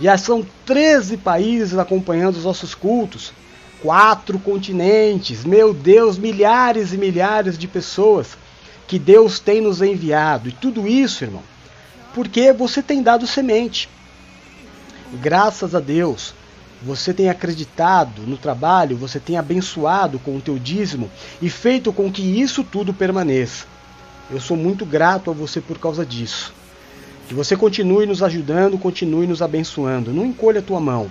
Já 0.00 0.16
são 0.16 0.46
13 0.64 1.18
países 1.18 1.78
acompanhando 1.78 2.36
os 2.36 2.44
nossos 2.44 2.74
cultos, 2.74 3.32
quatro 3.82 4.38
continentes, 4.38 5.44
meu 5.44 5.74
Deus, 5.74 6.18
milhares 6.18 6.92
e 6.92 6.98
milhares 6.98 7.58
de 7.58 7.68
pessoas 7.68 8.36
que 8.86 8.98
Deus 8.98 9.38
tem 9.38 9.60
nos 9.60 9.82
enviado. 9.82 10.48
E 10.48 10.52
tudo 10.52 10.88
isso, 10.88 11.24
irmão, 11.24 11.42
porque 12.14 12.52
você 12.52 12.82
tem 12.82 13.02
dado 13.02 13.26
semente. 13.26 13.88
Graças 15.14 15.74
a 15.74 15.80
Deus, 15.80 16.34
você 16.82 17.14
tem 17.14 17.28
acreditado 17.28 18.22
no 18.22 18.36
trabalho, 18.36 18.96
você 18.96 19.18
tem 19.18 19.38
abençoado 19.38 20.18
com 20.18 20.36
o 20.36 20.40
teu 20.40 20.58
dízimo 20.58 21.10
e 21.40 21.48
feito 21.48 21.92
com 21.92 22.10
que 22.12 22.22
isso 22.22 22.62
tudo 22.62 22.92
permaneça. 22.92 23.66
Eu 24.30 24.40
sou 24.40 24.56
muito 24.56 24.84
grato 24.84 25.30
a 25.30 25.34
você 25.34 25.60
por 25.60 25.78
causa 25.78 26.04
disso. 26.04 26.52
Que 27.28 27.34
você 27.34 27.56
continue 27.56 28.06
nos 28.06 28.22
ajudando, 28.22 28.78
continue 28.78 29.26
nos 29.26 29.40
abençoando. 29.40 30.12
Não 30.12 30.24
encolha 30.24 30.60
a 30.60 30.62
tua 30.62 30.80
mão. 30.80 31.10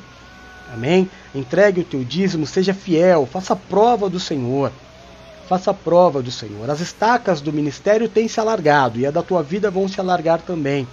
Amém? 0.71 1.09
Entregue 1.33 1.81
o 1.81 1.85
teu 1.85 2.03
dízimo, 2.03 2.45
seja 2.45 2.73
fiel, 2.73 3.25
faça 3.25 3.55
prova 3.55 4.09
do 4.09 4.19
Senhor. 4.19 4.71
Faça 5.47 5.73
prova 5.73 6.21
do 6.21 6.31
Senhor. 6.31 6.69
As 6.69 6.79
estacas 6.79 7.39
do 7.39 7.53
ministério 7.53 8.09
têm 8.09 8.27
se 8.27 8.39
alargado 8.39 8.99
e 8.99 9.05
a 9.05 9.11
da 9.11 9.21
tua 9.21 9.43
vida 9.43 9.69
vão 9.69 9.87
se 9.87 9.99
alargar 9.99 10.41
também. 10.41 10.87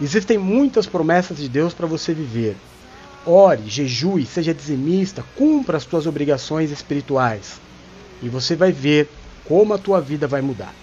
Existem 0.00 0.38
muitas 0.38 0.86
promessas 0.86 1.38
de 1.38 1.48
Deus 1.48 1.72
para 1.74 1.86
você 1.86 2.12
viver. 2.12 2.56
Ore, 3.30 3.60
jejue, 3.66 4.24
seja 4.24 4.54
dizimista, 4.54 5.22
cumpra 5.36 5.76
as 5.76 5.84
tuas 5.84 6.06
obrigações 6.06 6.70
espirituais. 6.70 7.60
E 8.22 8.28
você 8.30 8.56
vai 8.56 8.72
ver 8.72 9.06
como 9.44 9.74
a 9.74 9.78
tua 9.78 10.00
vida 10.00 10.26
vai 10.26 10.40
mudar. 10.40 10.74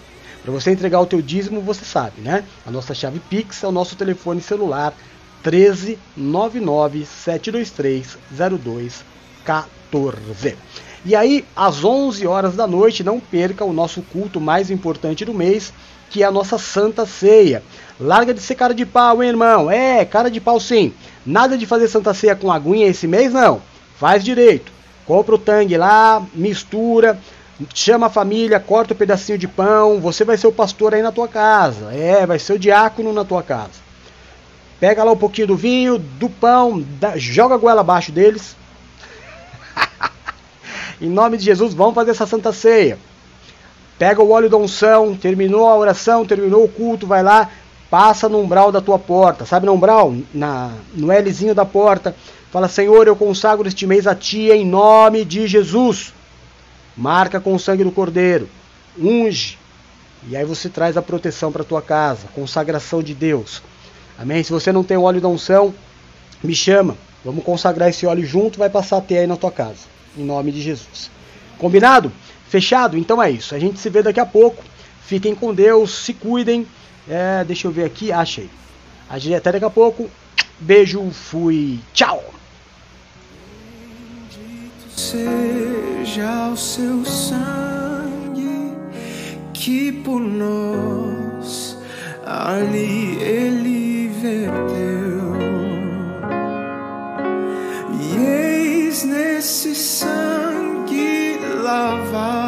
Para 0.44 0.52
você 0.52 0.70
entregar 0.70 1.00
o 1.00 1.06
teu 1.06 1.20
dízimo, 1.20 1.60
você 1.60 1.84
sabe, 1.84 2.20
né? 2.20 2.44
A 2.64 2.70
nossa 2.70 2.94
chave 2.94 3.18
Pix 3.18 3.64
é 3.64 3.66
o 3.66 3.72
nosso 3.72 3.96
telefone 3.96 4.40
celular 4.40 4.94
13 5.42 5.98
99 6.16 7.04
723 7.04 8.16
0214. 9.90 10.56
E 11.04 11.16
aí, 11.16 11.44
às 11.56 11.82
11 11.82 12.28
horas 12.28 12.54
da 12.54 12.68
noite, 12.68 13.02
não 13.02 13.18
perca 13.18 13.64
o 13.64 13.72
nosso 13.72 14.02
culto 14.02 14.40
mais 14.40 14.70
importante 14.70 15.24
do 15.24 15.34
mês, 15.34 15.72
que 16.10 16.22
é 16.22 16.26
a 16.26 16.30
nossa 16.30 16.58
Santa 16.58 17.04
Ceia. 17.06 17.60
Larga 17.98 18.32
de 18.32 18.40
ser 18.40 18.54
cara 18.54 18.72
de 18.72 18.86
pau, 18.86 19.20
hein, 19.20 19.30
irmão? 19.30 19.68
É, 19.68 20.04
cara 20.04 20.30
de 20.30 20.40
pau 20.40 20.60
sim. 20.60 20.94
Nada 21.26 21.58
de 21.58 21.66
fazer 21.66 21.88
Santa 21.88 22.14
Ceia 22.14 22.36
com 22.36 22.52
aguinha 22.52 22.86
esse 22.86 23.08
mês, 23.08 23.32
não. 23.32 23.60
Faz 23.98 24.22
direito. 24.22 24.70
Compra 25.04 25.34
o 25.34 25.38
tangue 25.38 25.76
lá, 25.76 26.24
mistura, 26.34 27.18
chama 27.74 28.06
a 28.06 28.10
família, 28.10 28.60
corta 28.60 28.94
um 28.94 28.96
pedacinho 28.96 29.38
de 29.38 29.48
pão, 29.48 30.00
você 30.00 30.24
vai 30.24 30.36
ser 30.36 30.46
o 30.46 30.52
pastor 30.52 30.94
aí 30.94 31.02
na 31.02 31.12
tua 31.12 31.26
casa. 31.26 31.92
É, 31.92 32.26
vai 32.26 32.38
ser 32.38 32.54
o 32.54 32.58
diácono 32.58 33.12
na 33.12 33.24
tua 33.24 33.42
casa. 33.42 33.86
Pega 34.78 35.02
lá 35.02 35.12
um 35.12 35.16
pouquinho 35.16 35.48
do 35.48 35.56
vinho, 35.56 35.98
do 35.98 36.28
pão, 36.28 36.84
dá, 37.00 37.16
joga 37.16 37.54
a 37.54 37.58
goela 37.58 37.80
abaixo 37.80 38.12
deles. 38.12 38.56
em 41.00 41.08
nome 41.08 41.38
de 41.38 41.44
Jesus, 41.44 41.72
vamos 41.72 41.94
fazer 41.94 42.10
essa 42.10 42.26
santa 42.26 42.52
ceia. 42.52 42.98
Pega 43.98 44.22
o 44.22 44.30
óleo 44.30 44.50
da 44.50 44.58
unção, 44.58 45.16
terminou 45.16 45.66
a 45.66 45.76
oração, 45.76 46.26
terminou 46.26 46.64
o 46.64 46.68
culto, 46.68 47.06
vai 47.06 47.22
lá, 47.22 47.48
passa 47.90 48.28
no 48.28 48.40
umbral 48.40 48.72
da 48.72 48.80
tua 48.80 48.98
porta. 48.98 49.44
Sabe 49.44 49.66
no 49.66 49.72
umbral? 49.72 50.14
Na, 50.32 50.72
no 50.94 51.12
Lzinho 51.12 51.54
da 51.54 51.64
porta. 51.64 52.14
Fala, 52.50 52.68
Senhor, 52.68 53.06
eu 53.06 53.16
consagro 53.16 53.68
este 53.68 53.86
mês 53.86 54.06
a 54.06 54.14
Ti 54.14 54.50
em 54.50 54.64
nome 54.64 55.24
de 55.24 55.46
Jesus 55.46 56.14
marca 56.96 57.38
com 57.38 57.54
o 57.54 57.58
sangue 57.58 57.84
do 57.84 57.92
cordeiro, 57.92 58.48
unge, 58.98 59.58
e 60.28 60.36
aí 60.36 60.44
você 60.44 60.68
traz 60.68 60.96
a 60.96 61.02
proteção 61.02 61.52
para 61.52 61.62
tua 61.62 61.82
casa, 61.82 62.26
consagração 62.34 63.02
de 63.02 63.14
Deus. 63.14 63.62
Amém? 64.18 64.42
Se 64.42 64.50
você 64.50 64.72
não 64.72 64.82
tem 64.82 64.96
o 64.96 65.02
óleo 65.02 65.20
da 65.20 65.28
unção, 65.28 65.74
me 66.42 66.54
chama. 66.54 66.96
Vamos 67.22 67.44
consagrar 67.44 67.90
esse 67.90 68.06
óleo 68.06 68.24
junto, 68.24 68.58
vai 68.58 68.70
passar 68.70 68.96
a 68.96 69.00
ter 69.00 69.18
aí 69.18 69.26
na 69.26 69.36
tua 69.36 69.52
casa. 69.52 69.80
Em 70.16 70.24
nome 70.24 70.50
de 70.50 70.62
Jesus. 70.62 71.10
Combinado? 71.58 72.10
Fechado? 72.48 72.96
Então 72.96 73.22
é 73.22 73.30
isso. 73.30 73.54
A 73.54 73.58
gente 73.58 73.78
se 73.78 73.90
vê 73.90 74.02
daqui 74.02 74.18
a 74.18 74.24
pouco. 74.24 74.64
Fiquem 75.02 75.34
com 75.34 75.52
Deus, 75.52 76.04
se 76.04 76.14
cuidem. 76.14 76.66
É, 77.08 77.44
deixa 77.44 77.68
eu 77.68 77.72
ver 77.72 77.84
aqui, 77.84 78.12
achei. 78.12 78.50
Até 79.08 79.52
daqui 79.52 79.64
a 79.64 79.70
pouco. 79.70 80.10
Beijo, 80.58 81.10
fui, 81.10 81.80
tchau! 81.92 82.36
seja 84.96 86.48
o 86.52 86.56
seu 86.56 87.04
sangue 87.04 88.72
que 89.52 89.92
por 89.92 90.20
nós 90.20 91.78
ali 92.24 93.18
ele 93.20 94.08
verteu. 94.20 95.36
E 98.00 98.16
eis 98.16 99.04
nesse 99.04 99.74
sangue 99.74 101.38
lavados 101.62 102.45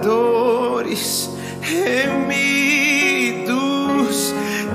pecadores 0.00 1.30
remidos 1.60 2.24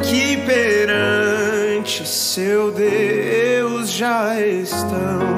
que 0.03 0.37
perante 0.45 2.07
seu 2.07 2.71
Deus 2.71 3.91
já 3.91 4.39
estão. 4.39 5.34